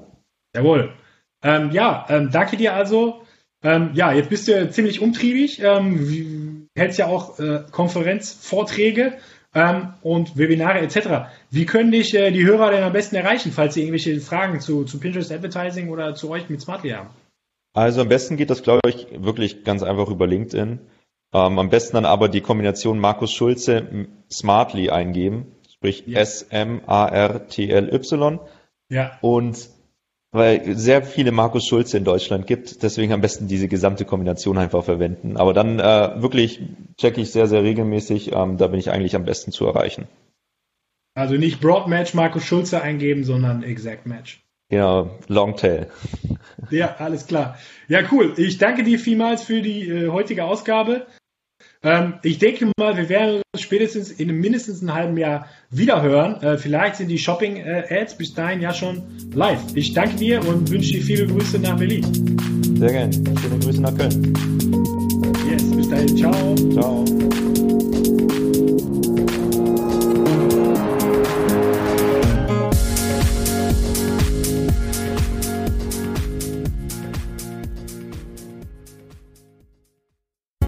Jawohl. 0.54 0.92
Ähm, 1.42 1.70
ja, 1.70 2.06
ähm, 2.08 2.30
danke 2.30 2.56
dir 2.56 2.74
also. 2.74 3.22
Ähm, 3.62 3.90
ja, 3.94 4.12
jetzt 4.12 4.30
bist 4.30 4.48
du 4.48 4.70
ziemlich 4.70 5.00
umtriebig, 5.00 5.61
ähm, 5.62 6.68
hältst 6.76 6.98
ja 6.98 7.06
auch 7.06 7.38
äh, 7.38 7.62
Konferenzvorträge 7.70 9.18
ähm, 9.54 9.94
und 10.02 10.36
Webinare 10.38 10.80
etc. 10.80 11.30
Wie 11.50 11.66
können 11.66 11.92
dich 11.92 12.14
äh, 12.14 12.30
die 12.30 12.44
Hörer 12.44 12.70
denn 12.70 12.82
am 12.82 12.92
besten 12.92 13.16
erreichen, 13.16 13.52
falls 13.52 13.74
sie 13.74 13.82
irgendwelche 13.82 14.18
Fragen 14.20 14.61
zu, 14.61 14.84
zu 14.84 14.98
Pinterest 14.98 15.32
Advertising 15.32 15.90
oder 15.90 16.14
zu 16.14 16.30
euch 16.30 16.48
mit 16.48 16.61
Smartly 16.61 16.90
haben? 16.90 17.11
Also 17.72 18.02
am 18.02 18.08
besten 18.08 18.36
geht 18.36 18.50
das, 18.50 18.62
glaube 18.62 18.80
ich, 18.88 19.06
wirklich 19.12 19.64
ganz 19.64 19.82
einfach 19.82 20.08
über 20.08 20.26
LinkedIn. 20.26 20.80
Ähm, 21.33 21.59
am 21.59 21.70
besten 21.70 21.95
dann 21.95 22.05
aber 22.05 22.28
die 22.28 22.41
Kombination 22.41 22.99
Markus 22.99 23.33
Schulze 23.33 24.07
Smartly 24.31 24.91
eingeben, 24.91 25.47
sprich 25.72 26.05
ja. 26.07 26.20
S-M-A-R-T-L-Y. 26.20 26.81
Ja. 28.89 29.18
Und 29.20 29.70
weil 30.33 30.76
sehr 30.76 31.03
viele 31.03 31.33
Markus 31.33 31.66
Schulze 31.66 31.97
in 31.97 32.05
Deutschland 32.05 32.47
gibt, 32.47 32.85
deswegen 32.85 33.12
am 33.12 33.20
besten 33.20 33.49
diese 33.49 33.66
gesamte 33.66 34.05
Kombination 34.05 34.59
einfach 34.59 34.85
verwenden. 34.85 35.37
Aber 35.37 35.53
dann 35.53 35.81
äh, 35.81 36.22
wirklich 36.22 36.61
checke 36.97 37.20
ich 37.20 37.33
sehr, 37.33 37.49
sehr 37.49 37.64
regelmäßig, 37.64 38.33
ähm, 38.33 38.57
da 38.57 38.68
bin 38.68 38.78
ich 38.78 38.91
eigentlich 38.91 39.16
am 39.16 39.24
besten 39.24 39.51
zu 39.51 39.66
erreichen. 39.66 40.07
Also 41.14 41.35
nicht 41.35 41.61
Broad 41.61 41.89
Match 41.89 42.14
Markus 42.14 42.45
Schulze 42.45 42.81
eingeben, 42.81 43.24
sondern 43.24 43.64
Exact 43.64 44.07
Match. 44.07 44.41
Genau, 44.68 45.18
Longtail. 45.26 45.89
Ja, 46.70 46.95
alles 46.99 47.26
klar. 47.26 47.59
Ja, 47.89 48.03
cool. 48.12 48.35
Ich 48.37 48.59
danke 48.59 48.85
dir 48.85 49.01
vielmals 49.01 49.43
für 49.43 49.62
die 49.62 49.89
äh, 49.89 50.09
heutige 50.09 50.45
Ausgabe. 50.45 51.07
Ähm, 51.83 52.14
ich 52.22 52.39
denke 52.39 52.70
mal, 52.78 52.97
wir 52.97 53.09
werden 53.09 53.43
uns 53.53 53.62
spätestens 53.62 54.11
in 54.11 54.28
mindestens 54.39 54.83
einem 54.83 54.95
halben 54.95 55.16
Jahr 55.16 55.47
wiederhören. 55.70 56.43
Äh, 56.43 56.59
vielleicht 56.59 56.97
sind 56.97 57.09
die 57.09 57.18
Shopping-Ads 57.18 58.18
bis 58.18 58.35
dahin 58.35 58.61
ja 58.61 58.74
schon 58.74 59.03
live. 59.33 59.62
Ich 59.74 59.95
danke 59.95 60.16
dir 60.16 60.47
und 60.47 60.70
wünsche 60.70 60.93
dir 60.93 61.03
viele 61.03 61.26
Grüße 61.26 61.59
nach 61.59 61.78
Berlin. 61.78 62.05
Sehr 62.76 62.91
gerne. 62.91 63.12
Schöne 63.12 63.59
Grüße 63.62 63.81
nach 63.81 63.97
Köln. 63.97 64.35
Yes, 65.51 65.64
bis 65.74 65.89
dahin. 65.89 66.16
Ciao. 66.16 66.55
Ciao. 66.72 67.20